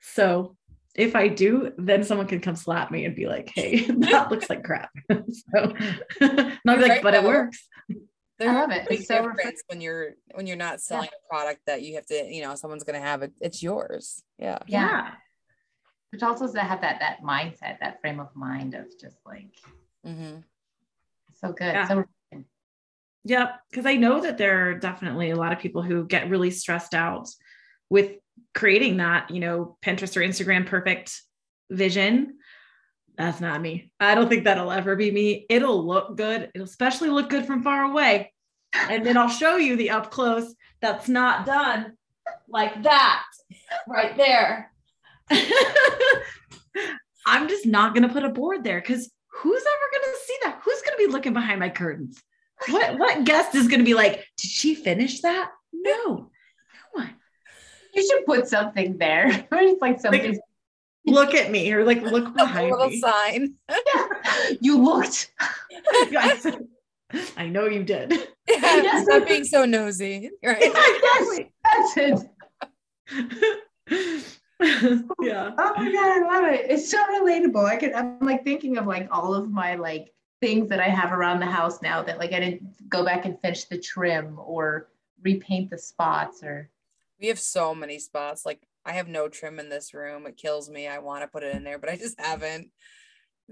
So 0.00 0.56
if 0.94 1.16
I 1.16 1.28
do, 1.28 1.72
then 1.78 2.04
someone 2.04 2.26
can 2.26 2.40
come 2.40 2.56
slap 2.56 2.90
me 2.90 3.04
and 3.04 3.16
be 3.16 3.26
like, 3.26 3.50
hey, 3.54 3.86
that 3.88 4.30
looks 4.30 4.50
like 4.50 4.62
crap. 4.62 4.90
so 5.10 5.74
and 6.20 6.58
I'll 6.66 6.76
be 6.76 6.82
like, 6.82 6.90
Right, 6.90 7.02
but 7.02 7.14
it 7.14 7.24
works. 7.24 7.66
There 8.38 8.50
I 8.50 8.54
are 8.54 8.60
love 8.62 8.70
it. 8.72 8.88
big 8.88 9.00
It's 9.00 9.08
so 9.08 9.26
difference 9.26 9.62
when 9.68 9.80
you're 9.80 10.10
when 10.34 10.46
you're 10.46 10.56
not 10.56 10.80
selling 10.80 11.08
a 11.08 11.28
product 11.28 11.60
that 11.66 11.82
you 11.82 11.94
have 11.94 12.06
to, 12.06 12.26
you 12.28 12.42
know, 12.42 12.54
someone's 12.56 12.84
gonna 12.84 13.00
have 13.00 13.22
it. 13.22 13.32
It's 13.40 13.62
yours. 13.62 14.22
Yeah. 14.38 14.58
Yeah. 14.66 15.12
Which 16.10 16.22
also 16.22 16.44
is 16.44 16.52
to 16.52 16.60
have 16.60 16.80
that 16.82 17.00
that 17.00 17.22
mindset, 17.22 17.78
that 17.80 18.00
frame 18.00 18.20
of 18.20 18.34
mind 18.34 18.74
of 18.74 18.86
just 19.00 19.16
like 19.24 19.54
mm-hmm. 20.06 20.38
so 21.34 21.52
good. 21.52 21.72
Yeah. 21.72 21.88
So 21.88 22.04
Yep. 23.24 23.60
Because 23.70 23.86
I 23.86 23.94
know 23.94 24.20
that 24.20 24.38
there 24.38 24.68
are 24.68 24.74
definitely 24.74 25.30
a 25.30 25.36
lot 25.36 25.52
of 25.52 25.60
people 25.60 25.82
who 25.82 26.04
get 26.06 26.28
really 26.28 26.50
stressed 26.50 26.94
out 26.94 27.28
with 27.88 28.16
creating 28.54 28.98
that, 28.98 29.30
you 29.30 29.40
know, 29.40 29.76
Pinterest 29.84 30.16
or 30.16 30.20
Instagram 30.20 30.66
perfect 30.66 31.20
vision. 31.70 32.38
That's 33.16 33.40
not 33.40 33.60
me. 33.60 33.90
I 34.00 34.14
don't 34.14 34.28
think 34.28 34.44
that'll 34.44 34.72
ever 34.72 34.96
be 34.96 35.10
me. 35.10 35.46
It'll 35.48 35.86
look 35.86 36.16
good. 36.16 36.50
It'll 36.54 36.66
especially 36.66 37.10
look 37.10 37.28
good 37.28 37.46
from 37.46 37.62
far 37.62 37.84
away. 37.84 38.32
And 38.74 39.04
then 39.04 39.16
I'll 39.16 39.28
show 39.28 39.56
you 39.56 39.76
the 39.76 39.90
up 39.90 40.10
close 40.10 40.54
that's 40.80 41.08
not 41.08 41.44
done 41.44 41.92
like 42.48 42.82
that 42.82 43.24
right 43.86 44.16
there. 44.16 44.72
I'm 47.26 47.48
just 47.48 47.66
not 47.66 47.94
going 47.94 48.06
to 48.06 48.12
put 48.12 48.24
a 48.24 48.30
board 48.30 48.64
there 48.64 48.80
because 48.80 49.10
who's 49.30 49.62
ever 49.62 49.90
going 49.92 50.14
to 50.14 50.20
see 50.24 50.36
that? 50.44 50.60
Who's 50.64 50.82
going 50.82 50.98
to 50.98 51.06
be 51.06 51.12
looking 51.12 51.32
behind 51.32 51.60
my 51.60 51.68
curtains? 51.68 52.22
What 52.68 52.98
what 52.98 53.24
guest 53.24 53.54
is 53.54 53.68
going 53.68 53.80
to 53.80 53.84
be 53.84 53.94
like? 53.94 54.24
Did 54.36 54.50
she 54.50 54.74
finish 54.74 55.20
that? 55.22 55.50
No, 55.72 56.04
no 56.06 56.30
one. 56.92 57.14
You 57.94 58.06
should 58.06 58.24
put 58.26 58.48
something 58.48 58.98
there. 58.98 59.26
it's 59.52 59.82
like 59.82 60.00
something 60.00 60.38
Look 61.04 61.34
at 61.34 61.50
me 61.50 61.72
or 61.72 61.84
like 61.84 62.00
look 62.02 62.28
A 62.28 62.30
behind 62.30 62.70
little 62.70 62.88
me. 62.88 63.00
sign. 63.00 63.54
you 64.60 64.78
looked. 64.80 65.32
Guys, 66.12 66.46
I 67.36 67.46
know 67.46 67.66
you 67.66 67.82
did. 67.82 68.28
Yeah, 68.48 69.02
Stop 69.02 69.26
being 69.26 69.44
so 69.44 69.64
nosy. 69.64 70.30
Right. 70.44 70.62
Exactly. 70.62 71.52
That's 71.64 71.96
it. 71.96 72.20
yeah. 75.20 75.50
Oh, 75.58 75.72
oh 75.76 75.82
my 75.82 75.92
god, 75.92 76.06
I 76.06 76.20
love 76.32 76.44
it. 76.54 76.66
It's 76.70 76.88
so 76.90 76.98
relatable. 76.98 77.64
I 77.64 77.76
could 77.76 77.92
I'm 77.94 78.20
like 78.20 78.44
thinking 78.44 78.78
of 78.78 78.86
like 78.86 79.08
all 79.10 79.34
of 79.34 79.50
my 79.50 79.74
like 79.74 80.12
things 80.40 80.68
that 80.68 80.80
I 80.80 80.88
have 80.88 81.12
around 81.12 81.40
the 81.40 81.46
house 81.46 81.82
now 81.82 82.02
that 82.02 82.18
like 82.18 82.32
I 82.32 82.40
didn't 82.40 82.88
go 82.88 83.04
back 83.04 83.24
and 83.24 83.40
finish 83.40 83.64
the 83.64 83.78
trim 83.78 84.38
or 84.38 84.88
repaint 85.22 85.70
the 85.70 85.78
spots 85.78 86.42
or 86.42 86.68
We 87.22 87.28
have 87.28 87.38
so 87.38 87.74
many 87.74 87.98
spots. 88.00 88.44
Like 88.44 88.60
I 88.84 88.92
have 88.92 89.08
no 89.08 89.28
trim 89.28 89.58
in 89.60 89.68
this 89.68 89.94
room. 89.94 90.26
It 90.26 90.36
kills 90.36 90.68
me. 90.68 90.88
I 90.88 90.98
want 90.98 91.22
to 91.22 91.28
put 91.28 91.44
it 91.44 91.54
in 91.54 91.64
there, 91.64 91.78
but 91.78 91.88
I 91.88 91.96
just 91.96 92.20
haven't. 92.20 92.70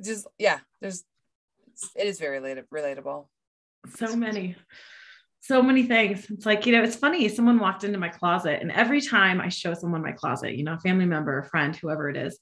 Just 0.03 0.27
yeah, 0.39 0.59
there's 0.81 1.05
it 1.97 2.07
is 2.07 2.18
very 2.18 2.41
relata- 2.41 2.64
relatable. 2.75 3.27
so 3.97 4.14
many 4.16 4.57
so 5.43 5.62
many 5.62 5.85
things 5.85 6.29
it's 6.31 6.45
like 6.45 6.66
you 6.66 6.73
know 6.73 6.83
it's 6.83 6.97
funny 6.97 7.27
someone 7.29 7.59
walked 7.59 7.83
into 7.83 7.99
my 7.99 8.11
closet 8.11 8.61
and 8.61 8.71
every 8.71 9.01
time 9.01 9.41
i 9.41 9.49
show 9.49 9.73
someone 9.73 10.03
my 10.03 10.12
closet 10.12 10.55
you 10.55 10.62
know 10.62 10.75
a 10.75 10.81
family 10.81 11.07
member 11.07 11.39
a 11.39 11.45
friend 11.49 11.75
whoever 11.77 12.11
it 12.11 12.16
is 12.16 12.39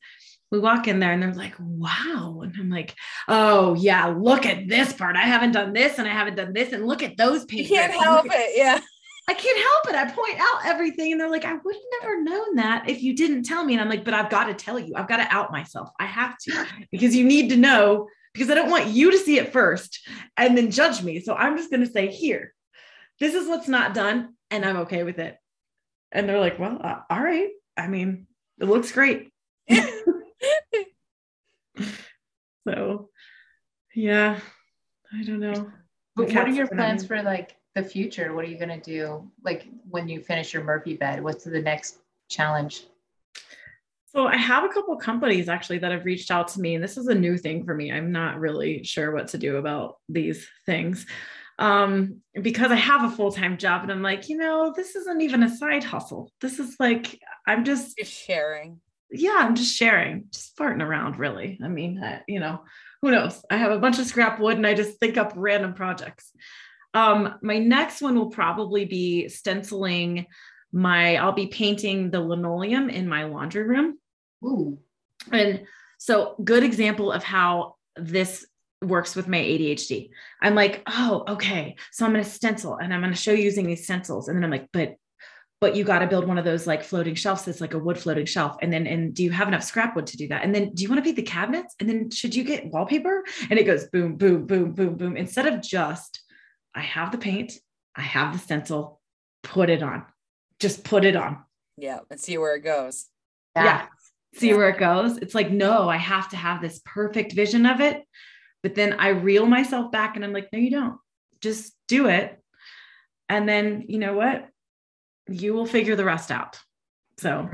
we 0.51 0.59
walk 0.59 0.89
in 0.89 0.99
there 0.99 1.13
and 1.13 1.23
they're 1.23 1.33
like 1.35 1.55
wow 1.61 2.41
and 2.43 2.55
i'm 2.59 2.69
like 2.69 2.95
oh 3.29 3.75
yeah 3.75 4.07
look 4.07 4.47
at 4.47 4.67
this 4.69 4.93
part 4.93 5.15
i 5.15 5.23
haven't 5.23 5.53
done 5.53 5.73
this 5.73 5.99
and 5.99 6.09
i 6.09 6.13
haven't 6.13 6.35
done 6.35 6.53
this 6.53 6.73
and 6.73 6.87
look 6.87 7.05
at 7.05 7.17
those 7.17 7.47
You 7.51 7.69
can't 7.69 7.93
help 7.93 8.27
it. 8.29 8.57
Yeah. 8.57 8.81
I 9.29 9.35
can't 9.35 9.59
help 9.59 9.89
it 9.89 9.95
i 9.95 10.11
point 10.11 10.41
out 10.41 10.67
everything 10.67 11.13
and 11.13 11.21
they're 11.21 11.31
like 11.31 11.45
i 11.45 11.55
would 11.55 11.75
have 11.75 12.03
never 12.03 12.23
known 12.23 12.57
that 12.57 12.89
if 12.89 13.03
you 13.03 13.15
didn't 13.15 13.45
tell 13.45 13.65
me 13.65 13.75
and 13.75 13.81
i'm 13.81 13.89
like 13.89 14.05
but 14.05 14.15
i've 14.15 14.31
got 14.31 14.45
to 14.47 14.55
tell 14.55 14.79
you 14.79 14.93
i've 14.97 15.09
got 15.09 15.19
to 15.19 15.35
out 15.35 15.53
myself 15.53 15.91
i 16.01 16.07
have 16.07 16.37
to 16.39 16.67
because 16.91 17.15
you 17.15 17.25
need 17.25 17.49
to 17.49 17.57
know 17.57 18.09
because 18.39 18.51
I 18.51 18.55
don't 18.55 18.71
want 18.71 18.87
you 18.87 19.11
to 19.11 19.19
see 19.19 19.39
it 19.39 19.53
first 19.53 20.07
and 20.37 20.57
then 20.57 20.71
judge 20.71 21.03
me. 21.03 21.21
So 21.21 21.35
I'm 21.35 21.57
just 21.57 21.71
going 21.71 21.85
to 21.85 21.91
say, 21.91 22.07
here, 22.07 22.55
this 23.19 23.35
is 23.35 23.49
what's 23.49 23.67
not 23.67 23.95
done, 23.95 24.35
and 24.51 24.65
I'm 24.65 24.77
okay 24.79 25.03
with 25.03 25.19
it. 25.19 25.37
And 26.13 26.29
they're 26.29 26.39
like, 26.39 26.59
well, 26.59 26.79
uh, 26.83 27.01
all 27.11 27.21
right. 27.21 27.49
I 27.77 27.89
mean, 27.89 28.29
it 28.61 28.67
looks 28.67 28.93
great. 28.93 29.31
so, 32.69 33.11
yeah, 33.95 34.39
I 35.13 35.25
don't 35.25 35.41
know. 35.41 35.73
but 36.15 36.29
what 36.29 36.37
are 36.37 36.49
your 36.49 36.65
looking 36.65 36.79
at 36.79 36.87
plans 36.87 37.07
for 37.07 37.23
like 37.23 37.57
the 37.83 37.89
future? 37.89 38.35
What 38.35 38.45
are 38.45 38.49
you 38.49 38.59
gonna 38.59 38.81
do 38.81 39.31
like 39.45 39.67
when 39.89 40.09
you 40.09 40.21
finish 40.21 40.53
your 40.53 40.65
Murphy 40.65 40.95
bed? 40.95 41.23
What's 41.23 41.45
the 41.45 41.61
next 41.61 41.99
challenge? 42.29 42.85
So 44.07 44.27
I 44.27 44.37
have 44.37 44.65
a 44.65 44.69
couple 44.69 44.97
companies 44.97 45.49
actually 45.49 45.79
that 45.79 45.93
have 45.93 46.05
reached 46.05 46.31
out 46.31 46.49
to 46.49 46.61
me, 46.61 46.75
and 46.75 46.83
this 46.83 46.97
is 46.97 47.09
a 47.09 47.15
new 47.15 47.37
thing 47.37 47.65
for 47.65 47.75
me. 47.75 47.93
I'm 47.93 48.11
not 48.11 48.41
really 48.41 48.83
sure 48.83 49.13
what 49.13 49.29
to 49.29 49.39
do 49.39 49.57
about 49.57 49.97
these 50.09 50.47
things 50.67 51.07
um, 51.59 52.21
because 52.41 52.71
I 52.71 52.77
have 52.77 53.05
a 53.05 53.15
full 53.15 53.31
time 53.33 53.59
job, 53.59 53.83
and 53.83 53.93
I'm 53.93 54.03
like, 54.03 54.29
you 54.29 54.37
know, 54.37 54.73
this 54.75 54.97
isn't 54.97 55.21
even 55.21 55.43
a 55.43 55.57
side 55.57 55.85
hustle. 55.85 56.33
This 56.41 56.59
is 56.59 56.77
like 56.81 57.19
I'm 57.47 57.65
just, 57.65 57.97
Just 57.99 58.13
sharing. 58.13 58.81
yeah, 59.11 59.37
I'm 59.39 59.55
just 59.55 59.77
sharing, 59.77 60.25
just 60.33 60.57
farting 60.57 60.83
around. 60.83 61.19
Really, 61.19 61.59
I 61.63 61.69
mean, 61.69 62.03
I, 62.03 62.23
you 62.27 62.41
know, 62.41 62.63
who 63.03 63.11
knows? 63.11 63.41
I 63.51 63.57
have 63.59 63.73
a 63.73 63.79
bunch 63.79 63.99
of 63.99 64.07
scrap 64.07 64.41
wood, 64.41 64.57
and 64.57 64.67
I 64.67 64.75
just 64.75 64.99
think 64.99 65.17
up 65.17 65.33
random 65.37 65.75
projects. 65.75 66.33
Um, 66.95 67.35
my 67.43 67.59
next 67.59 68.01
one 68.01 68.17
will 68.17 68.31
probably 68.31 68.85
be 68.85 69.29
stenciling 69.29 70.27
my. 70.73 71.17
I'll 71.17 71.33
be 71.33 71.47
painting 71.49 72.11
the 72.11 72.21
linoleum 72.21 72.89
in 72.89 73.09
my 73.09 73.25
laundry 73.25 73.65
room. 73.65 73.99
Ooh, 74.45 74.79
And 75.33 75.67
so, 75.99 76.37
good 76.43 76.63
example 76.63 77.13
of 77.13 77.25
how 77.25 77.75
this 77.97 78.47
works 78.83 79.17
with 79.17 79.29
my 79.29 79.39
ADHD. 79.39 80.11
I'm 80.41 80.55
like, 80.55 80.83
oh, 80.87 81.25
okay. 81.29 81.77
So 81.91 82.07
I'm 82.07 82.13
going 82.13 82.25
to 82.25 82.31
stencil 82.31 82.77
and 82.77 82.95
I'm 82.95 83.01
going 83.01 83.13
to 83.13 83.19
show 83.19 83.33
you 83.33 83.43
using 83.43 83.67
these 83.67 83.85
stencils. 83.85 84.29
And 84.29 84.37
then 84.37 84.45
I'm 84.45 84.51
like, 84.51 84.69
but, 84.73 84.95
but 85.61 85.75
you 85.75 85.83
got 85.83 85.99
to 85.99 86.07
build 86.07 86.29
one 86.29 86.39
of 86.39 86.45
those 86.45 86.67
like 86.67 86.85
floating 86.85 87.17
shelves 87.17 87.45
that's 87.45 87.61
like 87.61 87.75
a 87.75 87.79
wood 87.79 87.99
floating 87.99 88.27
shelf. 88.27 88.57
And 88.63 88.73
then, 88.73 88.87
and 88.87 89.13
do 89.13 89.25
you 89.25 89.33
have 89.33 89.49
enough 89.49 89.65
scrap 89.65 89.97
wood 89.97 90.07
to 90.07 90.17
do 90.17 90.29
that? 90.29 90.45
And 90.45 90.55
then 90.55 90.73
do 90.75 90.85
you 90.85 90.89
want 90.89 91.01
to 91.01 91.05
paint 91.05 91.17
the 91.17 91.23
cabinets? 91.23 91.75
And 91.81 91.89
then 91.89 92.11
should 92.11 92.35
you 92.35 92.45
get 92.45 92.67
wallpaper? 92.67 93.25
And 93.51 93.59
it 93.59 93.65
goes 93.65 93.89
boom, 93.89 94.15
boom, 94.15 94.47
boom, 94.47 94.73
boom, 94.73 94.97
boom. 94.97 95.17
Instead 95.17 95.47
of 95.47 95.61
just, 95.61 96.23
I 96.75 96.81
have 96.81 97.13
the 97.13 97.19
paint, 97.19 97.55
I 97.95 98.03
have 98.03 98.33
the 98.33 98.39
stencil, 98.39 99.01
put 99.43 99.71
it 99.71 99.83
on, 99.83 100.05
just 100.61 100.85
put 100.85 101.05
it 101.05 101.17
on 101.17 101.39
Yeah. 101.77 102.01
And 102.11 102.21
see 102.21 102.39
where 102.39 102.55
it 102.57 102.61
goes. 102.65 103.07
yeah. 103.57 103.87
See 104.35 104.51
Yeah. 104.51 104.57
where 104.57 104.69
it 104.69 104.79
goes. 104.79 105.17
It's 105.19 105.35
like, 105.35 105.51
no, 105.51 105.89
I 105.89 105.97
have 105.97 106.29
to 106.31 106.37
have 106.37 106.61
this 106.61 106.81
perfect 106.85 107.33
vision 107.33 107.67
of 107.67 107.81
it. 107.81 108.03
But 108.63 108.75
then 108.75 108.95
I 108.95 109.09
reel 109.09 109.47
myself 109.47 109.91
back 109.93 110.17
and 110.17 110.25
I'm 110.25 110.33
like, 110.33 110.49
no, 110.53 110.59
you 110.59 110.71
don't. 110.71 110.99
Just 111.41 111.75
do 111.87 112.09
it. 112.09 112.39
And 113.29 113.49
then 113.49 113.85
you 113.89 113.99
know 113.99 114.15
what? 114.15 114.49
You 115.29 115.55
will 115.55 115.67
figure 115.67 115.97
the 115.97 116.05
rest 116.05 116.31
out. 116.31 116.59
So 117.19 117.49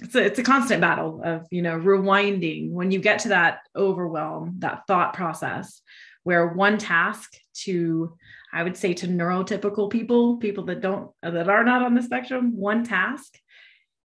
it's 0.00 0.14
a, 0.14 0.24
it's 0.24 0.38
a 0.38 0.42
constant 0.42 0.80
battle 0.80 1.22
of, 1.24 1.46
you 1.50 1.62
know, 1.62 1.78
rewinding 1.78 2.70
when 2.70 2.90
you 2.90 2.98
get 3.00 3.20
to 3.20 3.28
that 3.28 3.60
overwhelm, 3.74 4.56
that 4.58 4.82
thought 4.86 5.14
process 5.14 5.80
where 6.22 6.48
one 6.48 6.76
task 6.78 7.32
to, 7.64 8.16
I 8.56 8.62
would 8.62 8.76
say 8.76 8.94
to 8.94 9.06
neurotypical 9.06 9.90
people, 9.90 10.38
people 10.38 10.64
that 10.64 10.80
don't, 10.80 11.10
that 11.22 11.48
are 11.48 11.62
not 11.62 11.82
on 11.82 11.94
the 11.94 12.02
spectrum, 12.02 12.56
one 12.56 12.84
task 12.84 13.34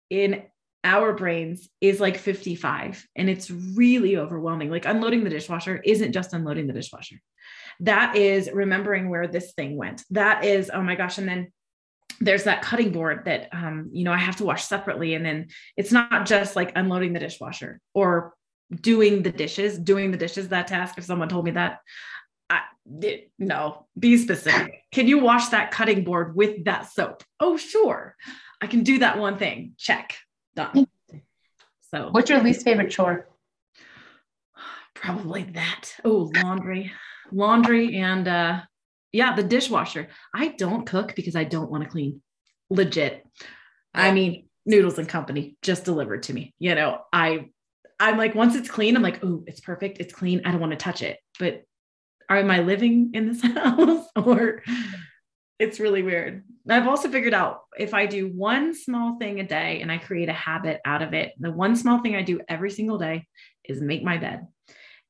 in 0.09 0.44
our 0.84 1.14
brains 1.14 1.68
is 1.80 1.99
like 1.99 2.16
55 2.16 3.05
and 3.16 3.28
it's 3.28 3.51
really 3.51 4.16
overwhelming. 4.16 4.70
Like 4.70 4.86
unloading 4.86 5.24
the 5.24 5.30
dishwasher 5.30 5.80
isn't 5.84 6.12
just 6.12 6.32
unloading 6.32 6.68
the 6.68 6.72
dishwasher. 6.72 7.16
That 7.80 8.14
is 8.14 8.49
remembering 8.53 9.11
where 9.11 9.26
this 9.26 9.53
thing 9.53 9.76
went. 9.76 10.05
That 10.11 10.44
is 10.44 10.70
oh 10.72 10.80
my 10.80 10.94
gosh 10.94 11.18
and 11.18 11.28
then 11.28 11.53
there's 12.20 12.44
that 12.44 12.62
cutting 12.62 12.92
board 12.92 13.24
that 13.24 13.49
um, 13.53 13.90
you 13.92 14.05
know 14.05 14.12
i 14.12 14.16
have 14.16 14.36
to 14.36 14.44
wash 14.44 14.64
separately 14.64 15.12
and 15.12 15.26
then 15.26 15.49
it's 15.76 15.92
not 15.92 16.24
just 16.24 16.57
like 16.57 16.72
unloading 16.74 17.12
the 17.12 17.20
dishwasher 17.20 17.78
or 17.92 18.32
doing 18.80 19.22
the 19.22 19.30
dishes 19.30 19.78
doing 19.78 20.11
the 20.11 20.16
dishes 20.16 20.49
that 20.49 20.66
task 20.66 20.97
if 20.97 21.05
someone 21.05 21.28
told 21.28 21.44
me 21.44 21.51
that 21.51 21.80
I, 22.49 22.61
it- 23.03 23.30
no 23.38 23.86
be 23.99 24.16
specific 24.16 24.84
can 24.92 25.07
you 25.09 25.18
wash 25.18 25.49
that 25.49 25.70
cutting 25.70 26.05
board 26.05 26.36
with 26.36 26.64
that 26.64 26.90
soap 26.92 27.22
oh 27.40 27.57
sure 27.57 28.16
i 28.61 28.66
can 28.66 28.82
do 28.82 28.99
that 28.99 29.18
one 29.18 29.38
thing 29.38 29.72
check 29.78 30.16
done 30.55 30.86
so 31.90 32.09
What's 32.11 32.30
your 32.30 32.42
least 32.42 32.62
favorite 32.64 32.90
chore? 32.90 33.28
probably 34.94 35.42
that 35.44 35.94
oh 36.05 36.30
laundry 36.42 36.92
laundry 37.32 37.97
and 37.97 38.26
uh 38.28 38.61
yeah, 39.12 39.34
the 39.34 39.42
dishwasher. 39.42 40.09
I 40.34 40.49
don't 40.49 40.84
cook 40.86 41.14
because 41.16 41.36
I 41.36 41.44
don't 41.44 41.70
want 41.70 41.84
to 41.84 41.88
clean. 41.88 42.20
Legit. 42.68 43.24
I 43.94 44.12
mean, 44.12 44.49
noodles 44.66 44.99
and 44.99 45.09
company 45.09 45.57
just 45.62 45.84
delivered 45.84 46.24
to 46.24 46.34
me. 46.34 46.53
You 46.59 46.74
know, 46.74 46.99
I 47.14 47.47
I'm 47.99 48.18
like 48.18 48.34
once 48.34 48.57
it's 48.57 48.68
clean, 48.68 48.94
I'm 48.94 49.03
like, 49.03 49.24
oh, 49.24 49.42
it's 49.47 49.61
perfect. 49.61 50.01
It's 50.01 50.12
clean. 50.12 50.42
I 50.44 50.51
don't 50.51 50.61
want 50.61 50.72
to 50.72 50.76
touch 50.76 51.01
it. 51.01 51.18
But 51.38 51.62
am 52.31 52.51
I 52.51 52.61
living 52.61 53.11
in 53.14 53.27
this 53.27 53.43
house 53.57 54.07
or 54.16 54.62
it's 55.59 55.81
really 55.81 56.03
weird. 56.03 56.45
I've 56.68 56.89
also 56.89 57.09
figured 57.09 57.33
out 57.33 57.62
if 57.79 57.95
I 57.95 58.07
do 58.07 58.29
one 58.29 58.74
small 58.74 59.16
thing 59.18 59.41
a 59.41 59.47
day 59.47 59.81
and 59.81 59.91
I 59.91 59.99
create 59.99 60.29
a 60.29 60.35
habit 60.35 60.81
out 60.85 61.03
of 61.03 61.14
it, 61.14 61.33
the 61.39 61.51
one 61.51 61.77
small 61.77 62.03
thing 62.03 62.14
I 62.14 62.22
do 62.22 62.41
every 62.49 62.70
single 62.70 62.99
day 62.99 63.27
is 63.64 63.81
make 63.81 64.03
my 64.03 64.18
bed. 64.18 64.47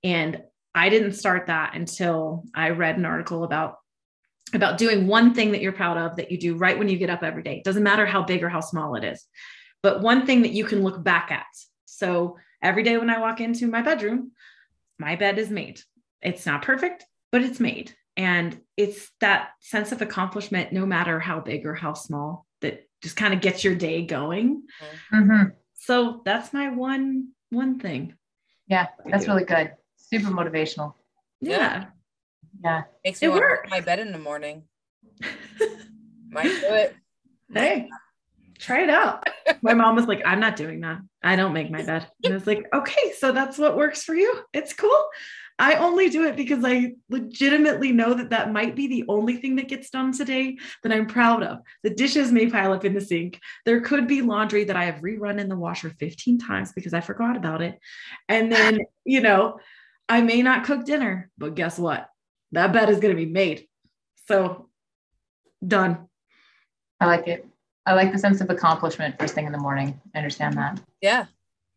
And 0.04 0.42
I 0.74 0.88
didn't 0.88 1.12
start 1.12 1.46
that 1.46 1.74
until 1.74 2.44
I 2.54 2.70
read 2.70 2.96
an 2.96 3.06
article 3.06 3.44
about 3.44 3.76
about 4.54 4.78
doing 4.78 5.08
one 5.08 5.34
thing 5.34 5.50
that 5.50 5.60
you're 5.60 5.72
proud 5.72 5.96
of 5.96 6.16
that 6.16 6.30
you 6.30 6.38
do 6.38 6.56
right 6.56 6.78
when 6.78 6.88
you 6.88 6.96
get 6.96 7.10
up 7.10 7.24
every 7.24 7.42
day. 7.42 7.56
It 7.56 7.64
doesn't 7.64 7.82
matter 7.82 8.06
how 8.06 8.22
big 8.22 8.44
or 8.44 8.48
how 8.48 8.60
small 8.60 8.94
it 8.94 9.02
is, 9.02 9.24
but 9.82 10.02
one 10.02 10.24
thing 10.24 10.42
that 10.42 10.52
you 10.52 10.64
can 10.64 10.84
look 10.84 11.02
back 11.02 11.32
at. 11.32 11.46
So 11.86 12.36
every 12.62 12.84
day 12.84 12.96
when 12.96 13.10
I 13.10 13.18
walk 13.18 13.40
into 13.40 13.66
my 13.66 13.82
bedroom, 13.82 14.30
my 15.00 15.16
bed 15.16 15.38
is 15.38 15.50
made. 15.50 15.80
It's 16.22 16.46
not 16.46 16.62
perfect, 16.62 17.04
but 17.32 17.42
it's 17.42 17.60
made. 17.60 17.94
And 18.16 18.58
it's 18.76 19.10
that 19.20 19.50
sense 19.60 19.92
of 19.92 20.00
accomplishment, 20.02 20.72
no 20.72 20.86
matter 20.86 21.20
how 21.20 21.40
big 21.40 21.66
or 21.66 21.74
how 21.74 21.92
small, 21.92 22.46
that 22.62 22.88
just 23.02 23.16
kind 23.16 23.34
of 23.34 23.40
gets 23.40 23.62
your 23.62 23.74
day 23.74 24.02
going. 24.06 24.62
Mhm. 25.12 25.52
So 25.74 26.22
that's 26.24 26.52
my 26.52 26.70
one 26.70 27.28
one 27.50 27.78
thing. 27.78 28.14
Yeah, 28.66 28.86
that's 29.04 29.28
really 29.28 29.44
good. 29.44 29.72
Super 29.96 30.30
motivational. 30.30 30.94
Yeah. 31.40 31.58
Yeah. 31.58 31.84
Yeah. 32.64 32.82
Makes 33.04 33.20
me 33.20 33.26
It 33.26 33.30
want 33.30 33.42
to 33.42 33.46
works. 33.46 33.70
my 33.70 33.80
bed 33.80 33.98
in 33.98 34.12
the 34.12 34.18
morning. 34.18 34.64
Might 36.30 36.44
do 36.44 36.74
it. 36.74 36.96
hey, 37.52 37.88
try 38.58 38.82
it 38.82 38.90
out. 38.90 39.24
My 39.62 39.74
mom 39.74 39.94
was 39.96 40.06
like, 40.06 40.22
I'm 40.26 40.40
not 40.40 40.56
doing 40.56 40.80
that. 40.80 40.98
I 41.22 41.36
don't 41.36 41.52
make 41.52 41.70
my 41.70 41.82
bed. 41.82 42.06
And 42.24 42.32
I 42.32 42.36
was 42.36 42.46
like, 42.46 42.66
okay, 42.74 43.12
so 43.18 43.32
that's 43.32 43.58
what 43.58 43.76
works 43.76 44.02
for 44.02 44.14
you. 44.14 44.40
It's 44.52 44.72
cool. 44.72 45.08
I 45.58 45.76
only 45.76 46.10
do 46.10 46.24
it 46.26 46.36
because 46.36 46.64
I 46.64 46.92
legitimately 47.08 47.90
know 47.92 48.12
that 48.12 48.30
that 48.30 48.52
might 48.52 48.76
be 48.76 48.88
the 48.88 49.04
only 49.08 49.36
thing 49.36 49.56
that 49.56 49.68
gets 49.68 49.88
done 49.88 50.12
today 50.12 50.58
that 50.82 50.92
I'm 50.92 51.06
proud 51.06 51.42
of. 51.42 51.60
The 51.82 51.90
dishes 51.90 52.30
may 52.30 52.50
pile 52.50 52.72
up 52.72 52.84
in 52.84 52.92
the 52.92 53.00
sink. 53.00 53.40
There 53.64 53.80
could 53.80 54.06
be 54.06 54.20
laundry 54.20 54.64
that 54.64 54.76
I 54.76 54.84
have 54.84 54.96
rerun 54.96 55.40
in 55.40 55.48
the 55.48 55.56
washer 55.56 55.90
15 55.98 56.38
times 56.38 56.72
because 56.72 56.92
I 56.92 57.00
forgot 57.00 57.36
about 57.38 57.62
it. 57.62 57.78
And 58.28 58.52
then, 58.52 58.80
you 59.04 59.22
know, 59.22 59.58
I 60.08 60.20
may 60.20 60.42
not 60.42 60.64
cook 60.64 60.84
dinner, 60.84 61.30
but 61.38 61.54
guess 61.54 61.78
what? 61.78 62.08
That 62.52 62.72
bed 62.72 62.90
is 62.90 63.00
going 63.00 63.16
to 63.16 63.24
be 63.24 63.30
made. 63.30 63.66
So 64.28 64.68
done. 65.66 66.06
I 67.00 67.06
like 67.06 67.28
it. 67.28 67.46
I 67.86 67.94
like 67.94 68.12
the 68.12 68.18
sense 68.18 68.40
of 68.40 68.50
accomplishment 68.50 69.18
first 69.18 69.34
thing 69.34 69.46
in 69.46 69.52
the 69.52 69.58
morning. 69.58 70.00
I 70.14 70.18
understand 70.18 70.56
that. 70.58 70.80
Yeah. 71.00 71.26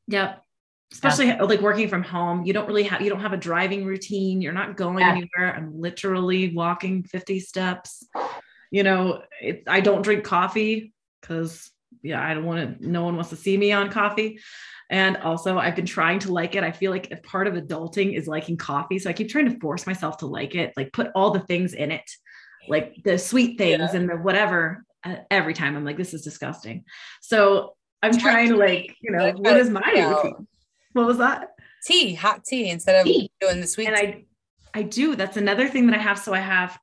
Yep. 0.07 0.43
Especially 0.91 1.31
like 1.37 1.61
working 1.61 1.87
from 1.87 2.03
home, 2.03 2.45
you 2.45 2.53
don't 2.53 2.67
really 2.67 2.83
have 2.83 3.01
you 3.01 3.09
don't 3.09 3.19
have 3.21 3.33
a 3.33 3.37
driving 3.37 3.85
routine. 3.85 4.41
You're 4.41 4.53
not 4.53 4.75
going 4.75 4.99
Yeah. 4.99 5.11
anywhere. 5.11 5.55
I'm 5.55 5.79
literally 5.79 6.53
walking 6.53 7.03
50 7.03 7.39
steps. 7.39 8.07
You 8.71 8.83
know, 8.83 9.21
it, 9.41 9.63
I 9.67 9.81
don't 9.81 10.01
drink 10.01 10.23
coffee 10.23 10.93
because 11.21 11.69
yeah, 12.01 12.25
I 12.25 12.33
don't 12.33 12.45
want 12.45 12.79
to. 12.79 12.89
No 12.89 13.03
one 13.03 13.15
wants 13.15 13.29
to 13.31 13.35
see 13.35 13.55
me 13.57 13.71
on 13.71 13.89
coffee. 13.91 14.39
And 14.91 15.17
also, 15.17 15.59
I've 15.59 15.75
been 15.75 15.85
trying 15.85 16.17
to 16.19 16.33
like 16.33 16.55
it. 16.55 16.63
I 16.63 16.71
feel 16.71 16.89
like 16.91 17.21
part 17.23 17.45
of 17.45 17.53
adulting 17.53 18.15
is 18.17 18.27
liking 18.27 18.57
coffee, 18.57 18.97
so 18.97 19.09
I 19.09 19.13
keep 19.13 19.29
trying 19.29 19.51
to 19.51 19.59
force 19.59 19.85
myself 19.85 20.17
to 20.17 20.25
like 20.25 20.55
it. 20.55 20.73
Like 20.75 20.91
put 20.93 21.11
all 21.13 21.29
the 21.29 21.41
things 21.41 21.73
in 21.73 21.91
it, 21.91 22.09
like 22.67 22.95
the 23.03 23.19
sweet 23.19 23.59
things 23.59 23.79
Yeah. 23.93 23.99
and 23.99 24.09
the 24.09 24.15
whatever. 24.15 24.83
Uh, 25.03 25.17
every 25.29 25.53
time 25.53 25.77
I'm 25.77 25.85
like, 25.85 25.97
this 25.97 26.13
is 26.15 26.23
disgusting. 26.23 26.83
So 27.21 27.75
I'm 28.01 28.11
Try 28.13 28.31
trying 28.33 28.49
to 28.49 28.57
like, 28.57 28.95
you 29.01 29.11
know, 29.11 29.31
what 29.37 29.57
is 29.57 29.69
my 29.69 29.81
routine? 29.95 30.47
What 30.93 31.05
was 31.05 31.17
that? 31.19 31.49
Tea, 31.85 32.13
hot 32.13 32.43
tea 32.43 32.69
instead 32.69 32.95
of 32.99 33.05
Tea. 33.05 33.31
doing 33.39 33.61
the 33.61 33.67
sweet 33.67 33.87
And 33.87 33.95
tea. 33.95 34.25
I, 34.73 34.79
I 34.79 34.83
do. 34.83 35.15
That's 35.15 35.37
another 35.37 35.67
thing 35.67 35.87
that 35.87 35.95
I 35.97 36.01
have. 36.01 36.19
So 36.19 36.33
I 36.33 36.39
have 36.39 36.77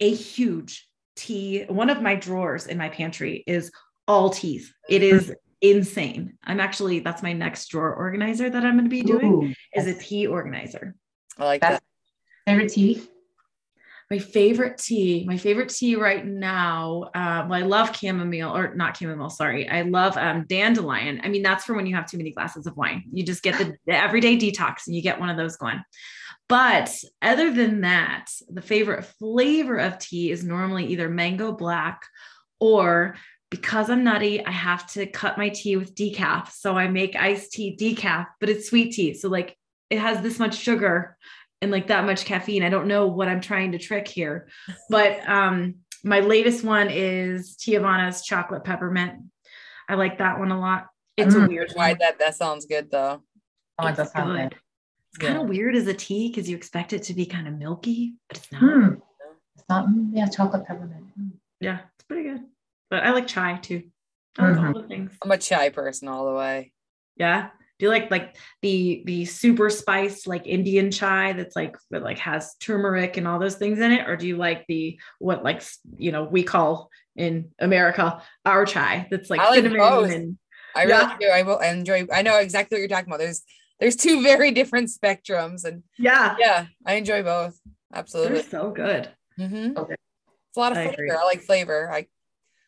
a 0.00 0.12
huge 0.12 0.88
tea. 1.16 1.64
One 1.68 1.90
of 1.90 2.02
my 2.02 2.14
drawers 2.14 2.66
in 2.66 2.78
my 2.78 2.88
pantry 2.88 3.44
is 3.46 3.70
all 4.08 4.30
teas. 4.30 4.72
It 4.88 5.02
is 5.02 5.32
insane. 5.60 6.38
I'm 6.44 6.58
actually 6.58 7.00
that's 7.00 7.22
my 7.22 7.32
next 7.32 7.68
drawer 7.68 7.94
organizer 7.94 8.48
that 8.50 8.64
I'm 8.64 8.72
going 8.74 8.84
to 8.84 8.90
be 8.90 9.02
doing 9.02 9.32
Ooh, 9.32 9.54
is 9.74 9.86
a 9.86 9.94
tea 9.94 10.26
organizer. 10.26 10.94
I 11.38 11.44
like 11.44 11.60
That's- 11.60 11.80
that. 12.46 12.50
favorite 12.50 12.72
tea. 12.72 13.02
My 14.10 14.18
favorite 14.18 14.76
tea, 14.76 15.24
my 15.24 15.36
favorite 15.36 15.68
tea 15.68 15.94
right 15.94 16.26
now. 16.26 17.10
Uh, 17.14 17.46
well, 17.48 17.54
I 17.54 17.62
love 17.62 17.96
chamomile 17.96 18.56
or 18.56 18.74
not 18.74 18.96
chamomile. 18.96 19.30
Sorry, 19.30 19.68
I 19.68 19.82
love 19.82 20.16
um, 20.16 20.46
dandelion. 20.48 21.20
I 21.22 21.28
mean, 21.28 21.42
that's 21.42 21.64
for 21.64 21.74
when 21.74 21.86
you 21.86 21.94
have 21.94 22.10
too 22.10 22.16
many 22.16 22.32
glasses 22.32 22.66
of 22.66 22.76
wine. 22.76 23.04
You 23.12 23.22
just 23.22 23.44
get 23.44 23.56
the, 23.56 23.76
the 23.86 23.96
everyday 23.96 24.36
detox, 24.36 24.88
and 24.88 24.96
you 24.96 25.02
get 25.02 25.20
one 25.20 25.30
of 25.30 25.36
those 25.36 25.56
going. 25.56 25.80
But 26.48 26.92
other 27.22 27.52
than 27.52 27.82
that, 27.82 28.26
the 28.48 28.62
favorite 28.62 29.04
flavor 29.04 29.76
of 29.76 30.00
tea 30.00 30.32
is 30.32 30.42
normally 30.42 30.86
either 30.86 31.08
mango 31.08 31.52
black 31.52 32.02
or 32.58 33.14
because 33.50 33.90
I'm 33.90 34.02
nutty, 34.02 34.44
I 34.44 34.50
have 34.50 34.86
to 34.92 35.06
cut 35.06 35.38
my 35.38 35.50
tea 35.50 35.76
with 35.76 35.94
decaf. 35.94 36.50
So 36.50 36.76
I 36.76 36.88
make 36.88 37.14
iced 37.14 37.52
tea 37.52 37.76
decaf, 37.76 38.26
but 38.40 38.48
it's 38.48 38.68
sweet 38.68 38.92
tea. 38.92 39.14
So 39.14 39.28
like 39.28 39.56
it 39.90 39.98
has 39.98 40.22
this 40.22 40.38
much 40.38 40.56
sugar 40.56 41.16
and 41.62 41.70
like 41.70 41.88
that 41.88 42.04
much 42.06 42.24
caffeine. 42.24 42.62
I 42.62 42.68
don't 42.70 42.86
know 42.88 43.06
what 43.06 43.28
I'm 43.28 43.40
trying 43.40 43.72
to 43.72 43.78
trick 43.78 44.08
here. 44.08 44.48
But 44.88 45.26
um 45.28 45.76
my 46.02 46.20
latest 46.20 46.64
one 46.64 46.88
is 46.90 47.56
Teavana's 47.56 48.22
chocolate 48.22 48.64
peppermint. 48.64 49.20
I 49.88 49.94
like 49.94 50.18
that 50.18 50.38
one 50.38 50.50
a 50.50 50.58
lot. 50.58 50.86
It's 51.16 51.34
a 51.34 51.38
Mm. 51.38 51.48
weird 51.48 51.70
Why 51.74 51.90
one. 51.90 51.98
that 52.00 52.18
that 52.18 52.34
sounds 52.36 52.64
good 52.66 52.90
though. 52.90 53.22
Oh, 53.78 53.86
it 53.86 53.90
It's 53.90 53.98
does 53.98 54.12
sound 54.12 54.30
good. 54.32 54.50
good. 54.50 54.58
It's 55.10 55.18
kind 55.18 55.38
of 55.38 55.48
weird 55.48 55.74
as 55.76 55.86
a 55.88 55.94
tea 55.94 56.28
because 56.28 56.48
you 56.48 56.56
expect 56.56 56.92
it 56.92 57.02
to 57.04 57.14
be 57.14 57.26
kind 57.26 57.48
of 57.48 57.54
milky, 57.54 58.14
but 58.28 58.38
it's 58.38 58.52
not. 58.52 58.60
Hmm. 58.62 58.94
It's 59.56 59.68
not, 59.68 59.86
mm, 59.88 60.10
yeah, 60.12 60.26
chocolate 60.28 60.64
peppermint. 60.66 61.04
Mm. 61.20 61.32
Yeah, 61.60 61.80
it's 61.96 62.04
pretty 62.06 62.28
good. 62.28 62.42
But 62.88 63.02
I 63.04 63.10
like 63.10 63.26
chai 63.26 63.56
too. 63.58 63.82
I 64.38 64.48
like 64.50 64.56
Mhm. 64.60 64.66
all 64.74 64.82
the 64.82 64.88
things. 64.88 65.12
I'm 65.22 65.30
a 65.32 65.36
chai 65.38 65.68
person 65.70 66.06
all 66.08 66.26
the 66.26 66.34
way. 66.34 66.72
Yeah. 67.16 67.50
Do 67.80 67.86
you 67.86 67.90
like 67.90 68.10
like 68.10 68.36
the 68.60 69.02
the 69.06 69.24
super 69.24 69.70
spiced 69.70 70.26
like 70.26 70.46
Indian 70.46 70.90
chai 70.90 71.32
that's 71.32 71.56
like 71.56 71.76
that 71.90 72.02
like 72.02 72.18
has 72.18 72.54
turmeric 72.56 73.16
and 73.16 73.26
all 73.26 73.38
those 73.38 73.56
things 73.56 73.78
in 73.78 73.90
it, 73.90 74.06
or 74.06 74.16
do 74.16 74.28
you 74.28 74.36
like 74.36 74.66
the 74.68 75.00
what 75.18 75.42
like 75.42 75.62
you 75.96 76.12
know 76.12 76.24
we 76.24 76.42
call 76.42 76.90
in 77.16 77.50
America 77.58 78.22
our 78.44 78.66
chai 78.66 79.08
that's 79.10 79.30
like 79.30 79.40
I 79.40 79.46
like 79.48 79.54
cinnamon 79.54 79.78
both. 79.78 80.10
and 80.10 80.38
I 80.76 80.84
Yeah. 80.84 81.06
really 81.06 81.14
do. 81.20 81.26
I 81.28 81.42
will 81.42 81.58
I 81.58 81.68
enjoy 81.68 82.06
I 82.12 82.20
know 82.20 82.36
exactly 82.36 82.76
what 82.76 82.80
you're 82.80 82.88
talking 82.88 83.08
about. 83.08 83.18
There's 83.18 83.42
there's 83.80 83.96
two 83.96 84.22
very 84.22 84.50
different 84.50 84.90
spectrums 84.90 85.64
and 85.64 85.82
yeah, 85.98 86.36
yeah, 86.38 86.66
I 86.84 86.94
enjoy 86.96 87.22
both. 87.22 87.58
Absolutely. 87.94 88.34
they're 88.42 88.50
so 88.50 88.70
good. 88.72 89.08
hmm 89.38 89.72
Okay. 89.74 89.94
It's 89.94 90.56
a 90.56 90.60
lot 90.60 90.72
of 90.72 90.78
I 90.78 90.82
flavor. 90.84 90.92
agree. 90.92 91.10
I 91.12 91.24
like 91.24 91.40
flavor. 91.40 91.90
I 91.90 92.08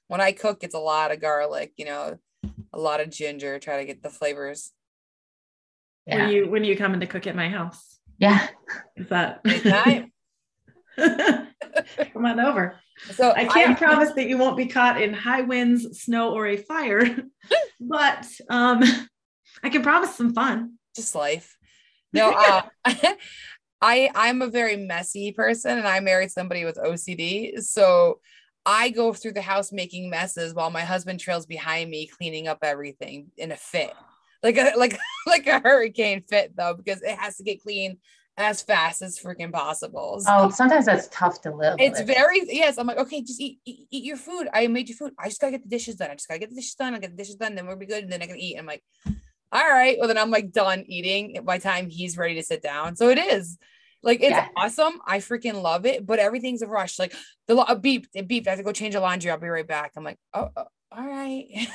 when 0.08 0.22
I 0.22 0.32
cook, 0.32 0.64
it's 0.64 0.74
a 0.74 0.78
lot 0.78 1.12
of 1.12 1.20
garlic, 1.20 1.72
you 1.76 1.84
know, 1.84 2.16
a 2.72 2.78
lot 2.78 3.00
of 3.00 3.10
ginger, 3.10 3.58
try 3.58 3.76
to 3.76 3.84
get 3.84 4.02
the 4.02 4.08
flavors. 4.08 4.72
Yeah. 6.06 6.18
When 6.18 6.30
you 6.30 6.50
when 6.50 6.64
you 6.64 6.76
come 6.76 6.94
in 6.94 7.00
to 7.00 7.06
cook 7.06 7.26
at 7.26 7.36
my 7.36 7.48
house, 7.48 7.98
yeah. 8.18 8.48
is 8.96 9.08
that 9.08 9.40
come 10.96 12.26
on 12.26 12.40
over? 12.40 12.80
So 13.12 13.32
I 13.32 13.46
can't 13.46 13.78
promise 13.78 14.12
that 14.12 14.28
you 14.28 14.38
won't 14.38 14.56
be 14.56 14.66
caught 14.66 15.00
in 15.00 15.12
high 15.12 15.42
winds, 15.42 16.02
snow, 16.02 16.34
or 16.34 16.46
a 16.46 16.56
fire, 16.56 17.04
but 17.80 18.26
um, 18.48 18.82
I 19.62 19.70
can 19.70 19.82
promise 19.82 20.14
some 20.14 20.34
fun. 20.34 20.74
just 20.94 21.14
life. 21.14 21.56
No, 22.12 22.30
uh, 22.30 22.62
I 23.80 24.10
I'm 24.14 24.42
a 24.42 24.46
very 24.46 24.76
messy 24.76 25.32
person, 25.32 25.78
and 25.78 25.88
I 25.88 26.00
married 26.00 26.30
somebody 26.30 26.64
with 26.64 26.76
OCD, 26.76 27.60
so 27.62 28.20
I 28.64 28.90
go 28.90 29.12
through 29.12 29.32
the 29.32 29.42
house 29.42 29.72
making 29.72 30.10
messes 30.10 30.54
while 30.54 30.70
my 30.70 30.82
husband 30.82 31.18
trails 31.18 31.46
behind 31.46 31.90
me 31.90 32.06
cleaning 32.06 32.46
up 32.46 32.58
everything 32.62 33.28
in 33.36 33.50
a 33.50 33.56
fit, 33.56 33.92
like 34.42 34.56
a 34.58 34.72
like 34.76 34.98
like 35.26 35.46
a 35.46 35.60
hurricane 35.60 36.22
fit 36.28 36.54
though, 36.56 36.74
because 36.74 37.02
it 37.02 37.18
has 37.18 37.36
to 37.36 37.44
get 37.44 37.62
clean 37.62 37.98
as 38.38 38.62
fast 38.62 39.02
as 39.02 39.18
freaking 39.18 39.52
possible. 39.52 40.18
So 40.20 40.30
Oh, 40.34 40.50
sometimes 40.50 40.86
that's 40.86 41.08
tough 41.08 41.42
to 41.42 41.54
live. 41.54 41.76
it's 41.78 41.98
with. 42.00 42.08
very 42.08 42.40
yes. 42.48 42.78
I'm 42.78 42.86
like, 42.86 42.96
okay, 42.98 43.20
just 43.22 43.40
eat, 43.40 43.58
eat 43.66 43.86
eat 43.90 44.04
your 44.04 44.16
food. 44.16 44.48
I 44.54 44.66
made 44.68 44.88
your 44.88 44.96
food. 44.96 45.12
I 45.18 45.28
just 45.28 45.40
gotta 45.40 45.52
get 45.52 45.62
the 45.62 45.68
dishes 45.68 45.96
done. 45.96 46.10
I 46.10 46.14
just 46.14 46.28
gotta 46.28 46.40
get 46.40 46.48
the 46.50 46.56
dishes 46.56 46.74
done. 46.74 46.94
I 46.94 46.98
get 46.98 47.10
the 47.10 47.16
dishes 47.16 47.34
done, 47.36 47.54
then 47.54 47.66
we'll 47.66 47.76
be 47.76 47.86
good, 47.86 48.04
and 48.04 48.12
then 48.12 48.22
I 48.22 48.26
can 48.26 48.38
eat. 48.38 48.56
I'm 48.58 48.66
like, 48.66 48.82
all 49.52 49.68
right. 49.68 49.96
Well, 49.98 50.08
then 50.08 50.16
I'm 50.18 50.30
like 50.30 50.50
done 50.50 50.84
eating 50.88 51.40
by 51.44 51.58
the 51.58 51.62
time 51.62 51.90
he's 51.90 52.16
ready 52.16 52.36
to 52.36 52.42
sit 52.42 52.62
down. 52.62 52.96
So 52.96 53.10
it 53.10 53.18
is 53.18 53.58
like 54.02 54.20
it's 54.22 54.30
Yeah. 54.30 54.48
awesome. 54.56 54.98
I 55.06 55.18
freaking 55.18 55.60
love 55.62 55.84
it, 55.84 56.06
but 56.06 56.18
everything's 56.18 56.62
a 56.62 56.66
rush. 56.66 56.98
Like 56.98 57.12
the 57.48 57.54
lo- 57.54 57.74
beep, 57.76 58.06
it 58.14 58.26
beeped. 58.28 58.46
I 58.46 58.50
have 58.50 58.58
to 58.60 58.64
go 58.64 58.72
change 58.72 58.94
the 58.94 59.00
laundry. 59.00 59.30
I'll 59.30 59.38
be 59.38 59.46
right 59.48 59.68
back. 59.68 59.92
I'm 59.94 60.04
like, 60.04 60.18
oh, 60.32 60.48
oh, 60.56 60.64
all 60.90 61.06
right. 61.06 61.46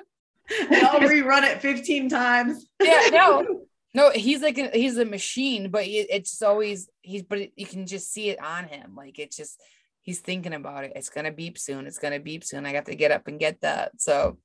I'll 0.70 1.00
rerun 1.00 1.42
it 1.42 1.60
15 1.60 2.08
times. 2.08 2.66
yeah, 2.82 3.08
no. 3.12 3.62
No, 3.94 4.10
he's 4.10 4.42
like 4.42 4.58
a, 4.58 4.68
he's 4.68 4.98
a 4.98 5.06
machine, 5.06 5.70
but 5.70 5.84
it's 5.86 6.42
always 6.42 6.86
he's 7.00 7.22
but 7.22 7.38
it, 7.38 7.52
you 7.56 7.64
can 7.64 7.86
just 7.86 8.12
see 8.12 8.28
it 8.28 8.38
on 8.44 8.64
him. 8.64 8.94
Like 8.94 9.18
it's 9.18 9.38
just 9.38 9.58
he's 10.02 10.20
thinking 10.20 10.52
about 10.52 10.84
it. 10.84 10.92
It's 10.94 11.08
gonna 11.08 11.32
beep 11.32 11.56
soon. 11.56 11.86
It's 11.86 11.98
gonna 11.98 12.20
beep 12.20 12.44
soon. 12.44 12.66
I 12.66 12.74
got 12.74 12.84
to 12.86 12.94
get 12.94 13.10
up 13.10 13.26
and 13.26 13.40
get 13.40 13.62
that. 13.62 13.92
So 14.02 14.36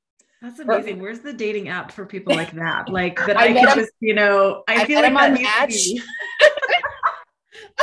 That's 0.41 0.59
amazing. 0.59 1.01
Where's 1.01 1.19
the 1.19 1.33
dating 1.33 1.67
app 1.67 1.91
for 1.91 2.05
people 2.05 2.33
like 2.33 2.53
that? 2.53 2.87
Like 2.87 3.17
that 3.25 3.35
I 3.35 3.47
I, 3.47 3.53
met 3.53 3.65
could 3.65 3.69
him- 3.73 3.79
just, 3.79 3.91
you 3.99 4.13
know, 4.13 4.63
I, 4.69 4.83
I 4.83 4.85
feel 4.85 5.01
like 5.01 5.13
on 5.13 5.33
Match. 5.33 5.69
be- 5.69 6.01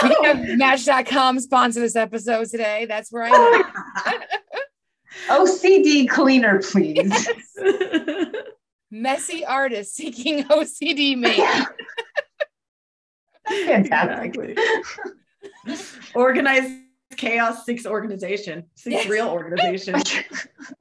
oh. 0.03 0.16
we 0.21 0.27
have 0.27 0.59
Match.com 0.59 1.39
sponsor 1.41 1.81
this 1.81 1.97
episode 1.97 2.49
today. 2.49 2.87
That's 2.87 3.12
where 3.12 3.25
I 3.25 3.29
am. 4.07 4.21
OCD 5.27 6.09
cleaner, 6.09 6.61
please. 6.62 7.29
Messy 8.91 9.45
artist 9.45 9.95
seeking 9.95 10.45
OCD 10.45 11.16
mate. 11.19 11.66
Fantastic. 13.49 14.59
Organized 16.14 16.73
chaos 17.16 17.64
seeks 17.66 17.85
organization, 17.87 18.64
seeks 18.77 18.97
Yes. 18.97 19.09
real 19.09 19.29
organization. 19.29 19.95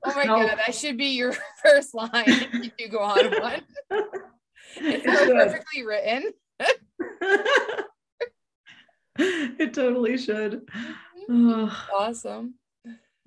Oh 0.04 0.14
my 0.16 0.24
No. 0.24 0.48
god, 0.48 0.58
that 0.66 0.76
should 0.76 0.98
be 0.98 1.08
your 1.16 1.34
first 1.64 1.94
line 1.94 2.10
if 2.26 2.72
you 2.78 2.90
go 2.90 3.00
on 3.00 3.32
one. 3.42 3.62
It's 4.78 5.06
It 5.06 5.28
so 5.28 5.34
perfectly 5.34 5.84
written. 5.86 6.34
it 9.18 9.74
totally 9.74 10.18
should. 10.18 10.68
Ugh. 11.30 11.72
Awesome. 11.94 12.56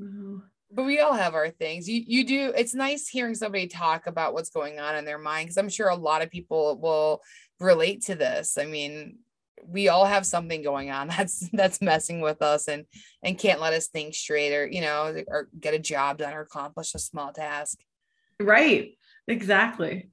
Oh. 0.03 0.43
But 0.73 0.85
we 0.85 1.01
all 1.01 1.15
have 1.15 1.35
our 1.35 1.51
things. 1.51 1.89
You 1.89 2.03
you 2.07 2.25
do. 2.25 2.53
It's 2.57 2.75
nice 2.75 3.09
hearing 3.09 3.35
somebody 3.35 3.67
talk 3.67 4.07
about 4.07 4.35
what's 4.35 4.51
going 4.51 4.79
on 4.79 4.97
in 4.97 5.05
their 5.05 5.19
mind 5.19 5.47
because 5.47 5.59
I'm 5.59 5.69
sure 5.69 5.89
a 5.89 5.97
lot 5.97 6.23
of 6.23 6.31
people 6.31 6.79
will 6.81 7.23
relate 7.59 8.03
to 8.03 8.15
this. 8.15 8.57
I 8.57 8.67
mean, 8.67 9.19
we 9.67 9.89
all 9.89 10.05
have 10.05 10.27
something 10.27 10.63
going 10.63 10.91
on 10.91 11.09
that's 11.17 11.49
that's 11.53 11.83
messing 11.83 12.21
with 12.21 12.43
us 12.43 12.69
and 12.69 12.85
and 13.23 13.39
can't 13.39 13.61
let 13.61 13.73
us 13.73 13.89
think 13.89 14.15
straight 14.15 14.55
or 14.55 14.67
you 14.67 14.81
know 14.81 15.23
or 15.29 15.49
get 15.59 15.75
a 15.75 15.79
job 15.79 16.19
done 16.19 16.35
or 16.35 16.41
accomplish 16.41 16.95
a 16.95 16.99
small 16.99 17.33
task. 17.33 17.79
Right. 18.41 18.97
Exactly. 19.29 20.09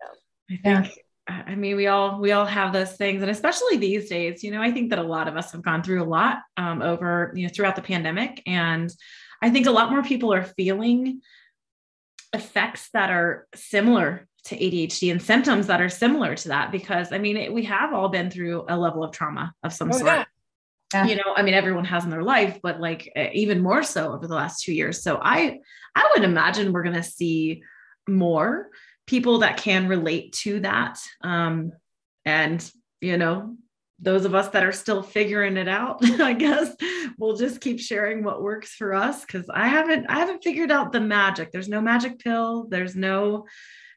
I 0.49 0.57
think 0.63 0.91
I 1.27 1.43
I 1.51 1.55
mean 1.55 1.75
we 1.75 1.87
all 1.87 2.19
we 2.19 2.31
all 2.31 2.45
have 2.45 2.73
those 2.73 2.93
things 2.93 3.21
and 3.21 3.31
especially 3.31 3.77
these 3.77 4.09
days, 4.09 4.43
you 4.43 4.51
know, 4.51 4.61
I 4.61 4.71
think 4.71 4.89
that 4.89 4.99
a 4.99 5.03
lot 5.03 5.27
of 5.27 5.35
us 5.35 5.51
have 5.51 5.61
gone 5.61 5.83
through 5.83 6.03
a 6.03 6.05
lot 6.05 6.39
um, 6.57 6.81
over, 6.81 7.31
you 7.35 7.43
know, 7.43 7.53
throughout 7.53 7.75
the 7.75 7.81
pandemic 7.81 8.41
and 8.45 8.93
I 9.41 9.49
think 9.49 9.67
a 9.67 9.71
lot 9.71 9.91
more 9.91 10.03
people 10.03 10.33
are 10.33 10.43
feeling 10.43 11.21
effects 12.33 12.89
that 12.93 13.09
are 13.09 13.47
similar 13.55 14.27
to 14.45 14.57
ADHD 14.57 15.11
and 15.11 15.21
symptoms 15.21 15.67
that 15.67 15.81
are 15.81 15.89
similar 15.89 16.35
to 16.35 16.47
that 16.49 16.71
because 16.71 17.11
I 17.11 17.17
mean, 17.17 17.37
it, 17.37 17.53
we 17.53 17.63
have 17.63 17.93
all 17.93 18.09
been 18.09 18.29
through 18.31 18.65
a 18.69 18.77
level 18.77 19.03
of 19.03 19.11
trauma 19.11 19.53
of 19.63 19.73
some 19.73 19.89
Oh, 19.91 19.97
sort 19.97 20.05
yeah. 20.05 20.25
Yeah. 20.93 21.05
you 21.05 21.15
know 21.17 21.33
i 21.35 21.41
mean 21.41 21.53
everyone 21.53 21.83
has 21.83 22.05
in 22.05 22.09
their 22.09 22.23
life 22.23 22.59
but 22.63 22.79
like 22.79 23.11
even 23.33 23.61
more 23.61 23.83
so 23.83 24.13
over 24.13 24.25
the 24.25 24.33
last 24.33 24.63
two 24.63 24.73
years 24.73 25.03
so 25.03 25.19
i 25.21 25.59
i 25.95 26.09
would 26.15 26.23
imagine 26.23 26.71
we're 26.71 26.83
going 26.83 26.95
to 26.95 27.03
see 27.03 27.61
more 28.07 28.69
people 29.05 29.39
that 29.39 29.57
can 29.57 29.89
relate 29.89 30.31
to 30.31 30.61
that 30.61 30.97
um 31.25 31.73
and 32.23 32.71
you 33.01 33.17
know 33.17 33.57
those 33.99 34.25
of 34.25 34.35
us 34.35 34.49
that 34.49 34.63
are 34.63 34.71
still 34.71 35.01
figuring 35.01 35.57
it 35.57 35.67
out 35.67 35.97
i 36.21 36.33
guess 36.33 36.75
we'll 37.17 37.35
just 37.35 37.61
keep 37.61 37.79
sharing 37.79 38.23
what 38.23 38.41
works 38.41 38.73
for 38.75 38.93
us 38.93 39.25
because 39.25 39.49
i 39.49 39.67
haven't 39.67 40.05
i 40.09 40.19
haven't 40.19 40.43
figured 40.43 40.71
out 40.71 40.91
the 40.91 40.99
magic. 40.99 41.51
There's 41.51 41.69
no 41.69 41.81
magic 41.81 42.19
pill. 42.19 42.67
There's 42.69 42.95
no 42.95 43.45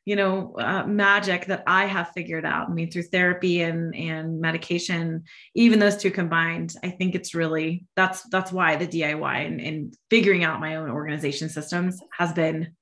you 0.07 0.17
know 0.17 0.55
uh, 0.59 0.85
magic 0.87 1.45
that 1.47 1.63
i 1.67 1.85
have 1.85 2.11
figured 2.15 2.47
out. 2.47 2.71
I 2.71 2.73
mean 2.73 2.91
through 2.91 3.05
therapy 3.05 3.61
and 3.61 3.95
and 3.95 4.41
medication 4.41 5.25
even 5.55 5.79
those 5.79 5.99
two 5.99 6.11
combined 6.11 6.75
i 6.83 6.89
think 6.89 7.15
it's 7.15 7.35
really 7.35 7.85
that's 7.97 8.23
that's 8.31 8.51
why 8.51 8.77
the 8.77 8.87
diy 8.89 9.47
and, 9.47 9.61
and 9.61 9.95
figuring 10.09 10.43
out 10.43 10.59
my 10.61 10.77
own 10.77 10.89
organization 10.91 11.51
systems 11.51 12.01
has 12.19 12.33
been 12.33 12.75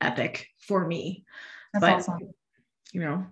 epic 0.00 0.46
for 0.66 0.86
me. 0.86 1.24
That's 1.74 1.82
But- 1.82 1.92
awesome. 1.92 2.30
you 2.92 3.00
know. 3.00 3.26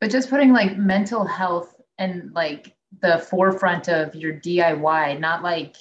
But 0.00 0.10
just 0.10 0.30
putting 0.30 0.52
like 0.52 0.76
mental 0.76 1.24
health 1.26 1.74
and 1.98 2.32
like 2.32 2.74
the 3.00 3.18
forefront 3.18 3.88
of 3.88 4.14
your 4.14 4.34
DIY, 4.34 5.20
not 5.20 5.42
like 5.42 5.76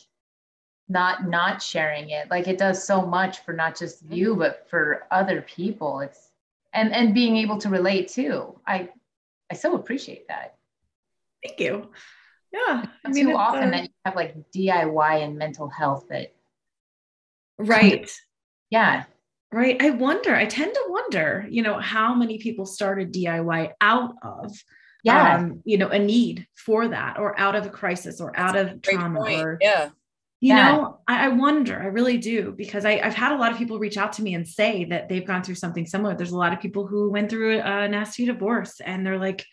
not 0.88 1.28
not 1.28 1.62
sharing 1.62 2.10
it. 2.10 2.30
Like 2.30 2.48
it 2.48 2.58
does 2.58 2.86
so 2.86 3.06
much 3.06 3.40
for 3.40 3.54
not 3.54 3.78
just 3.78 4.04
you, 4.10 4.36
but 4.36 4.68
for 4.70 5.08
other 5.12 5.42
people. 5.42 6.02
It's 6.02 6.32
and 6.74 6.94
and 6.94 7.14
being 7.14 7.38
able 7.38 7.58
to 7.60 7.70
relate 7.70 8.10
too. 8.10 8.60
I 8.68 8.90
I 9.52 9.56
so 9.56 9.76
appreciate 9.76 10.28
that. 10.28 10.56
thank 11.44 11.60
you 11.60 11.90
yeah 12.56 12.86
I 13.06 13.12
too 13.12 13.36
often 13.36 13.70
uh, 13.70 13.72
that 13.72 13.84
you 13.84 13.90
have 14.06 14.16
like 14.16 14.36
DIY 14.52 15.24
and 15.24 15.38
mental 15.38 15.70
health 15.70 16.06
that 16.10 16.34
right 17.58 18.10
yeah. 18.70 19.04
right 19.52 19.82
i 19.82 19.90
wonder 19.92 20.36
i 20.36 20.46
tend 20.46 20.74
to 20.74 20.86
wonder 20.90 21.46
you 21.50 21.62
know 21.62 21.80
how 21.80 22.14
many 22.14 22.38
people 22.38 22.66
started 22.66 23.14
diy 23.14 23.72
out 23.82 24.16
of 24.22 24.52
Yeah. 25.06 25.36
um, 25.38 25.62
you 25.66 25.78
know 25.78 25.88
a 25.90 26.00
need 26.00 26.48
for 26.56 26.88
that 26.90 27.18
or 27.20 27.40
out 27.40 27.56
of 27.56 27.66
a 27.66 27.70
crisis 27.70 28.20
or 28.20 28.38
out 28.38 28.56
of 28.58 28.82
trauma 28.82 29.20
point. 29.22 29.42
or 29.42 29.58
Yeah. 29.62 29.86
you 30.42 30.50
Yeah. 30.56 30.72
know 30.72 31.00
I, 31.08 31.26
I 31.26 31.28
wonder 31.30 31.80
i 31.82 31.86
really 31.86 32.18
do 32.18 32.52
because 32.58 32.84
I, 32.86 33.00
i've 33.04 33.14
had 33.14 33.32
a 33.32 33.38
lot 33.38 33.52
of 33.52 33.58
people 33.58 33.78
reach 33.80 33.98
out 33.98 34.14
to 34.14 34.24
me 34.24 34.34
and 34.34 34.48
say 34.48 34.86
that 34.86 35.08
they've 35.08 35.26
gone 35.26 35.44
through 35.44 35.56
something 35.56 35.86
similar 35.86 36.16
there's 36.16 36.32
a 36.32 36.38
lot 36.38 36.54
of 36.54 36.60
people 36.60 36.88
who 36.88 37.10
went 37.12 37.30
through 37.30 37.60
a 37.60 37.88
nasty 37.88 38.26
divorce 38.26 38.82
and 38.82 39.06
they're 39.06 39.20
like 39.20 39.46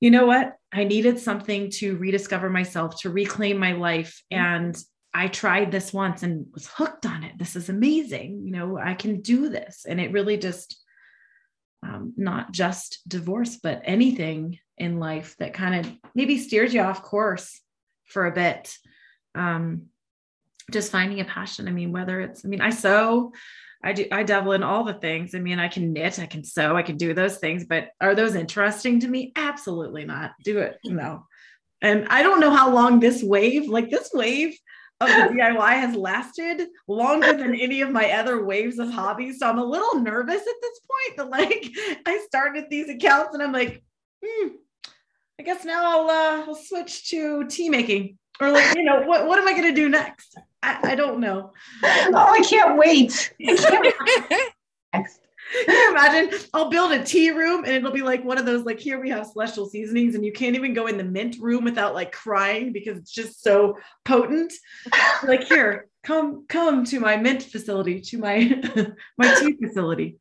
you 0.00 0.10
know 0.10 0.26
what 0.26 0.54
i 0.72 0.82
needed 0.84 1.18
something 1.18 1.70
to 1.70 1.96
rediscover 1.96 2.50
myself 2.50 3.00
to 3.00 3.10
reclaim 3.10 3.56
my 3.58 3.72
life 3.72 4.22
and 4.30 4.76
i 5.14 5.28
tried 5.28 5.70
this 5.70 5.92
once 5.92 6.22
and 6.24 6.46
was 6.52 6.66
hooked 6.66 7.06
on 7.06 7.22
it 7.22 7.38
this 7.38 7.54
is 7.54 7.68
amazing 7.68 8.42
you 8.44 8.50
know 8.52 8.76
i 8.76 8.94
can 8.94 9.20
do 9.20 9.48
this 9.48 9.84
and 9.88 10.00
it 10.00 10.10
really 10.12 10.36
just 10.36 10.79
um, 11.82 12.12
not 12.16 12.52
just 12.52 13.00
divorce 13.08 13.58
but 13.62 13.82
anything 13.84 14.58
in 14.78 14.98
life 14.98 15.36
that 15.38 15.54
kind 15.54 15.86
of 15.86 15.92
maybe 16.14 16.38
steers 16.38 16.72
you 16.72 16.80
off 16.80 17.02
course 17.02 17.60
for 18.06 18.26
a 18.26 18.32
bit 18.32 18.74
um, 19.34 19.86
just 20.70 20.92
finding 20.92 21.20
a 21.20 21.24
passion. 21.24 21.68
I 21.68 21.72
mean, 21.72 21.92
whether 21.92 22.20
it's, 22.20 22.44
I 22.44 22.48
mean, 22.48 22.60
I 22.60 22.70
sew, 22.70 23.32
I 23.82 23.92
do, 23.92 24.06
I 24.12 24.22
dabble 24.22 24.52
in 24.52 24.62
all 24.62 24.84
the 24.84 24.94
things. 24.94 25.34
I 25.34 25.38
mean, 25.38 25.58
I 25.58 25.68
can 25.68 25.92
knit, 25.92 26.18
I 26.18 26.26
can 26.26 26.44
sew, 26.44 26.76
I 26.76 26.82
can 26.82 26.96
do 26.96 27.14
those 27.14 27.38
things, 27.38 27.64
but 27.64 27.90
are 28.00 28.14
those 28.14 28.34
interesting 28.34 29.00
to 29.00 29.08
me? 29.08 29.32
Absolutely 29.36 30.04
not. 30.04 30.32
Do 30.44 30.58
it. 30.58 30.78
No. 30.84 31.26
And 31.82 32.06
I 32.08 32.22
don't 32.22 32.40
know 32.40 32.50
how 32.50 32.70
long 32.72 33.00
this 33.00 33.22
wave, 33.22 33.68
like 33.68 33.90
this 33.90 34.10
wave 34.12 34.56
of 35.00 35.08
the 35.08 35.34
DIY 35.34 35.72
has 35.80 35.94
lasted 35.96 36.68
longer 36.86 37.32
than 37.32 37.54
any 37.54 37.80
of 37.80 37.90
my 37.90 38.10
other 38.12 38.44
waves 38.44 38.78
of 38.78 38.90
hobbies. 38.90 39.38
So 39.38 39.48
I'm 39.48 39.58
a 39.58 39.64
little 39.64 40.00
nervous 40.00 40.40
at 40.40 40.54
this 40.60 40.80
point 40.80 41.16
that 41.16 41.30
like 41.30 41.70
I 42.06 42.24
started 42.26 42.66
these 42.68 42.88
accounts 42.88 43.34
and 43.34 43.42
I'm 43.42 43.52
like, 43.52 43.82
hmm, 44.24 44.48
I 45.38 45.42
guess 45.42 45.64
now 45.64 45.82
I'll 45.84 46.10
uh, 46.10 46.44
I'll 46.46 46.54
switch 46.54 47.08
to 47.10 47.46
tea 47.48 47.70
making 47.70 48.18
or 48.40 48.50
like 48.50 48.74
you 48.76 48.84
know 48.84 49.02
what 49.02 49.26
what 49.26 49.38
am 49.38 49.48
I 49.48 49.52
gonna 49.52 49.74
do 49.74 49.88
next? 49.88 50.36
I, 50.62 50.92
I 50.92 50.94
don't 50.94 51.20
know. 51.20 51.52
Oh, 51.82 52.12
I 52.14 52.42
can't 52.42 52.76
wait. 52.76 53.34
I 53.46 53.56
can't 53.56 53.94
wait 54.30 54.50
next. 54.92 55.20
Can 55.66 55.74
you 55.74 55.90
imagine? 55.90 56.38
I'll 56.54 56.70
build 56.70 56.92
a 56.92 57.04
tea 57.04 57.30
room 57.30 57.64
and 57.64 57.74
it'll 57.74 57.92
be 57.92 58.02
like 58.02 58.24
one 58.24 58.38
of 58.38 58.46
those 58.46 58.64
like 58.64 58.78
here 58.78 59.00
we 59.00 59.10
have 59.10 59.26
celestial 59.26 59.66
seasonings 59.66 60.14
and 60.14 60.24
you 60.24 60.32
can't 60.32 60.54
even 60.54 60.74
go 60.74 60.86
in 60.86 60.96
the 60.96 61.04
mint 61.04 61.36
room 61.40 61.64
without 61.64 61.94
like 61.94 62.12
crying 62.12 62.72
because 62.72 62.96
it's 62.98 63.12
just 63.12 63.42
so 63.42 63.76
potent. 64.04 64.52
Like 65.22 65.44
here, 65.44 65.86
come 66.02 66.46
come 66.48 66.84
to 66.86 66.98
my 66.98 67.16
mint 67.16 67.42
facility, 67.42 68.00
to 68.00 68.18
my 68.18 68.60
my 69.18 69.34
tea 69.34 69.56
facility. 69.62 70.18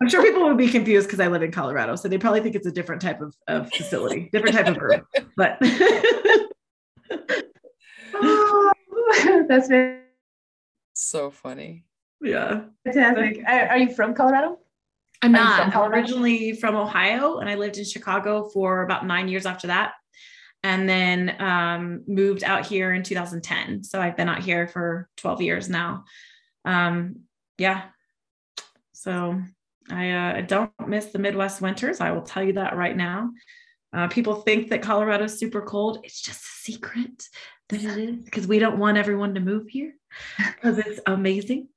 I'm 0.00 0.08
sure 0.08 0.22
people 0.22 0.44
would 0.44 0.58
be 0.58 0.68
confused 0.68 1.08
because 1.08 1.20
I 1.20 1.26
live 1.26 1.42
in 1.42 1.50
Colorado, 1.50 1.96
so 1.96 2.08
they 2.08 2.18
probably 2.18 2.40
think 2.40 2.54
it's 2.54 2.66
a 2.66 2.72
different 2.72 3.02
type 3.02 3.20
of, 3.20 3.34
of 3.48 3.70
facility, 3.72 4.28
different 4.32 4.54
type 4.54 4.68
of 4.68 4.76
room. 4.76 5.02
But 5.36 5.58
Oh, 8.14 8.72
that's 9.48 9.68
very 9.68 10.00
so 10.94 11.30
funny. 11.30 11.84
Yeah. 12.24 12.62
fantastic. 12.84 13.44
Are, 13.46 13.68
are 13.68 13.78
you 13.78 13.94
from 13.94 14.14
Colorado? 14.14 14.58
I'm 15.22 15.32
not. 15.32 15.56
from 15.56 15.66
I'm 15.66 15.72
Colorado? 15.72 15.96
originally 15.96 16.52
from 16.52 16.76
Ohio, 16.76 17.38
and 17.38 17.48
I 17.48 17.54
lived 17.54 17.78
in 17.78 17.84
Chicago 17.84 18.48
for 18.48 18.82
about 18.82 19.06
nine 19.06 19.28
years 19.28 19.46
after 19.46 19.68
that, 19.68 19.92
and 20.62 20.88
then 20.88 21.40
um, 21.40 22.02
moved 22.06 22.44
out 22.44 22.66
here 22.66 22.92
in 22.92 23.02
2010. 23.02 23.84
So 23.84 24.00
I've 24.00 24.16
been 24.16 24.28
out 24.28 24.42
here 24.42 24.66
for 24.66 25.08
12 25.18 25.42
years 25.42 25.68
now. 25.68 26.04
Um, 26.64 27.20
yeah. 27.58 27.84
So 28.92 29.40
I 29.90 30.10
uh, 30.10 30.40
don't 30.42 30.72
miss 30.86 31.06
the 31.06 31.18
Midwest 31.18 31.60
winters. 31.60 32.00
I 32.00 32.10
will 32.12 32.22
tell 32.22 32.42
you 32.42 32.54
that 32.54 32.76
right 32.76 32.96
now. 32.96 33.30
Uh, 33.92 34.08
people 34.08 34.34
think 34.34 34.70
that 34.70 34.82
Colorado 34.82 35.24
is 35.24 35.38
super 35.38 35.62
cold. 35.62 36.00
It's 36.02 36.20
just 36.20 36.42
a 36.42 36.72
secret 36.72 37.28
that 37.68 37.82
it 37.82 37.96
is 37.96 38.24
because 38.24 38.46
we 38.46 38.58
don't 38.58 38.78
want 38.78 38.98
everyone 38.98 39.34
to 39.34 39.40
move 39.40 39.68
here 39.68 39.94
because 40.38 40.78
it's 40.78 41.00
amazing. 41.06 41.68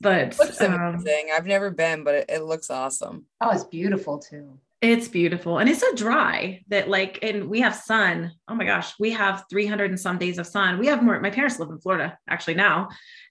But 0.00 0.38
Looks 0.38 0.60
um, 0.60 0.74
amazing. 0.74 1.28
I've 1.34 1.46
never 1.46 1.70
been, 1.70 2.04
but 2.04 2.14
it, 2.14 2.24
it 2.28 2.42
looks 2.42 2.70
awesome. 2.70 3.26
Oh, 3.40 3.50
it's 3.50 3.64
beautiful 3.64 4.18
too. 4.18 4.58
It's 4.80 5.08
beautiful. 5.08 5.58
And 5.58 5.68
it's 5.68 5.80
so 5.80 5.94
dry 5.94 6.62
that 6.68 6.88
like, 6.88 7.18
and 7.22 7.50
we 7.50 7.60
have 7.60 7.74
sun. 7.74 8.32
Oh 8.48 8.54
my 8.54 8.64
gosh, 8.64 8.94
we 8.98 9.10
have 9.10 9.44
300 9.50 9.90
and 9.90 10.00
some 10.00 10.16
days 10.16 10.38
of 10.38 10.46
sun. 10.46 10.78
We 10.78 10.86
have 10.86 11.02
more, 11.02 11.20
my 11.20 11.30
parents 11.30 11.58
live 11.58 11.68
in 11.68 11.80
Florida 11.80 12.16
actually 12.26 12.54
now. 12.54 12.88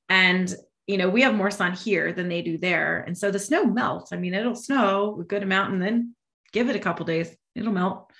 And, 0.09 0.53
you 0.85 0.97
know, 0.97 1.09
we 1.09 1.23
have 1.23 1.33
more 1.33 1.49
sun 1.49 1.73
here 1.73 2.13
than 2.13 2.29
they 2.29 2.43
do 2.43 2.59
there. 2.59 3.01
And 3.01 3.17
so 3.17 3.31
the 3.31 3.39
snow 3.39 3.65
melts. 3.65 4.13
I 4.13 4.17
mean, 4.17 4.35
it'll 4.35 4.55
snow 4.55 5.17
a 5.19 5.23
good 5.23 5.41
amount 5.41 5.73
and 5.73 5.81
then 5.81 6.15
give 6.51 6.69
it 6.69 6.75
a 6.75 6.79
couple 6.79 7.05
days, 7.05 7.35
it'll 7.55 7.73
melt. 7.73 8.11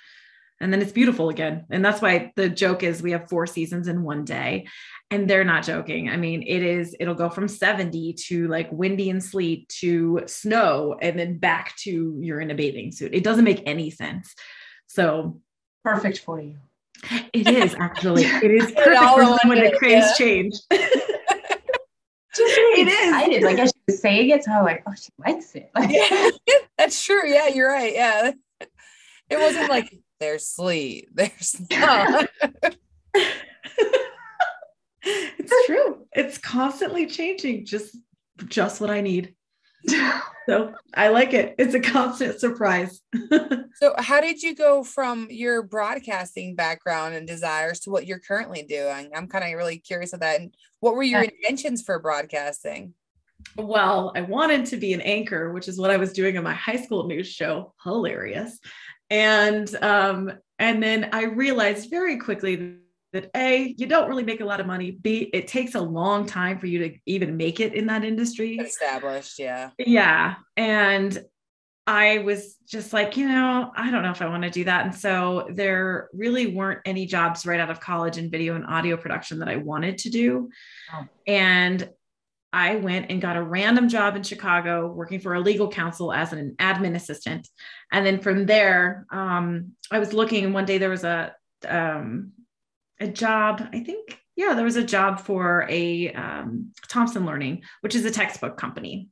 And 0.60 0.72
then 0.72 0.82
it's 0.82 0.92
beautiful 0.92 1.30
again. 1.30 1.66
And 1.70 1.84
that's 1.84 2.02
why 2.02 2.32
the 2.36 2.48
joke 2.48 2.82
is 2.82 3.00
we 3.00 3.12
have 3.12 3.30
four 3.30 3.46
seasons 3.46 3.88
in 3.88 4.02
one 4.02 4.24
day 4.24 4.66
and 5.10 5.28
they're 5.28 5.44
not 5.44 5.64
joking. 5.64 6.08
I 6.08 6.16
mean, 6.16 6.42
it 6.46 6.62
is, 6.62 6.94
it'll 7.00 7.14
go 7.14 7.28
from 7.28 7.48
70 7.48 8.12
to 8.14 8.46
like 8.48 8.70
windy 8.70 9.10
and 9.10 9.22
sleet 9.22 9.68
to 9.80 10.22
snow 10.26 10.96
and 11.00 11.18
then 11.18 11.38
back 11.38 11.76
to 11.78 12.16
you're 12.20 12.40
in 12.40 12.50
a 12.50 12.54
bathing 12.54 12.92
suit. 12.92 13.12
It 13.12 13.24
doesn't 13.24 13.44
make 13.44 13.62
any 13.66 13.90
sense. 13.90 14.34
So 14.86 15.40
perfect 15.84 16.18
for 16.20 16.40
you. 16.40 16.58
It 17.32 17.48
is 17.48 17.74
actually, 17.78 18.22
it 18.24 18.50
is 18.50 18.70
perfect 18.72 19.42
for 19.42 19.48
when 19.48 19.64
the 19.64 19.76
craze 19.76 20.04
yeah. 20.04 20.12
change. 20.14 20.54
Just 22.32 22.56
really 22.56 22.82
it 22.82 22.88
excited. 22.88 23.36
is. 23.38 23.42
Like 23.42 23.58
as 23.58 23.70
she 23.70 23.82
was 23.88 24.00
saying 24.00 24.30
it, 24.30 24.44
so 24.44 24.52
I'm 24.52 24.64
like, 24.64 24.84
oh, 24.86 24.94
she 24.94 25.10
likes 25.18 25.54
it. 25.56 25.68
Like, 25.74 25.90
yeah, 25.90 26.30
that's 26.78 27.04
true. 27.04 27.28
Yeah, 27.28 27.48
you're 27.48 27.68
right. 27.68 27.92
Yeah. 27.92 28.30
It 29.28 29.38
wasn't 29.38 29.68
like 29.68 29.92
there's 30.20 30.46
sleet, 30.46 31.08
there's 31.12 31.60
no 31.70 32.26
it's 35.02 35.66
true. 35.66 35.96
It's 36.12 36.38
constantly 36.38 37.06
changing. 37.06 37.64
Just 37.66 37.96
just 38.48 38.80
what 38.80 38.90
I 38.90 39.00
need. 39.00 39.36
so 40.48 40.74
I 40.94 41.08
like 41.08 41.32
it. 41.34 41.54
It's 41.56 41.74
a 41.74 41.80
constant 41.80 42.40
surprise. 42.40 43.00
so 43.74 43.94
how 43.96 44.20
did 44.20 44.42
you 44.42 44.54
go 44.54 44.82
from 44.82 45.28
your 45.30 45.62
broadcasting 45.62 46.56
background 46.56 47.14
and 47.14 47.26
desires 47.26 47.80
to 47.80 47.90
what 47.90 48.06
you're 48.06 48.18
currently 48.18 48.62
doing? 48.62 49.10
I'm 49.14 49.28
kind 49.28 49.44
of 49.44 49.56
really 49.56 49.78
curious 49.78 50.12
of 50.12 50.20
that. 50.20 50.40
And 50.40 50.54
what 50.80 50.94
were 50.94 51.02
your 51.02 51.22
intentions 51.22 51.82
for 51.82 51.98
broadcasting? 52.00 52.94
Well, 53.56 54.12
I 54.14 54.22
wanted 54.22 54.66
to 54.66 54.76
be 54.76 54.92
an 54.92 55.00
anchor, 55.00 55.52
which 55.52 55.68
is 55.68 55.78
what 55.78 55.90
I 55.90 55.96
was 55.96 56.12
doing 56.12 56.36
on 56.36 56.44
my 56.44 56.54
high 56.54 56.76
school 56.76 57.06
news 57.06 57.28
show. 57.28 57.72
Hilarious. 57.84 58.58
And 59.08 59.74
um, 59.82 60.32
and 60.58 60.82
then 60.82 61.08
I 61.12 61.24
realized 61.24 61.90
very 61.90 62.18
quickly 62.18 62.76
that 63.12 63.30
a 63.36 63.74
you 63.76 63.86
don't 63.86 64.08
really 64.08 64.22
make 64.22 64.40
a 64.40 64.44
lot 64.44 64.60
of 64.60 64.66
money. 64.66 64.90
B 64.92 65.30
it 65.32 65.48
takes 65.48 65.74
a 65.74 65.80
long 65.80 66.26
time 66.26 66.58
for 66.58 66.66
you 66.66 66.78
to 66.88 66.96
even 67.06 67.36
make 67.36 67.60
it 67.60 67.74
in 67.74 67.86
that 67.86 68.04
industry. 68.04 68.56
Established 68.56 69.38
yeah. 69.38 69.70
Yeah 69.78 70.34
and 70.56 71.24
i 71.86 72.18
was 72.18 72.56
just 72.68 72.92
like 72.92 73.16
you 73.16 73.26
know 73.26 73.72
i 73.74 73.90
don't 73.90 74.02
know 74.02 74.10
if 74.10 74.20
i 74.20 74.28
want 74.28 74.42
to 74.42 74.50
do 74.50 74.64
that. 74.64 74.84
And 74.84 74.94
so 74.94 75.48
there 75.50 76.08
really 76.12 76.48
weren't 76.48 76.80
any 76.84 77.06
jobs 77.06 77.46
right 77.46 77.60
out 77.60 77.70
of 77.70 77.80
college 77.80 78.18
in 78.18 78.30
video 78.30 78.54
and 78.54 78.66
audio 78.66 78.96
production 78.96 79.38
that 79.40 79.48
i 79.48 79.56
wanted 79.56 79.98
to 79.98 80.10
do. 80.10 80.50
Oh. 80.92 81.06
and 81.26 81.88
i 82.52 82.76
went 82.76 83.10
and 83.10 83.20
got 83.20 83.36
a 83.36 83.42
random 83.42 83.88
job 83.88 84.14
in 84.14 84.22
chicago 84.22 84.86
working 84.86 85.20
for 85.20 85.34
a 85.34 85.40
legal 85.40 85.68
counsel 85.68 86.12
as 86.12 86.32
an 86.32 86.54
admin 86.58 86.94
assistant. 86.94 87.48
And 87.92 88.04
then 88.04 88.20
from 88.20 88.46
there 88.46 89.06
um, 89.10 89.72
i 89.90 89.98
was 89.98 90.12
looking 90.12 90.44
and 90.44 90.54
one 90.54 90.66
day 90.66 90.78
there 90.78 90.90
was 90.90 91.04
a 91.04 91.34
um, 91.68 92.32
a 93.00 93.08
job, 93.08 93.62
I 93.72 93.80
think, 93.80 94.20
yeah, 94.36 94.54
there 94.54 94.64
was 94.64 94.76
a 94.76 94.84
job 94.84 95.20
for 95.20 95.66
a 95.68 96.12
um, 96.12 96.72
Thomson 96.88 97.26
Learning, 97.26 97.62
which 97.80 97.94
is 97.94 98.04
a 98.04 98.10
textbook 98.10 98.56
company. 98.56 99.08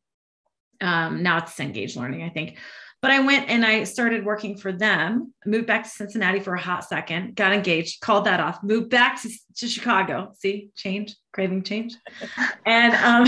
Um, 0.80 1.22
now 1.22 1.39
it's 1.39 1.57
Cengage 1.57 1.97
Learning, 1.97 2.22
I 2.22 2.28
think. 2.28 2.59
But 3.01 3.12
I 3.12 3.20
went 3.20 3.49
and 3.49 3.64
I 3.64 3.84
started 3.84 4.24
working 4.24 4.57
for 4.57 4.72
them, 4.72 5.32
moved 5.47 5.66
back 5.66 5.84
to 5.84 5.89
Cincinnati 5.89 6.41
for 6.41 6.55
a 6.55 6.61
hot 6.61 6.84
second, 6.84 7.36
got 7.36 7.53
engaged, 7.53 8.01
called 8.01 8.24
that 8.24 8.41
off, 8.41 8.62
moved 8.62 8.91
back 8.91 9.22
to, 9.22 9.30
to 9.59 9.68
Chicago. 9.68 10.32
See, 10.36 10.70
change, 10.74 11.14
craving 11.32 11.62
change. 11.62 11.95
and 12.66 12.95
um, 12.95 13.26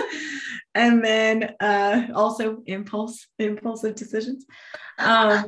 and 0.74 1.04
then 1.04 1.54
uh, 1.60 2.08
also 2.14 2.62
impulse, 2.66 3.28
impulsive 3.38 3.94
decisions. 3.94 4.44
Um, 4.98 5.44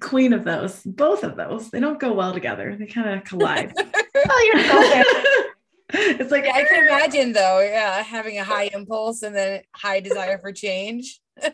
queen 0.00 0.32
of 0.32 0.44
those, 0.44 0.82
both 0.82 1.24
of 1.24 1.36
those. 1.36 1.70
They 1.70 1.80
don't 1.80 2.00
go 2.00 2.12
well 2.12 2.32
together. 2.32 2.76
They 2.78 2.86
kind 2.86 3.10
of 3.10 3.24
collide. 3.24 3.72
oh, 3.78 4.50
you're 4.52 4.64
so 4.64 5.48
It's 5.94 6.30
like 6.30 6.46
yeah, 6.46 6.54
I 6.54 6.64
can 6.64 6.84
imagine 6.84 7.32
though, 7.32 7.60
yeah, 7.60 8.02
having 8.02 8.38
a 8.38 8.44
high 8.44 8.70
impulse 8.72 9.22
and 9.22 9.36
then 9.36 9.62
high 9.74 10.00
desire 10.00 10.38
for 10.38 10.50
change. 10.50 11.20
you 11.42 11.52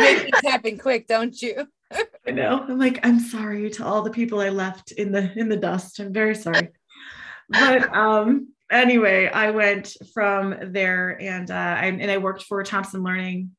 make 0.00 0.20
things 0.20 0.40
happen 0.42 0.78
quick, 0.78 1.06
don't 1.06 1.40
you? 1.42 1.68
I 2.26 2.30
know. 2.30 2.64
I'm 2.66 2.78
like, 2.78 3.04
I'm 3.04 3.20
sorry 3.20 3.68
to 3.70 3.84
all 3.84 4.00
the 4.02 4.10
people 4.10 4.40
I 4.40 4.48
left 4.48 4.92
in 4.92 5.12
the 5.12 5.30
in 5.38 5.50
the 5.50 5.56
dust. 5.56 6.00
I'm 6.00 6.14
very 6.14 6.34
sorry. 6.34 6.70
but 7.50 7.94
um 7.94 8.54
anyway, 8.70 9.28
I 9.28 9.50
went 9.50 9.94
from 10.14 10.72
there 10.72 11.20
and 11.20 11.50
uh 11.50 11.54
I, 11.54 11.86
and 11.86 12.10
I 12.10 12.16
worked 12.16 12.44
for 12.44 12.62
Thomson 12.62 13.02
Learning 13.02 13.50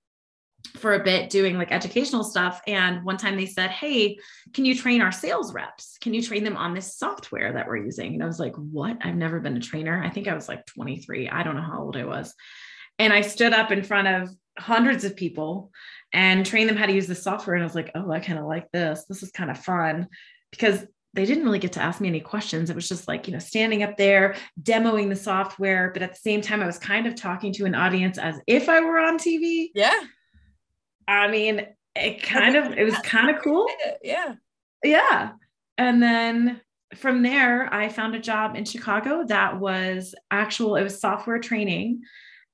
for 0.76 0.93
a 0.93 1.03
bit 1.03 1.30
doing 1.30 1.58
like 1.58 1.72
educational 1.72 2.24
stuff. 2.24 2.62
And 2.68 3.03
one 3.03 3.18
time 3.18 3.36
they 3.36 3.45
said, 3.45 3.72
Hey, 3.72 4.20
can 4.53 4.66
you 4.66 4.76
train 4.76 5.01
our 5.01 5.12
sales 5.12 5.53
reps? 5.53 5.97
Can 5.99 6.14
you 6.14 6.22
train 6.22 6.43
them 6.43 6.58
on 6.58 6.74
this 6.74 6.95
software 6.95 7.53
that 7.53 7.68
we're 7.68 7.78
using? 7.78 8.14
And 8.14 8.24
I 8.24 8.28
was 8.28 8.39
like, 8.39 8.55
What? 8.55 8.97
I've 9.01 9.16
never 9.16 9.39
been 9.39 9.58
a 9.58 9.62
trainer. 9.62 10.03
I 10.03 10.10
think 10.10 10.28
I 10.28 10.36
was 10.36 10.47
like 10.47 10.66
23. 10.66 11.30
I 11.30 11.43
don't 11.43 11.55
know 11.55 11.62
how 11.62 11.82
old 11.82 11.97
I 11.97 12.05
was. 12.05 12.34
And 12.99 13.14
I 13.14 13.22
stood 13.22 13.53
up 13.53 13.72
in 13.72 13.84
front 13.84 14.08
of 14.08 14.30
hundreds 14.58 15.03
of 15.03 15.16
people 15.16 15.72
and 16.14 16.45
trained 16.45 16.70
them 16.70 16.78
how 16.78 16.88
to 16.88 16.93
use 16.93 17.08
the 17.08 17.16
software. 17.16 17.55
And 17.55 17.64
I 17.64 17.68
was 17.68 17.76
like, 17.76 17.91
Oh, 17.95 18.12
I 18.12 18.20
kind 18.20 18.39
of 18.39 18.45
like 18.45 18.72
this. 18.72 19.05
This 19.08 19.24
is 19.24 19.32
kind 19.32 19.51
of 19.51 19.58
fun 19.58 20.08
because 20.51 20.86
they 21.14 21.26
didn't 21.26 21.45
really 21.45 21.60
get 21.60 21.74
to 21.74 21.82
ask 21.82 21.99
me 21.99 22.08
any 22.08 22.20
questions. 22.20 22.70
It 22.70 22.76
was 22.76 22.88
just 22.88 23.08
like, 23.08 23.28
you 23.28 23.34
know, 23.34 23.39
standing 23.39 23.82
up 23.82 23.97
there, 23.97 24.36
demoing 24.62 25.10
the 25.10 25.16
software. 25.16 25.89
But 25.91 26.03
at 26.03 26.12
the 26.12 26.20
same 26.20 26.41
time, 26.41 26.62
I 26.62 26.68
was 26.68 26.78
kind 26.78 27.08
of 27.08 27.16
talking 27.16 27.51
to 27.53 27.66
an 27.66 27.74
audience 27.74 28.20
as 28.20 28.39
if 28.45 28.70
I 28.70 28.82
were 28.82 28.99
on 28.99 29.18
TV. 29.18 29.70
Yeah. 29.74 29.99
I 31.08 31.28
mean, 31.28 31.66
it 31.95 32.22
kind 32.22 32.55
of 32.55 32.78
it 32.78 32.84
was 32.84 32.97
kind 32.99 33.30
of 33.30 33.41
cool. 33.43 33.68
Yeah. 34.03 34.36
Yeah. 34.84 35.32
And 35.78 36.01
then 36.01 36.62
from 36.95 37.22
there, 37.22 37.72
I 37.74 37.89
found 37.89 38.16
a 38.16 38.20
job 38.20 38.55
in 38.55 38.66
Chicago 38.66 39.26
that 39.28 39.60
was 39.60 40.16
actual, 40.32 40.76
it 40.76 40.84
was 40.84 40.99
software 40.99 41.39
training. 41.39 42.01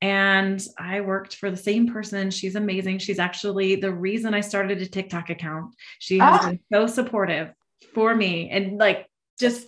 And 0.02 0.62
I 0.78 1.02
worked 1.02 1.38
for 1.38 1.50
the 1.50 1.58
same 1.58 1.88
person. 1.88 2.30
She's 2.30 2.56
amazing. 2.56 2.98
She's 2.98 3.20
actually 3.20 3.76
the 3.76 3.94
reason 3.94 4.34
I 4.34 4.42
started 4.42 4.82
a 4.82 4.86
TikTok 4.86 5.30
account. 5.30 5.76
She 6.00 6.18
has 6.18 6.42
ah. 6.42 6.50
been 6.50 6.60
so 6.72 6.88
supportive 6.88 7.54
for 7.94 8.14
me 8.14 8.50
and 8.50 8.78
like 8.78 9.08
just 9.40 9.68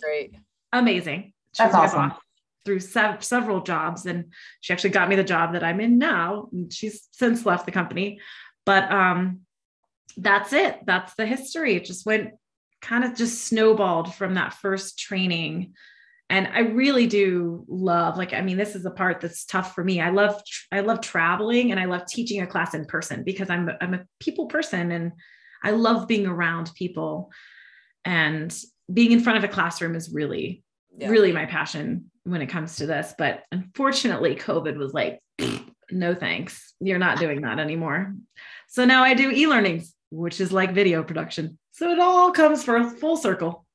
amazing. 0.72 1.32
She 1.52 1.62
That's 1.62 1.74
awesome. 1.74 2.12
Through 2.66 2.80
sev- 2.80 3.24
several 3.24 3.62
jobs. 3.62 4.04
And 4.04 4.26
she 4.60 4.74
actually 4.74 4.90
got 4.90 5.08
me 5.08 5.16
the 5.16 5.24
job 5.24 5.54
that 5.54 5.64
I'm 5.64 5.80
in 5.80 5.96
now. 5.96 6.48
And 6.52 6.70
she's 6.70 7.08
since 7.12 7.46
left 7.46 7.64
the 7.64 7.72
company. 7.72 8.20
But 8.66 8.92
um, 8.92 9.40
that's 10.16 10.52
it. 10.52 10.80
That's 10.84 11.14
the 11.14 11.24
history. 11.24 11.76
It 11.76 11.86
just 11.86 12.04
went 12.04 12.32
kind 12.82 13.04
of 13.04 13.16
just 13.16 13.44
snowballed 13.44 14.14
from 14.14 14.34
that 14.34 14.54
first 14.54 14.98
training. 14.98 15.74
And 16.28 16.48
I 16.48 16.60
really 16.60 17.06
do 17.06 17.64
love, 17.68 18.16
like, 18.16 18.32
I 18.32 18.40
mean, 18.40 18.56
this 18.56 18.74
is 18.74 18.82
the 18.82 18.90
part 18.90 19.20
that's 19.20 19.44
tough 19.44 19.74
for 19.74 19.84
me. 19.84 20.00
I 20.00 20.10
love, 20.10 20.42
I 20.72 20.80
love 20.80 21.00
traveling 21.00 21.70
and 21.70 21.78
I 21.78 21.84
love 21.84 22.06
teaching 22.06 22.42
a 22.42 22.46
class 22.46 22.74
in 22.74 22.84
person 22.84 23.22
because 23.22 23.48
I'm, 23.48 23.70
I'm 23.80 23.94
a 23.94 24.04
people 24.18 24.46
person 24.46 24.90
and 24.90 25.12
I 25.62 25.70
love 25.70 26.08
being 26.08 26.26
around 26.26 26.72
people. 26.74 27.30
And 28.04 28.56
being 28.92 29.12
in 29.12 29.20
front 29.20 29.38
of 29.38 29.44
a 29.44 29.52
classroom 29.52 29.94
is 29.94 30.12
really, 30.12 30.64
yeah. 30.96 31.08
really 31.08 31.32
my 31.32 31.46
passion 31.46 32.10
when 32.24 32.42
it 32.42 32.46
comes 32.46 32.76
to 32.76 32.86
this. 32.86 33.14
But 33.16 33.44
unfortunately, 33.52 34.34
COVID 34.34 34.76
was 34.76 34.92
like, 34.92 35.20
no 35.90 36.14
thanks. 36.14 36.74
You're 36.80 36.98
not 36.98 37.18
doing 37.18 37.42
that 37.42 37.60
anymore. 37.60 38.14
So 38.66 38.84
now 38.84 39.02
I 39.04 39.14
do 39.14 39.30
e-learnings, 39.30 39.94
which 40.10 40.40
is 40.40 40.52
like 40.52 40.72
video 40.72 41.02
production. 41.02 41.58
So 41.72 41.90
it 41.90 41.98
all 41.98 42.32
comes 42.32 42.64
for 42.64 42.76
a 42.76 42.90
full 42.90 43.16
circle. 43.16 43.66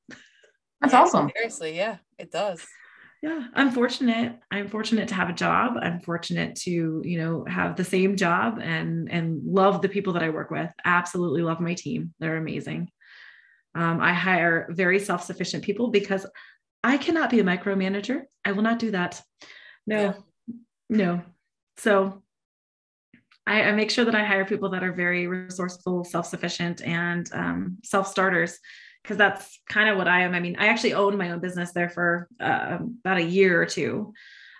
That's 0.80 0.94
awesome. 0.94 1.30
Seriously, 1.34 1.76
yeah, 1.76 1.98
it 2.18 2.30
does. 2.30 2.64
Yeah, 3.22 3.46
I'm 3.54 3.70
fortunate. 3.70 4.40
I'm 4.50 4.68
fortunate 4.68 5.08
to 5.08 5.14
have 5.14 5.30
a 5.30 5.32
job. 5.32 5.74
I'm 5.80 6.00
fortunate 6.00 6.56
to, 6.62 7.02
you 7.04 7.18
know, 7.18 7.44
have 7.46 7.76
the 7.76 7.84
same 7.84 8.16
job 8.16 8.58
and 8.60 9.08
and 9.10 9.40
love 9.44 9.80
the 9.80 9.88
people 9.88 10.14
that 10.14 10.24
I 10.24 10.30
work 10.30 10.50
with. 10.50 10.68
Absolutely 10.84 11.42
love 11.42 11.60
my 11.60 11.74
team. 11.74 12.12
They're 12.18 12.36
amazing. 12.36 12.90
Um, 13.76 14.00
I 14.00 14.12
hire 14.12 14.66
very 14.70 14.98
self-sufficient 14.98 15.62
people 15.62 15.88
because 15.88 16.26
I 16.82 16.98
cannot 16.98 17.30
be 17.30 17.38
a 17.38 17.44
micromanager. 17.44 18.22
I 18.44 18.52
will 18.52 18.64
not 18.64 18.80
do 18.80 18.90
that. 18.90 19.22
No, 19.86 20.00
yeah. 20.00 20.12
no. 20.88 21.22
So 21.76 22.22
I, 23.46 23.62
I, 23.62 23.72
make 23.72 23.90
sure 23.90 24.04
that 24.04 24.14
I 24.14 24.24
hire 24.24 24.44
people 24.44 24.70
that 24.70 24.84
are 24.84 24.92
very 24.92 25.26
resourceful, 25.26 26.04
self 26.04 26.26
sufficient, 26.26 26.82
and 26.82 27.28
um, 27.32 27.78
self 27.82 28.06
starters, 28.06 28.58
because 29.02 29.16
that's 29.16 29.60
kind 29.68 29.88
of 29.88 29.96
what 29.96 30.08
I 30.08 30.22
am. 30.22 30.34
I 30.34 30.40
mean, 30.40 30.56
I 30.58 30.66
actually 30.68 30.94
owned 30.94 31.18
my 31.18 31.30
own 31.30 31.40
business 31.40 31.72
there 31.72 31.88
for 31.88 32.28
uh, 32.40 32.78
about 33.04 33.18
a 33.18 33.24
year 33.24 33.60
or 33.60 33.66
two. 33.66 34.12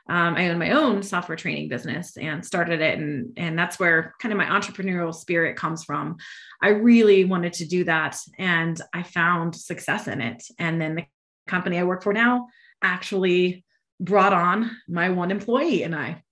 um, 0.09 0.35
I 0.35 0.49
own 0.49 0.59
my 0.59 0.73
own 0.73 1.03
software 1.03 1.37
training 1.37 1.69
business 1.69 2.17
and 2.17 2.45
started 2.45 2.81
it. 2.81 2.99
And, 2.99 3.33
and 3.37 3.57
that's 3.57 3.79
where 3.79 4.15
kind 4.21 4.33
of 4.33 4.39
my 4.39 4.47
entrepreneurial 4.47 5.15
spirit 5.15 5.57
comes 5.57 5.85
from. 5.85 6.17
I 6.61 6.71
really 6.71 7.25
wanted 7.25 7.53
to 7.55 7.67
do 7.67 7.85
that 7.85 8.19
and 8.37 8.81
I 8.93 9.05
found 9.05 9.55
success 9.55 10.09
in 10.09 10.21
it. 10.21 10.43
And 10.59 10.81
then 10.81 10.97
the 10.97 11.05
company 11.47 11.79
I 11.79 11.85
work 11.85 12.03
for 12.03 12.13
now 12.13 12.49
actually 12.83 13.65
brought 14.01 14.33
on 14.33 14.77
my 14.89 15.11
one 15.11 15.31
employee 15.31 15.85
and 15.85 15.95
I. 15.95 16.23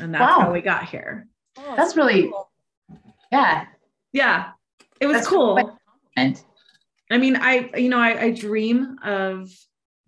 And 0.00 0.14
that's 0.14 0.22
wow. 0.22 0.40
how 0.40 0.52
we 0.52 0.62
got 0.62 0.88
here. 0.88 1.26
Oh, 1.58 1.74
that's 1.76 1.96
really, 1.96 2.28
cool. 2.28 2.50
yeah. 3.32 3.66
Yeah. 4.12 4.50
It 5.00 5.06
was 5.06 5.16
that's 5.16 5.28
cool. 5.28 5.78
And 6.16 6.40
I 7.10 7.18
mean, 7.18 7.36
I, 7.36 7.70
you 7.76 7.88
know, 7.88 7.98
I, 7.98 8.20
I 8.20 8.30
dream 8.30 8.98
of 9.04 9.50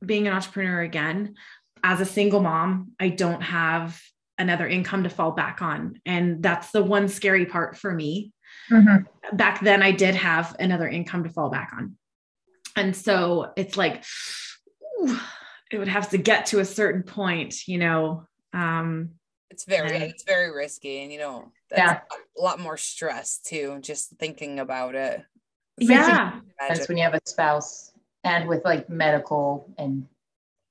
being 0.05 0.27
an 0.27 0.33
entrepreneur 0.33 0.81
again 0.81 1.37
as 1.83 2.01
a 2.01 2.05
single 2.05 2.41
mom, 2.41 2.93
I 2.99 3.09
don't 3.09 3.43
have 3.43 4.01
another 4.39 4.67
income 4.67 5.05
to 5.05 5.11
fall 5.11 5.33
back 5.33 5.63
on. 5.63 6.01
And 6.07 6.43
that's 6.43 6.71
the 6.71 6.83
one 6.83 7.09
scary 7.09 7.47
part 7.47 7.77
for 7.77 7.93
me. 7.93 8.33
Mm-hmm. 8.71 9.37
Back 9.37 9.61
then, 9.61 9.83
I 9.83 9.93
did 9.93 10.15
have 10.15 10.57
another 10.59 10.89
income 10.89 11.25
to 11.25 11.31
fall 11.31 11.51
back 11.51 11.73
on. 11.77 11.97
And 12.77 12.95
so 12.95 13.53
it's 13.57 13.77
like, 13.77 14.05
ooh, 15.03 15.19
it 15.71 15.79
would 15.79 15.89
have 15.89 16.11
to 16.11 16.19
get 16.19 16.47
to 16.47 16.61
a 16.61 16.65
certain 16.65 17.03
point, 17.03 17.67
you 17.67 17.79
know. 17.79 18.27
Um, 18.53 19.11
it's 19.51 19.65
very, 19.65 19.95
and, 19.95 20.05
it's 20.05 20.25
very 20.25 20.51
risky. 20.51 21.03
And, 21.03 21.13
you 21.13 21.19
know, 21.19 21.53
yeah. 21.71 22.01
a 22.39 22.43
lot 22.43 22.61
more 22.61 22.77
stress 22.77 23.39
too, 23.39 23.79
just 23.81 24.11
thinking 24.19 24.61
about 24.61 24.95
it. 24.95 25.23
yeah. 25.79 26.41
That's 26.69 26.89
when 26.89 26.97
you 26.97 27.05
have 27.05 27.15
a 27.15 27.21
spouse 27.25 27.93
and 28.25 28.49
with 28.49 28.65
like 28.65 28.89
medical 28.89 29.73
and 29.79 30.07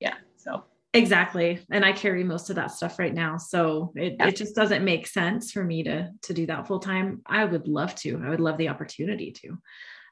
yeah. 0.00 0.14
So 0.36 0.64
Exactly. 0.92 1.60
And 1.70 1.84
I 1.84 1.92
carry 1.92 2.24
most 2.24 2.50
of 2.50 2.56
that 2.56 2.72
stuff 2.72 2.98
right 2.98 3.14
now. 3.14 3.36
So 3.36 3.92
it, 3.94 4.16
yeah. 4.18 4.26
it 4.26 4.36
just 4.36 4.56
doesn't 4.56 4.84
make 4.84 5.06
sense 5.06 5.52
for 5.52 5.62
me 5.62 5.84
to 5.84 6.10
to 6.22 6.34
do 6.34 6.46
that 6.46 6.66
full 6.66 6.80
time. 6.80 7.22
I 7.26 7.44
would 7.44 7.68
love 7.68 7.94
to. 7.96 8.20
I 8.24 8.28
would 8.28 8.40
love 8.40 8.58
the 8.58 8.68
opportunity 8.68 9.32
to. 9.32 9.58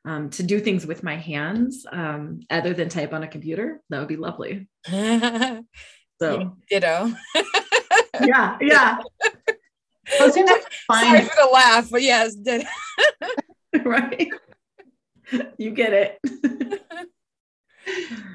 Um, 0.04 0.30
to 0.30 0.44
do 0.44 0.60
things 0.60 0.86
with 0.86 1.02
my 1.02 1.16
hands 1.16 1.84
um, 1.90 2.40
other 2.48 2.72
than 2.72 2.88
type 2.88 3.12
on 3.12 3.24
a 3.24 3.28
computer. 3.28 3.80
That 3.90 3.98
would 3.98 4.08
be 4.08 4.16
lovely. 4.16 4.68
so 4.88 6.56
ditto. 6.70 7.12
yeah, 8.24 8.56
yeah. 8.60 8.98
Well, 10.18 10.32
seems 10.32 10.50
like 10.50 10.64
fine. 10.86 11.04
Sorry 11.04 11.20
for 11.22 11.36
the 11.36 11.50
laugh, 11.52 11.88
but 11.90 12.02
yes, 12.02 12.34
ditto. 12.34 12.66
right. 13.84 14.28
You 15.58 15.70
get 15.70 15.92
it. 15.92 16.18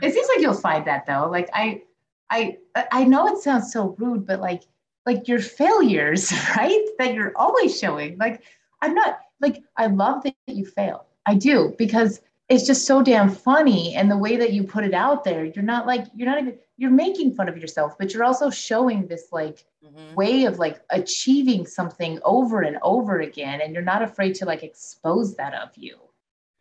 it 0.02 0.14
seems 0.14 0.28
like 0.28 0.40
you'll 0.40 0.54
find 0.54 0.86
that 0.86 1.06
though. 1.06 1.30
Like 1.30 1.50
I 1.54 1.82
I 2.30 2.58
I 2.92 3.04
know 3.06 3.28
it 3.28 3.42
sounds 3.42 3.72
so 3.72 3.96
rude, 3.98 4.28
but 4.28 4.40
like 4.40 4.64
like 5.06 5.28
your 5.28 5.40
failures, 5.40 6.32
right? 6.58 6.86
That 7.00 7.14
you're 7.14 7.34
always 7.36 7.78
showing. 7.80 8.18
Like 8.18 8.44
I'm 8.82 8.94
not 8.94 9.20
like 9.42 9.64
I 9.78 9.88
love 9.88 10.24
that 10.24 10.36
you 10.48 10.66
fail. 10.66 11.08
I 11.26 11.36
do 11.36 11.74
because 11.78 12.22
it's 12.54 12.66
just 12.66 12.86
so 12.86 13.01
damn 13.01 13.30
funny 13.30 13.95
and 13.95 14.10
the 14.10 14.18
way 14.18 14.38
that 14.38 14.54
you 14.54 14.64
put 14.64 14.84
it 14.84 14.93
out 14.93 15.24
there 15.24 15.43
you're 15.43 15.64
not 15.64 15.88
like 15.88 16.06
you're 16.16 16.30
not 16.30 16.39
even 16.39 16.58
you're 16.78 16.91
making 16.91 17.34
fun 17.34 17.49
of 17.49 17.58
yourself 17.58 17.97
but 17.97 18.14
you're 18.14 18.24
also 18.24 18.49
showing 18.49 19.08
this 19.08 19.30
like 19.32 19.66
mm-hmm. 19.84 20.16
way 20.16 20.45
of 20.45 20.60
like 20.60 20.82
achieving 20.91 21.66
something 21.66 22.20
over 22.24 22.62
and 22.62 22.78
over 22.82 23.22
again 23.22 23.62
and 23.62 23.74
you're 23.74 23.82
not 23.82 24.01
afraid 24.01 24.36
to 24.36 24.45
like 24.45 24.64
expose 24.64 25.36
that 25.36 25.54
of 25.54 25.70
you 25.76 25.97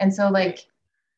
and 0.00 0.12
so 0.12 0.30
like 0.30 0.66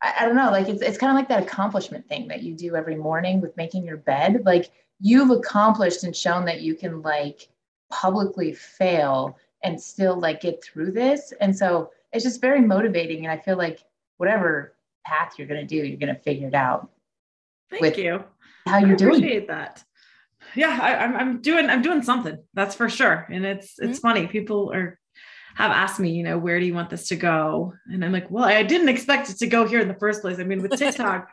I, 0.04 0.14
I 0.20 0.24
don't 0.26 0.36
know, 0.36 0.50
like 0.50 0.68
it's 0.68 0.82
it's 0.82 0.98
kind 0.98 1.10
of 1.10 1.16
like 1.16 1.28
that 1.28 1.42
accomplishment 1.42 2.06
thing 2.06 2.28
that 2.28 2.42
you 2.42 2.54
do 2.54 2.76
every 2.76 2.96
morning 2.96 3.40
with 3.40 3.56
making 3.56 3.84
your 3.84 3.96
bed. 3.96 4.42
Like 4.44 4.70
you've 5.00 5.30
accomplished 5.30 6.04
and 6.04 6.14
shown 6.14 6.44
that 6.44 6.60
you 6.60 6.74
can 6.74 7.02
like 7.02 7.48
publicly 7.90 8.52
fail 8.52 9.38
and 9.62 9.80
still 9.80 10.20
like 10.20 10.42
get 10.42 10.62
through 10.62 10.92
this. 10.92 11.32
And 11.40 11.56
so 11.56 11.90
it's 12.12 12.24
just 12.24 12.40
very 12.40 12.60
motivating. 12.60 13.24
And 13.24 13.32
I 13.32 13.42
feel 13.42 13.56
like 13.56 13.82
whatever 14.16 14.74
path 15.04 15.34
you're 15.38 15.48
gonna 15.48 15.66
do, 15.66 15.76
you're 15.76 15.98
gonna 15.98 16.18
figure 16.18 16.48
it 16.48 16.54
out. 16.54 16.90
Thank 17.70 17.98
you. 17.98 18.24
How 18.66 18.78
you're 18.78 18.92
I 18.92 18.96
doing. 18.96 19.16
Appreciate 19.16 19.48
that. 19.48 19.84
Yeah, 20.54 20.78
I, 20.80 21.04
am 21.04 21.14
I'm, 21.14 21.20
I'm 21.20 21.40
doing 21.40 21.68
I'm 21.68 21.82
doing 21.82 22.02
something. 22.02 22.38
That's 22.54 22.74
for 22.74 22.88
sure. 22.88 23.26
And 23.30 23.44
it's 23.44 23.78
it's 23.78 23.98
mm-hmm. 23.98 24.08
funny. 24.08 24.26
People 24.26 24.72
are 24.72 24.98
have 25.54 25.70
asked 25.70 26.00
me, 26.00 26.10
you 26.10 26.24
know, 26.24 26.36
where 26.36 26.58
do 26.58 26.66
you 26.66 26.74
want 26.74 26.90
this 26.90 27.08
to 27.08 27.16
go? 27.16 27.74
And 27.86 28.04
I'm 28.04 28.12
like, 28.12 28.30
well, 28.30 28.44
I 28.44 28.64
didn't 28.64 28.88
expect 28.88 29.30
it 29.30 29.38
to 29.38 29.46
go 29.46 29.66
here 29.66 29.80
in 29.80 29.88
the 29.88 29.94
first 29.94 30.20
place. 30.20 30.38
I 30.38 30.44
mean, 30.44 30.62
with 30.62 30.76
TikTok, 30.76 31.30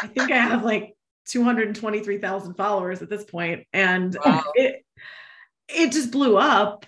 I 0.00 0.08
think 0.08 0.32
I 0.32 0.38
have 0.38 0.64
like 0.64 0.96
223,000 1.28 2.54
followers 2.54 3.00
at 3.00 3.08
this 3.08 3.24
point, 3.24 3.66
and 3.72 4.16
wow. 4.24 4.44
it 4.54 4.84
it 5.68 5.92
just 5.92 6.10
blew 6.10 6.36
up 6.36 6.84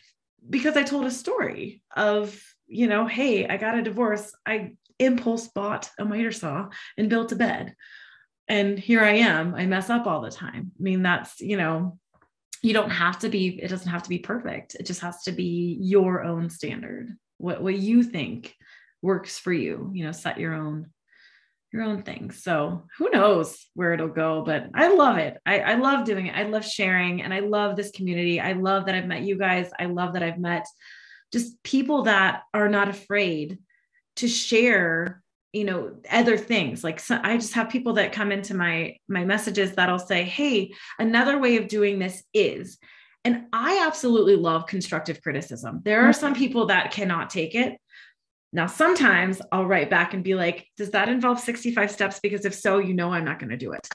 because 0.49 0.77
I 0.77 0.83
told 0.83 1.05
a 1.05 1.11
story 1.11 1.83
of, 1.95 2.37
you 2.67 2.89
know, 2.89 3.07
hey, 3.07 3.47
I 3.47 3.57
got 3.57 3.79
a 3.79 3.83
divorce. 3.83 4.35
I 4.45 4.73
impulse 4.99 5.49
bought 5.49 5.91
a 5.99 6.05
miter 6.05 6.33
saw 6.33 6.69
and 6.97 7.11
built 7.11 7.33
a 7.33 7.37
bed. 7.37 7.75
And 8.49 8.79
here 8.79 9.03
I 9.03 9.15
am. 9.15 9.55
I 9.55 9.67
mess 9.67 9.89
up 9.89 10.07
all 10.07 10.21
the 10.21 10.31
time. 10.31 10.73
I 10.79 10.83
mean, 10.83 11.03
that's, 11.03 11.41
you 11.41 11.57
know, 11.57 11.99
you 12.63 12.73
don't 12.73 12.91
have 12.91 13.19
to 13.19 13.29
be 13.29 13.61
it 13.61 13.69
doesn't 13.69 13.91
have 13.91 14.05
to 14.05 14.09
be 14.09 14.19
perfect 14.19 14.77
it 14.77 14.87
just 14.87 15.01
has 15.01 15.23
to 15.25 15.33
be 15.33 15.77
your 15.81 16.23
own 16.23 16.49
standard 16.49 17.17
what 17.39 17.61
what 17.63 17.77
you 17.77 18.03
think 18.03 18.55
works 19.03 19.39
for 19.39 19.53
you 19.53 19.91
you 19.93 20.05
know 20.05 20.13
set 20.13 20.39
your 20.39 20.55
own 20.55 20.89
your 21.73 21.83
own 21.83 22.03
thing 22.03 22.31
so 22.31 22.85
who 22.99 23.11
knows 23.11 23.67
where 23.75 23.93
it'll 23.93 24.09
go 24.09 24.43
but 24.45 24.69
i 24.75 24.95
love 24.95 25.17
it 25.19 25.39
I, 25.45 25.61
I 25.61 25.75
love 25.75 26.05
doing 26.05 26.27
it 26.27 26.37
i 26.37 26.45
love 26.45 26.65
sharing 26.65 27.23
and 27.23 27.35
i 27.35 27.41
love 27.41 27.77
this 27.77 27.91
community 27.91 28.41
i 28.41 28.53
love 28.53 28.87
that 28.87 28.95
i've 28.95 29.07
met 29.07 29.23
you 29.23 29.37
guys 29.37 29.71
i 29.79 29.87
love 29.87 30.13
that 30.13 30.23
i've 30.23 30.39
met 30.39 30.67
just 31.33 31.63
people 31.63 32.03
that 32.03 32.43
are 32.55 32.69
not 32.69 32.89
afraid 32.89 33.59
to 34.17 34.29
share 34.29 35.23
you 35.53 35.65
know 35.65 35.93
other 36.11 36.37
things. 36.37 36.83
Like 36.83 36.99
so 36.99 37.19
i 37.23 37.37
just 37.37 37.55
have 37.55 37.69
people 37.69 37.95
that 37.95 38.13
come 38.13 38.33
into 38.33 38.55
my 38.55 38.97
my 39.09 39.25
messages 39.25 39.73
that'll 39.73 39.99
say 39.99 40.25
hey 40.25 40.73
another 40.99 41.39
way 41.39 41.57
of 41.57 41.69
doing 41.69 41.99
this 41.99 42.23
is 42.33 42.79
and 43.25 43.45
i 43.53 43.85
absolutely 43.87 44.37
love 44.37 44.67
constructive 44.67 45.23
criticism. 45.23 45.81
There 45.85 46.09
are 46.09 46.13
some 46.13 46.35
people 46.35 46.67
that 46.67 46.91
cannot 46.91 47.31
take 47.31 47.55
it. 47.55 47.79
Now 48.53 48.67
sometimes 48.67 49.43
i'll 49.53 49.67
write 49.67 49.91
back 49.91 50.15
and 50.15 50.25
be 50.25 50.35
like 50.35 50.67
does 50.77 50.91
that 50.91 51.09
involve 51.09 51.39
65 51.41 51.91
steps? 51.91 52.21
Because 52.21 52.45
if 52.45 52.55
so 52.55 52.79
you 52.79 52.95
know 52.95 53.13
i'm 53.13 53.25
not 53.25 53.39
going 53.39 53.51
to 53.51 53.57
do 53.57 53.73
it. 53.73 53.87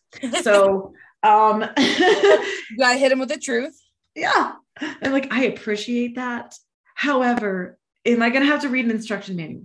So 0.43 0.93
um 1.23 1.61
you 1.77 2.77
gotta 2.77 2.97
hit 2.97 3.11
him 3.11 3.19
with 3.19 3.29
the 3.29 3.39
truth. 3.39 3.79
Yeah. 4.15 4.53
And 5.01 5.11
like 5.11 5.33
i 5.33 5.45
appreciate 5.45 6.15
that. 6.15 6.55
However 6.93 7.79
am 8.05 8.21
i 8.21 8.29
going 8.29 8.43
to 8.43 8.51
have 8.51 8.61
to 8.61 8.69
read 8.69 8.85
an 8.85 8.91
instruction 8.91 9.35
manual 9.35 9.63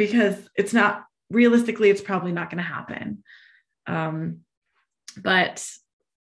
because 0.00 0.48
it's 0.56 0.72
not 0.72 1.04
realistically, 1.28 1.90
it's 1.90 2.00
probably 2.00 2.32
not 2.32 2.48
going 2.48 2.56
to 2.56 2.64
happen. 2.64 3.22
Um, 3.86 4.38
but 5.22 5.62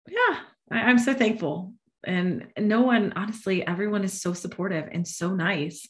yeah, 0.06 0.40
I, 0.70 0.92
am 0.92 1.00
so 1.00 1.14
thankful. 1.14 1.72
And 2.04 2.48
no 2.58 2.82
one, 2.82 3.14
honestly, 3.16 3.66
everyone 3.66 4.04
is 4.04 4.22
so 4.22 4.34
supportive 4.34 4.90
and 4.92 5.08
so 5.08 5.34
nice. 5.34 5.88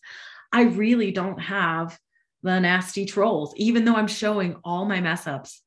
I 0.51 0.63
really 0.65 1.11
don't 1.11 1.39
have 1.39 1.97
the 2.43 2.59
nasty 2.59 3.05
trolls, 3.05 3.55
even 3.57 3.85
though 3.85 3.95
I'm 3.95 4.07
showing 4.07 4.57
all 4.63 4.85
my 4.85 5.01
mess 5.01 5.25
ups. 5.25 5.63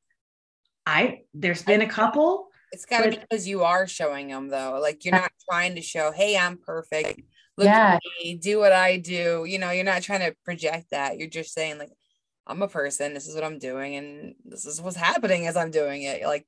I 0.87 1.23
there's 1.35 1.63
been 1.63 1.83
a 1.83 1.89
couple. 1.89 2.51
It's 2.71 2.85
got 2.85 3.03
to 3.03 3.11
be 3.11 3.17
because 3.17 3.49
you 3.49 3.65
are 3.65 3.89
showing 3.89 4.29
them 4.29 4.49
though. 4.49 4.79
Like 4.81 5.05
you're 5.05 5.13
not 5.13 5.33
trying 5.51 5.75
to 5.75 5.83
show, 5.83 6.13
hey, 6.13 6.39
I'm 6.39 6.57
perfect. 6.57 7.21
Look 7.57 7.67
yeah. 7.67 7.95
at 7.95 8.01
me, 8.23 8.37
do 8.37 8.61
what 8.61 8.73
I 8.73 8.99
do. 8.99 9.45
You 9.45 9.59
know, 9.59 9.73
you're 9.73 9.85
not 9.85 10.03
trying 10.03 10.21
to 10.21 10.37
project 10.45 10.91
that. 10.93 11.19
You're 11.19 11.29
just 11.29 11.53
saying 11.53 11.79
like, 11.79 11.91
I'm 12.47 12.63
a 12.63 12.69
person. 12.69 13.15
This 13.15 13.27
is 13.27 13.35
what 13.35 13.45
I'm 13.45 13.59
doing, 13.59 13.97
and 13.97 14.35
this 14.45 14.67
is 14.67 14.81
what's 14.81 14.97
happening 14.97 15.47
as 15.47 15.57
I'm 15.57 15.71
doing 15.71 16.03
it. 16.03 16.23
Like, 16.25 16.47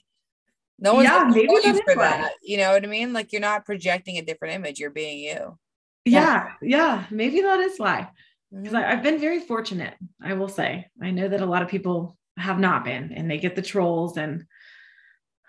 no 0.78 0.94
one's 0.94 1.08
yeah, 1.08 1.30
maybe 1.32 1.52
you 1.52 1.80
for 1.84 1.94
that. 1.94 2.32
You 2.42 2.56
know 2.56 2.72
what 2.72 2.84
I 2.84 2.88
mean? 2.88 3.12
Like, 3.12 3.32
you're 3.32 3.40
not 3.40 3.64
projecting 3.64 4.18
a 4.18 4.22
different 4.22 4.54
image. 4.54 4.80
You're 4.80 4.90
being 4.90 5.18
you. 5.18 5.56
Yeah, 6.04 6.52
yeah. 6.60 7.06
Maybe 7.10 7.40
that 7.42 7.60
is 7.60 7.78
why. 7.78 8.10
Because 8.50 8.74
mm-hmm. 8.74 8.92
I've 8.92 9.02
been 9.02 9.20
very 9.20 9.40
fortunate. 9.40 9.94
I 10.22 10.34
will 10.34 10.48
say. 10.48 10.86
I 11.00 11.10
know 11.10 11.28
that 11.28 11.40
a 11.40 11.46
lot 11.46 11.62
of 11.62 11.68
people 11.68 12.16
have 12.36 12.58
not 12.58 12.84
been, 12.84 13.12
and 13.12 13.30
they 13.30 13.38
get 13.38 13.54
the 13.54 13.62
trolls, 13.62 14.16
and 14.16 14.44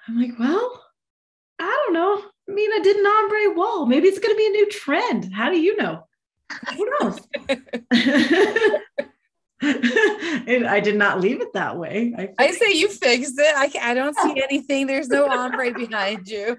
I'm 0.07 0.21
like, 0.21 0.37
well, 0.39 0.83
I 1.59 1.83
don't 1.85 1.93
know. 1.93 2.21
I 2.47 2.53
mean, 2.53 2.71
I 2.71 2.79
did 2.79 2.97
an 2.97 3.05
ombre 3.05 3.57
wall. 3.57 3.87
Maybe 3.87 4.07
it's 4.07 4.19
going 4.19 4.33
to 4.33 4.37
be 4.37 4.45
a 4.45 4.49
new 4.51 4.69
trend. 4.69 5.33
How 5.33 5.49
do 5.49 5.59
you 5.59 5.75
know? 5.77 6.07
Who 6.77 6.89
knows? 6.99 7.19
I 9.61 10.81
did 10.83 10.95
not 10.95 11.21
leave 11.21 11.41
it 11.41 11.53
that 11.53 11.77
way. 11.77 12.13
I, 12.17 12.29
I 12.37 12.51
say 12.51 12.73
you 12.73 12.89
fixed 12.89 13.35
it. 13.37 13.55
I, 13.55 13.91
I 13.91 13.93
don't 13.93 14.15
see 14.17 14.41
anything. 14.49 14.87
There's 14.87 15.07
no 15.07 15.27
ombre 15.27 15.73
behind 15.73 16.27
you. 16.27 16.57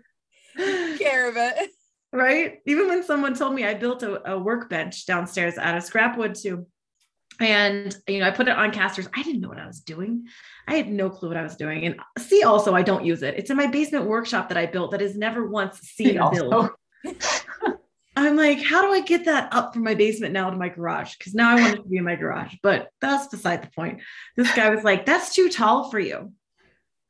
Care 0.56 1.28
of 1.28 1.36
it. 1.36 1.70
Right. 2.12 2.60
Even 2.64 2.88
when 2.88 3.02
someone 3.02 3.34
told 3.34 3.54
me 3.54 3.64
I 3.64 3.74
built 3.74 4.02
a, 4.02 4.32
a 4.32 4.38
workbench 4.38 5.04
downstairs 5.04 5.58
out 5.58 5.76
of 5.76 5.82
scrap 5.82 6.16
wood 6.16 6.34
too. 6.34 6.66
and 7.38 7.94
you 8.08 8.20
know, 8.20 8.26
I 8.26 8.30
put 8.30 8.48
it 8.48 8.56
on 8.56 8.70
casters. 8.70 9.08
I 9.14 9.22
didn't 9.22 9.42
know 9.42 9.48
what 9.48 9.58
I 9.58 9.66
was 9.66 9.80
doing. 9.80 10.24
I 10.66 10.76
had 10.76 10.88
no 10.88 11.10
clue 11.10 11.28
what 11.28 11.36
I 11.36 11.42
was 11.42 11.56
doing. 11.56 11.84
And 11.84 12.00
see, 12.18 12.42
also, 12.42 12.74
I 12.74 12.82
don't 12.82 13.04
use 13.04 13.22
it. 13.22 13.34
It's 13.36 13.50
in 13.50 13.56
my 13.58 13.66
basement 13.66 14.06
workshop 14.06 14.48
that 14.48 14.56
I 14.56 14.64
built 14.64 14.92
that 14.92 15.02
has 15.02 15.16
never 15.16 15.46
once 15.46 15.78
seen 15.80 16.16
a 16.16 16.30
build. 16.30 16.70
I'm 18.16 18.36
like, 18.36 18.62
how 18.62 18.80
do 18.80 18.92
I 18.92 19.00
get 19.00 19.26
that 19.26 19.52
up 19.52 19.74
from 19.74 19.84
my 19.84 19.94
basement 19.94 20.32
now 20.32 20.48
to 20.48 20.56
my 20.56 20.70
garage? 20.70 21.16
Because 21.18 21.34
now 21.34 21.50
I 21.50 21.60
want 21.60 21.74
it 21.74 21.82
to 21.82 21.88
be 21.88 21.98
in 21.98 22.04
my 22.04 22.16
garage. 22.16 22.54
But 22.62 22.88
that's 23.00 23.28
beside 23.28 23.62
the 23.62 23.70
point. 23.70 24.00
This 24.36 24.52
guy 24.54 24.70
was 24.70 24.82
like, 24.82 25.04
that's 25.04 25.34
too 25.34 25.50
tall 25.50 25.90
for 25.90 26.00
you. 26.00 26.32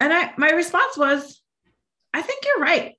And 0.00 0.12
I 0.12 0.32
my 0.36 0.50
response 0.50 0.96
was, 0.96 1.40
I 2.12 2.22
think 2.22 2.44
you're 2.44 2.64
right. 2.64 2.94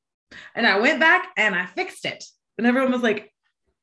And 0.56 0.66
I 0.66 0.80
went 0.80 1.00
back 1.00 1.28
and 1.36 1.54
I 1.54 1.66
fixed 1.66 2.06
it. 2.06 2.24
And 2.58 2.66
everyone 2.66 2.92
was 2.92 3.04
like, 3.04 3.32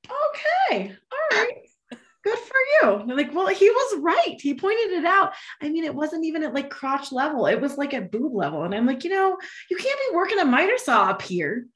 okay, 0.07 0.95
all 1.13 1.39
right. 1.39 1.53
Good 2.25 2.39
for 2.39 2.57
you. 2.83 2.95
And 3.01 3.17
like, 3.17 3.35
well, 3.35 3.49
he 3.49 3.69
was 3.69 4.01
right. 4.01 4.41
He 4.41 4.55
pointed 4.55 4.93
it 4.93 5.05
out. 5.05 5.35
I 5.61 5.69
mean, 5.69 5.85
it 5.85 5.95
wasn't 5.95 6.25
even 6.25 6.43
at 6.43 6.55
like 6.55 6.71
crotch 6.71 7.13
level. 7.13 7.47
It 7.47 7.61
was 7.61 7.77
like 7.77 7.93
at 7.93 8.11
boob 8.11 8.35
level. 8.35 8.65
And 8.65 8.75
I'm 8.75 8.87
like, 8.87 9.05
you 9.05 9.11
know, 9.11 9.37
you 9.71 9.77
can't 9.77 10.01
be 10.09 10.17
working 10.17 10.39
a 10.39 10.45
miter 10.47 10.79
saw 10.79 11.11
up 11.11 11.21
here. 11.21 11.67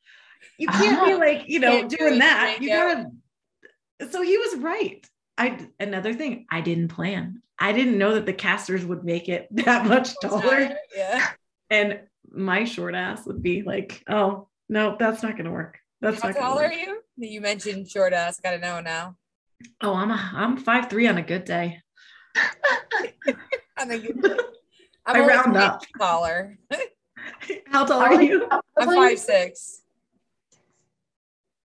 You 0.58 0.68
can't 0.68 1.06
be 1.06 1.14
like, 1.14 1.48
you 1.48 1.60
know, 1.60 1.70
Can't 1.80 1.90
doing 1.98 2.18
that. 2.18 2.56
make 2.58 2.62
You 2.62 2.68
gotta. 2.76 3.10
So 4.10 4.22
he 4.22 4.36
was 4.38 4.56
right. 4.58 5.04
I 5.36 5.68
another 5.78 6.14
thing 6.14 6.46
I 6.50 6.60
didn't 6.60 6.88
plan. 6.88 7.42
I 7.58 7.72
didn't 7.72 7.98
know 7.98 8.14
that 8.14 8.26
the 8.26 8.32
casters 8.32 8.84
would 8.84 9.04
make 9.04 9.28
it 9.28 9.48
that 9.64 9.86
much 9.86 10.10
taller, 10.20 10.76
Yeah. 10.96 11.28
and 11.70 12.00
my 12.30 12.64
short 12.64 12.94
ass 12.94 13.26
would 13.26 13.42
be 13.42 13.62
like, 13.62 14.02
oh 14.08 14.48
no, 14.68 14.96
that's 14.98 15.22
not 15.22 15.36
gonna 15.36 15.50
work. 15.52 15.78
That's 16.00 16.20
How 16.20 16.28
not 16.28 16.36
tall 16.38 16.56
work. 16.56 16.70
are 16.70 16.74
you? 16.74 17.00
You 17.16 17.40
mentioned 17.40 17.88
short 17.88 18.12
ass. 18.12 18.40
I 18.44 18.48
gotta 18.50 18.58
know 18.60 18.80
now. 18.80 19.16
Oh, 19.80 19.94
I'm 19.94 20.10
a, 20.10 20.30
I'm 20.34 20.56
five 20.56 20.88
three 20.90 21.06
on 21.08 21.18
a 21.18 21.22
good 21.22 21.44
day. 21.44 21.80
I 22.36 23.84
think 23.86 24.04
it- 24.24 24.40
I'm 25.06 25.22
I 25.22 25.26
round 25.26 25.56
up. 25.56 25.82
taller. 25.98 26.58
How 27.66 27.84
tall 27.86 28.00
are 28.00 28.20
you? 28.22 28.46
I'm 28.50 28.60
five 28.94 29.18
six. 29.18 29.82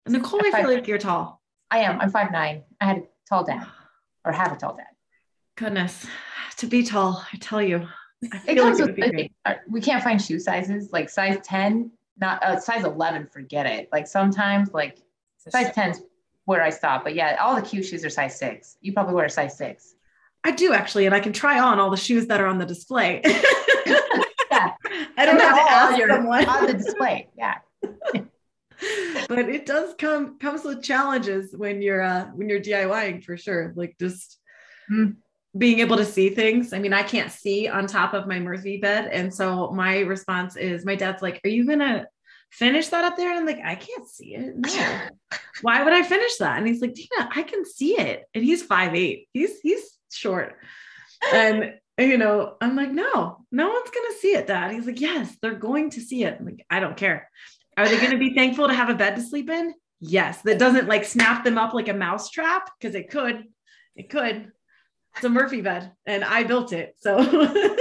Nicole, 0.08 0.42
I 0.46 0.52
feel 0.62 0.72
like 0.72 0.88
you're 0.88 0.98
tall. 0.98 1.42
I 1.72 1.80
am. 1.80 2.00
I'm 2.00 2.10
five 2.12 2.32
nine. 2.32 2.64
I 2.80 2.86
had 2.86 2.98
a 2.98 3.04
tall 3.28 3.44
dad, 3.44 3.66
or 4.24 4.32
have 4.32 4.52
a 4.52 4.56
tall 4.56 4.76
dad. 4.76 4.86
Goodness, 5.56 6.06
to 6.58 6.68
be 6.68 6.84
tall, 6.84 7.24
I 7.34 7.38
tell 7.38 7.62
you, 7.62 7.88
I 8.32 8.38
It 8.38 8.42
feel 8.42 8.56
like 8.56 8.58
comes 8.58 8.80
it 8.80 8.82
with 8.84 8.90
would 8.90 8.96
be 8.96 9.02
the- 9.04 9.10
great. 9.12 9.34
uh, 9.46 9.54
we 9.70 9.82
can't 9.82 10.04
find 10.04 10.22
shoe 10.22 10.40
sizes 10.40 10.90
like 10.92 11.10
size 11.10 11.38
10, 11.44 11.92
not 12.20 12.44
uh, 12.44 12.60
size 12.60 12.84
11, 12.84 13.28
forget 13.28 13.66
it. 13.66 13.90
Like 13.92 14.06
sometimes 14.08 14.72
like 14.74 14.98
size 15.50 15.70
10's 15.72 16.02
where 16.46 16.62
I 16.62 16.70
stop. 16.70 17.04
But 17.04 17.16
yeah, 17.16 17.38
all 17.42 17.56
the 17.56 17.62
cute 17.62 17.86
shoes 17.86 18.06
are 18.06 18.10
size 18.10 18.38
six. 18.38 18.78
You 18.82 18.94
probably 18.94 19.16
wear 19.16 19.26
a 19.26 19.30
size 19.30 19.58
six. 19.58 19.96
I 20.44 20.52
do 20.52 20.74
actually, 20.74 21.08
and 21.08 21.16
I 21.16 21.20
can 21.20 21.34
try 21.34 21.60
on 21.60 21.80
all 21.80 21.90
the 21.90 21.98
shoes 21.98 22.28
that 22.28 22.40
are 22.40 22.46
on 22.48 22.58
the 22.60 22.66
display. 22.66 23.22
Yeah. 24.52 24.72
I 25.18 25.26
don't 25.26 25.36
And 25.36 25.42
have 25.42 25.56
they're 25.56 25.66
to 25.66 25.72
ask 25.72 25.98
your- 25.98 26.10
someone. 26.10 26.46
on 26.46 26.66
the 26.68 26.74
display. 26.74 27.28
Yeah. 27.38 27.56
but 29.30 29.50
it 29.50 29.66
does 29.66 29.94
come 29.98 30.38
comes 30.40 30.64
with 30.64 30.84
challenges 30.84 31.54
when 31.56 31.82
you're 31.82 32.02
uh 32.02 32.26
when 32.36 32.50
you're 32.50 32.60
DIYing 32.60 33.24
for 33.24 33.38
sure. 33.38 33.74
Like 33.76 33.96
just 34.00 34.40
Mm. 34.92 35.16
being 35.58 35.80
able 35.80 35.98
to 35.98 36.06
see 36.06 36.30
things. 36.30 36.72
I 36.72 36.78
mean, 36.80 36.94
I 36.94 37.02
can't 37.02 37.32
see 37.32 37.68
on 37.68 37.88
top 37.88 38.14
of 38.14 38.28
my 38.28 38.40
Murphy 38.40 38.78
bed. 38.78 39.10
And 39.12 39.34
so 39.34 39.72
my 39.72 40.02
response 40.02 40.56
is 40.58 40.86
my 40.86 40.96
dad's 40.96 41.24
like, 41.24 41.42
Are 41.44 41.50
you 41.50 41.66
gonna 41.66 42.06
finish 42.52 42.90
that 42.90 43.04
up 43.04 43.18
there? 43.18 43.32
And 43.32 43.40
I'm 43.40 43.46
like, 43.48 43.66
I 43.66 43.74
can't 43.76 44.08
see 44.08 44.36
it. 44.36 44.56
No. 44.56 45.00
Why 45.62 45.84
would 45.84 45.94
I 45.94 46.04
finish 46.04 46.38
that? 46.38 46.58
And 46.60 46.68
he's 46.68 46.82
like, 46.82 46.94
Dina, 46.94 47.30
I 47.36 47.42
can 47.44 47.66
see 47.66 48.00
it. 48.00 48.26
And 48.36 48.44
he's 48.44 48.62
five 48.62 48.94
eight. 48.94 49.28
He's 49.34 49.60
he's 49.62 49.98
short. 50.12 50.56
And 51.34 51.74
you 51.98 52.18
know, 52.18 52.56
I'm 52.62 52.76
like, 52.76 52.92
no, 52.92 53.46
no 53.52 53.70
one's 53.70 53.90
gonna 53.90 54.20
see 54.20 54.36
it, 54.36 54.48
Dad. 54.48 54.72
He's 54.72 54.86
like, 54.86 55.00
yes, 55.02 55.36
they're 55.42 55.56
going 55.56 55.90
to 55.92 56.02
see 56.02 56.24
it. 56.26 56.38
I'm 56.40 56.46
like, 56.46 56.66
I 56.70 56.80
don't 56.80 56.98
care. 56.98 57.30
Are 57.78 57.88
they 57.88 58.00
gonna 58.00 58.18
be 58.18 58.34
thankful 58.34 58.68
to 58.68 58.74
have 58.74 58.90
a 58.90 58.96
bed 58.96 59.16
to 59.16 59.22
sleep 59.22 59.50
in? 59.50 59.74
Yes. 60.00 60.42
That 60.44 60.60
doesn't 60.60 60.88
like 60.88 61.06
snap 61.06 61.44
them 61.44 61.58
up 61.58 61.74
like 61.74 61.88
a 61.90 61.94
mouse 61.94 62.30
trap, 62.30 62.70
because 62.80 62.96
it 62.96 63.10
could. 63.10 63.44
It 63.96 64.10
could. 64.10 64.52
It's 65.16 65.24
a 65.26 65.30
Murphy 65.30 65.62
bed, 65.62 65.92
and 66.06 66.24
I 66.24 66.44
built 66.44 66.74
it. 66.74 66.96
So 67.00 67.18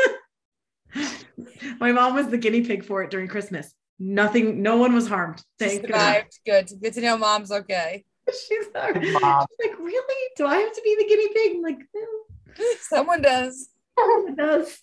my 1.81 1.93
mom 1.93 2.15
was 2.15 2.29
the 2.29 2.39
guinea 2.39 2.63
pig 2.63 2.85
for 2.85 3.03
it 3.03 3.11
during 3.11 3.29
Christmas. 3.29 3.75
Nothing, 3.99 4.63
no 4.63 4.77
one 4.77 4.95
was 4.95 5.09
harmed. 5.09 5.43
Thank 5.59 5.83
goodness. 5.83 6.01
Survived. 6.01 6.39
Good. 6.47 6.71
Good 6.83 6.95
to 6.95 7.01
know 7.01 7.17
mom's 7.17 7.51
okay. 7.53 8.05
She's 8.49 8.67
not- 8.75 8.95
Good 8.95 9.05
she's 9.05 9.15
like, 9.15 9.79
really? 9.79 10.31
Do 10.37 10.47
I 10.47 10.57
have 10.57 10.73
to 10.73 10.81
be 10.83 10.97
the 10.99 11.07
guinea 11.07 11.29
pig? 11.35 11.57
I'm 11.57 11.63
like, 11.63 11.79
"No, 11.95 12.65
Someone 12.81 13.23
does. 13.23 13.69
it 13.99 14.37
does. 14.37 14.79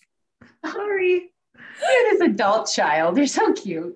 Sorry. 0.64 1.32
You're 1.54 2.12
this 2.12 2.20
adult 2.20 2.70
child. 2.72 3.16
You're 3.16 3.26
so 3.26 3.52
cute. 3.52 3.94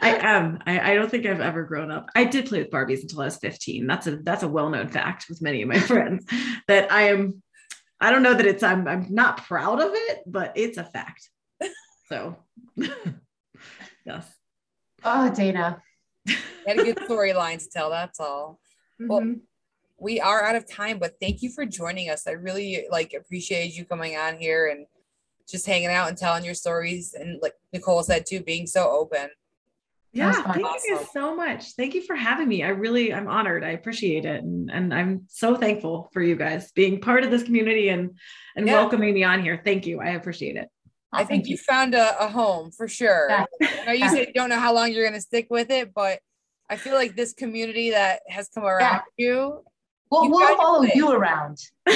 I 0.00 0.16
am. 0.20 0.58
I, 0.66 0.92
I 0.92 0.94
don't 0.94 1.10
think 1.10 1.26
I've 1.26 1.40
ever 1.40 1.62
grown 1.64 1.90
up. 1.90 2.10
I 2.14 2.24
did 2.24 2.46
play 2.46 2.60
with 2.60 2.70
Barbies 2.70 3.02
until 3.02 3.22
I 3.22 3.26
was 3.26 3.36
15. 3.36 3.86
That's 3.86 4.06
a 4.06 4.16
that's 4.16 4.42
a 4.42 4.48
well-known 4.48 4.88
fact 4.88 5.26
with 5.28 5.42
many 5.42 5.62
of 5.62 5.68
my 5.68 5.78
friends 5.92 6.26
that 6.68 6.90
I 6.92 7.08
am. 7.08 7.42
I 8.00 8.10
don't 8.10 8.22
know 8.22 8.34
that 8.34 8.46
it's 8.46 8.62
I'm 8.62 8.86
I'm 8.88 9.06
not 9.10 9.44
proud 9.44 9.80
of 9.80 9.90
it, 9.94 10.20
but 10.26 10.52
it's 10.56 10.78
a 10.78 10.84
fact. 10.84 11.28
So 12.08 12.36
yes. 14.04 14.26
Oh, 15.04 15.30
Dana. 15.34 15.82
Had 16.66 16.78
a 16.78 16.84
good 16.84 16.96
storyline 16.96 17.58
to 17.62 17.68
tell. 17.68 17.90
That's 17.90 18.20
all. 18.20 18.58
Well, 18.98 19.20
Mhm. 19.20 19.40
we 19.98 20.20
are 20.20 20.42
out 20.44 20.56
of 20.56 20.70
time, 20.70 20.98
but 20.98 21.14
thank 21.20 21.42
you 21.42 21.50
for 21.50 21.64
joining 21.66 22.10
us. 22.10 22.26
I 22.26 22.32
really 22.32 22.86
like 22.90 23.12
appreciate 23.14 23.74
you 23.74 23.84
coming 23.84 24.16
on 24.16 24.38
here 24.38 24.68
and 24.68 24.86
just 25.48 25.66
hanging 25.66 25.88
out 25.88 26.08
and 26.08 26.16
telling 26.16 26.44
your 26.44 26.54
stories. 26.54 27.14
And 27.14 27.40
like 27.42 27.54
Nicole 27.72 28.02
said 28.02 28.24
too, 28.26 28.40
being 28.40 28.66
so 28.66 28.88
open. 28.90 29.28
Yeah, 30.14 30.32
thank 30.32 30.58
you 30.58 30.66
awesome. 30.66 30.96
guys 30.96 31.12
so 31.12 31.34
much. 31.34 31.72
Thank 31.72 31.94
you 31.94 32.02
for 32.02 32.14
having 32.14 32.46
me. 32.46 32.62
I 32.62 32.68
really, 32.68 33.12
I'm 33.12 33.26
honored. 33.26 33.64
I 33.64 33.70
appreciate 33.70 34.24
it, 34.24 34.42
and 34.44 34.70
and 34.70 34.94
I'm 34.94 35.24
so 35.28 35.56
thankful 35.56 36.08
for 36.12 36.22
you 36.22 36.36
guys 36.36 36.70
being 36.72 37.00
part 37.00 37.24
of 37.24 37.30
this 37.32 37.42
community 37.42 37.88
and 37.88 38.16
and 38.56 38.66
Yeah. 38.66 38.74
welcoming 38.74 39.12
me 39.12 39.24
on 39.24 39.42
here. 39.42 39.60
Thank 39.64 39.86
you. 39.86 40.00
I 40.00 40.10
appreciate 40.10 40.56
it. 40.56 40.68
I 41.12 41.18
think 41.24 41.44
thank 41.44 41.48
you 41.48 41.58
found 41.58 41.94
a, 41.94 42.24
a 42.24 42.28
home 42.28 42.70
for 42.70 42.86
sure. 42.88 43.28
Yeah. 43.28 43.44
I 43.60 43.84
know 43.86 43.92
you 43.92 44.08
said 44.08 44.28
you 44.28 44.32
don't 44.34 44.50
know 44.50 44.58
how 44.58 44.72
long 44.72 44.92
you're 44.92 45.04
going 45.04 45.14
to 45.14 45.20
stick 45.20 45.48
with 45.50 45.70
it, 45.70 45.92
but 45.94 46.20
I 46.70 46.76
feel 46.76 46.94
like 46.94 47.14
this 47.16 47.32
community 47.32 47.90
that 47.90 48.20
has 48.28 48.48
come 48.48 48.64
around 48.64 49.02
you. 49.16 49.62
We'll, 50.10 50.24
You 50.24 50.30
we'll 50.30 50.56
follow 50.56 50.82
you 50.82 51.10
around. 51.12 51.58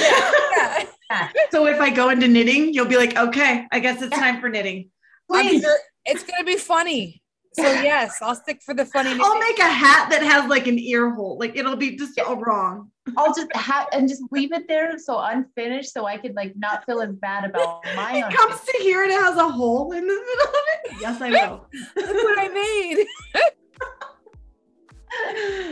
Yeah. 1.11 1.29
So 1.49 1.65
if 1.65 1.81
I 1.81 1.89
go 1.89 2.09
into 2.09 2.27
knitting, 2.27 2.71
you'll 2.71 2.85
be 2.85 2.95
like, 2.97 3.17
okay, 3.17 3.65
I 3.71 3.79
guess 3.79 3.99
it's 4.03 4.15
time 4.15 4.39
for 4.39 4.47
knitting. 4.47 4.91
Please. 5.27 5.63
sure 5.63 5.77
it's 6.05 6.23
going 6.23 6.37
to 6.37 6.45
be 6.45 6.55
funny. 6.55 7.23
So 7.53 7.63
yes, 7.63 8.17
I'll 8.21 8.35
stick 8.35 8.61
for 8.61 8.73
the 8.75 8.85
funny. 8.85 9.09
I'll 9.19 9.39
make 9.39 9.57
a 9.57 9.63
hat 9.67 10.09
that 10.11 10.21
has 10.21 10.47
like 10.49 10.67
an 10.67 10.77
ear 10.77 11.09
hole. 11.09 11.37
Like 11.39 11.57
it'll 11.57 11.75
be 11.75 11.95
just 11.95 12.19
all 12.19 12.35
wrong. 12.37 12.91
I'll 13.17 13.33
just 13.33 13.47
have 13.55 13.87
and 13.91 14.07
just 14.07 14.21
leave 14.31 14.51
it 14.51 14.67
there 14.67 14.99
so 14.99 15.19
unfinished 15.19 15.91
so 15.91 16.05
I 16.05 16.17
could 16.17 16.35
like 16.35 16.55
not 16.55 16.85
feel 16.85 17.01
as 17.01 17.15
bad 17.15 17.45
about 17.45 17.83
my 17.95 18.17
It 18.17 18.33
comes 18.35 18.61
to 18.61 18.77
here 18.81 19.01
and 19.01 19.11
it 19.11 19.19
has 19.19 19.35
a 19.37 19.49
hole 19.49 19.91
in 19.93 20.01
the 20.05 20.13
middle 20.13 20.47
of 20.47 20.63
it. 20.85 21.01
Yes, 21.01 21.21
I 21.21 21.29
will. 21.31 21.65
Look 21.95 22.23
what 22.23 22.39
I 22.39 22.47
made. 22.49 23.05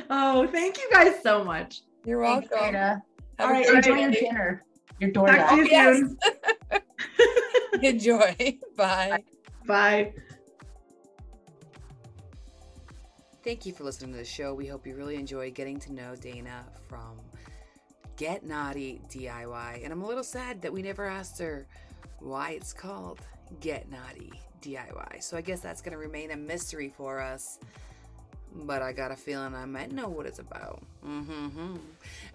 Oh, 0.09 0.47
thank 0.51 0.77
you 0.77 0.89
guys 0.91 1.21
so 1.21 1.43
much. 1.43 1.81
You're 2.05 2.23
Thanks, 2.23 2.49
welcome. 2.49 2.73
Dana. 2.73 3.03
Have 3.37 3.49
All 3.49 3.55
a 3.55 3.59
right, 3.59 3.69
Enjoy 3.69 3.95
your 3.95 4.11
dinner. 4.11 4.65
Your 4.99 5.11
Talk 5.11 5.27
to 5.27 5.31
DoorDash. 5.33 5.57
you 5.57 5.67
yes. 5.69 5.97
soon. 5.97 7.83
Enjoy. 7.83 8.59
Bye. 8.75 9.23
Bye. 9.67 10.13
Thank 13.47 13.65
you 13.65 13.71
for 13.71 13.85
listening 13.85 14.11
to 14.11 14.17
the 14.17 14.25
show. 14.25 14.53
We 14.53 14.65
hope 14.65 14.85
you 14.85 14.93
really 14.93 15.15
enjoyed 15.15 15.53
getting 15.53 15.79
to 15.79 15.93
know 15.93 16.17
Dana 16.17 16.65
from 16.89 17.15
Get 18.17 18.43
Naughty 18.43 18.99
DIY. 19.09 19.85
And 19.85 19.93
I'm 19.93 20.01
a 20.01 20.05
little 20.05 20.25
sad 20.25 20.61
that 20.63 20.73
we 20.73 20.81
never 20.81 21.05
asked 21.05 21.39
her 21.39 21.65
why 22.19 22.51
it's 22.51 22.73
called 22.73 23.21
Get 23.61 23.89
Naughty 23.89 24.33
DIY. 24.61 25.23
So 25.23 25.37
I 25.37 25.41
guess 25.41 25.61
that's 25.61 25.81
going 25.81 25.93
to 25.93 25.97
remain 25.97 26.31
a 26.31 26.35
mystery 26.35 26.89
for 26.89 27.21
us. 27.21 27.57
But 28.53 28.81
I 28.81 28.91
got 28.91 29.11
a 29.11 29.15
feeling 29.15 29.55
I 29.55 29.63
might 29.63 29.93
know 29.93 30.09
what 30.09 30.25
it's 30.25 30.39
about. 30.39 30.83
Mm-hmm. 31.07 31.77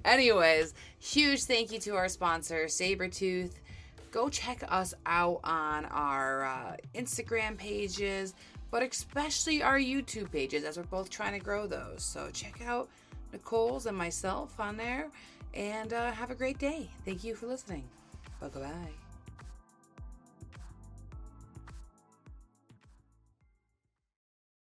Anyways, 0.07 0.73
huge 0.99 1.45
thank 1.45 1.73
you 1.73 1.79
to 1.81 1.95
our 1.95 2.09
sponsor, 2.09 2.65
Saburrtooth. 2.69 3.53
Go 4.13 4.31
check 4.31 4.65
us 4.67 4.95
out 5.05 5.41
on 5.45 5.85
our 5.85 6.45
uh, 6.47 6.77
Instagram 6.95 7.59
pages, 7.59 8.33
but 8.73 8.83
especially 8.83 9.63
our 9.63 9.79
YouTube 9.79 10.33
pages 10.33 10.65
as 10.65 10.77
we're 10.79 10.83
both 10.85 11.11
trying 11.11 11.39
to 11.39 11.45
grow 11.45 11.69
those. 11.69 12.03
So 12.03 12.31
check 12.33 12.61
out 12.67 12.89
Nicole's 13.33 13.87
and 13.87 13.97
myself 13.97 14.59
on 14.59 14.77
there 14.77 15.11
and 15.55 15.93
uh, 15.93 16.11
have 16.11 16.33
a 16.33 16.35
great 16.35 16.59
day. 16.59 16.89
Thank 17.05 17.23
you 17.23 17.37
for 17.37 17.47
listening. 17.47 17.85
Bye 18.41 18.49
bye. 18.49 19.02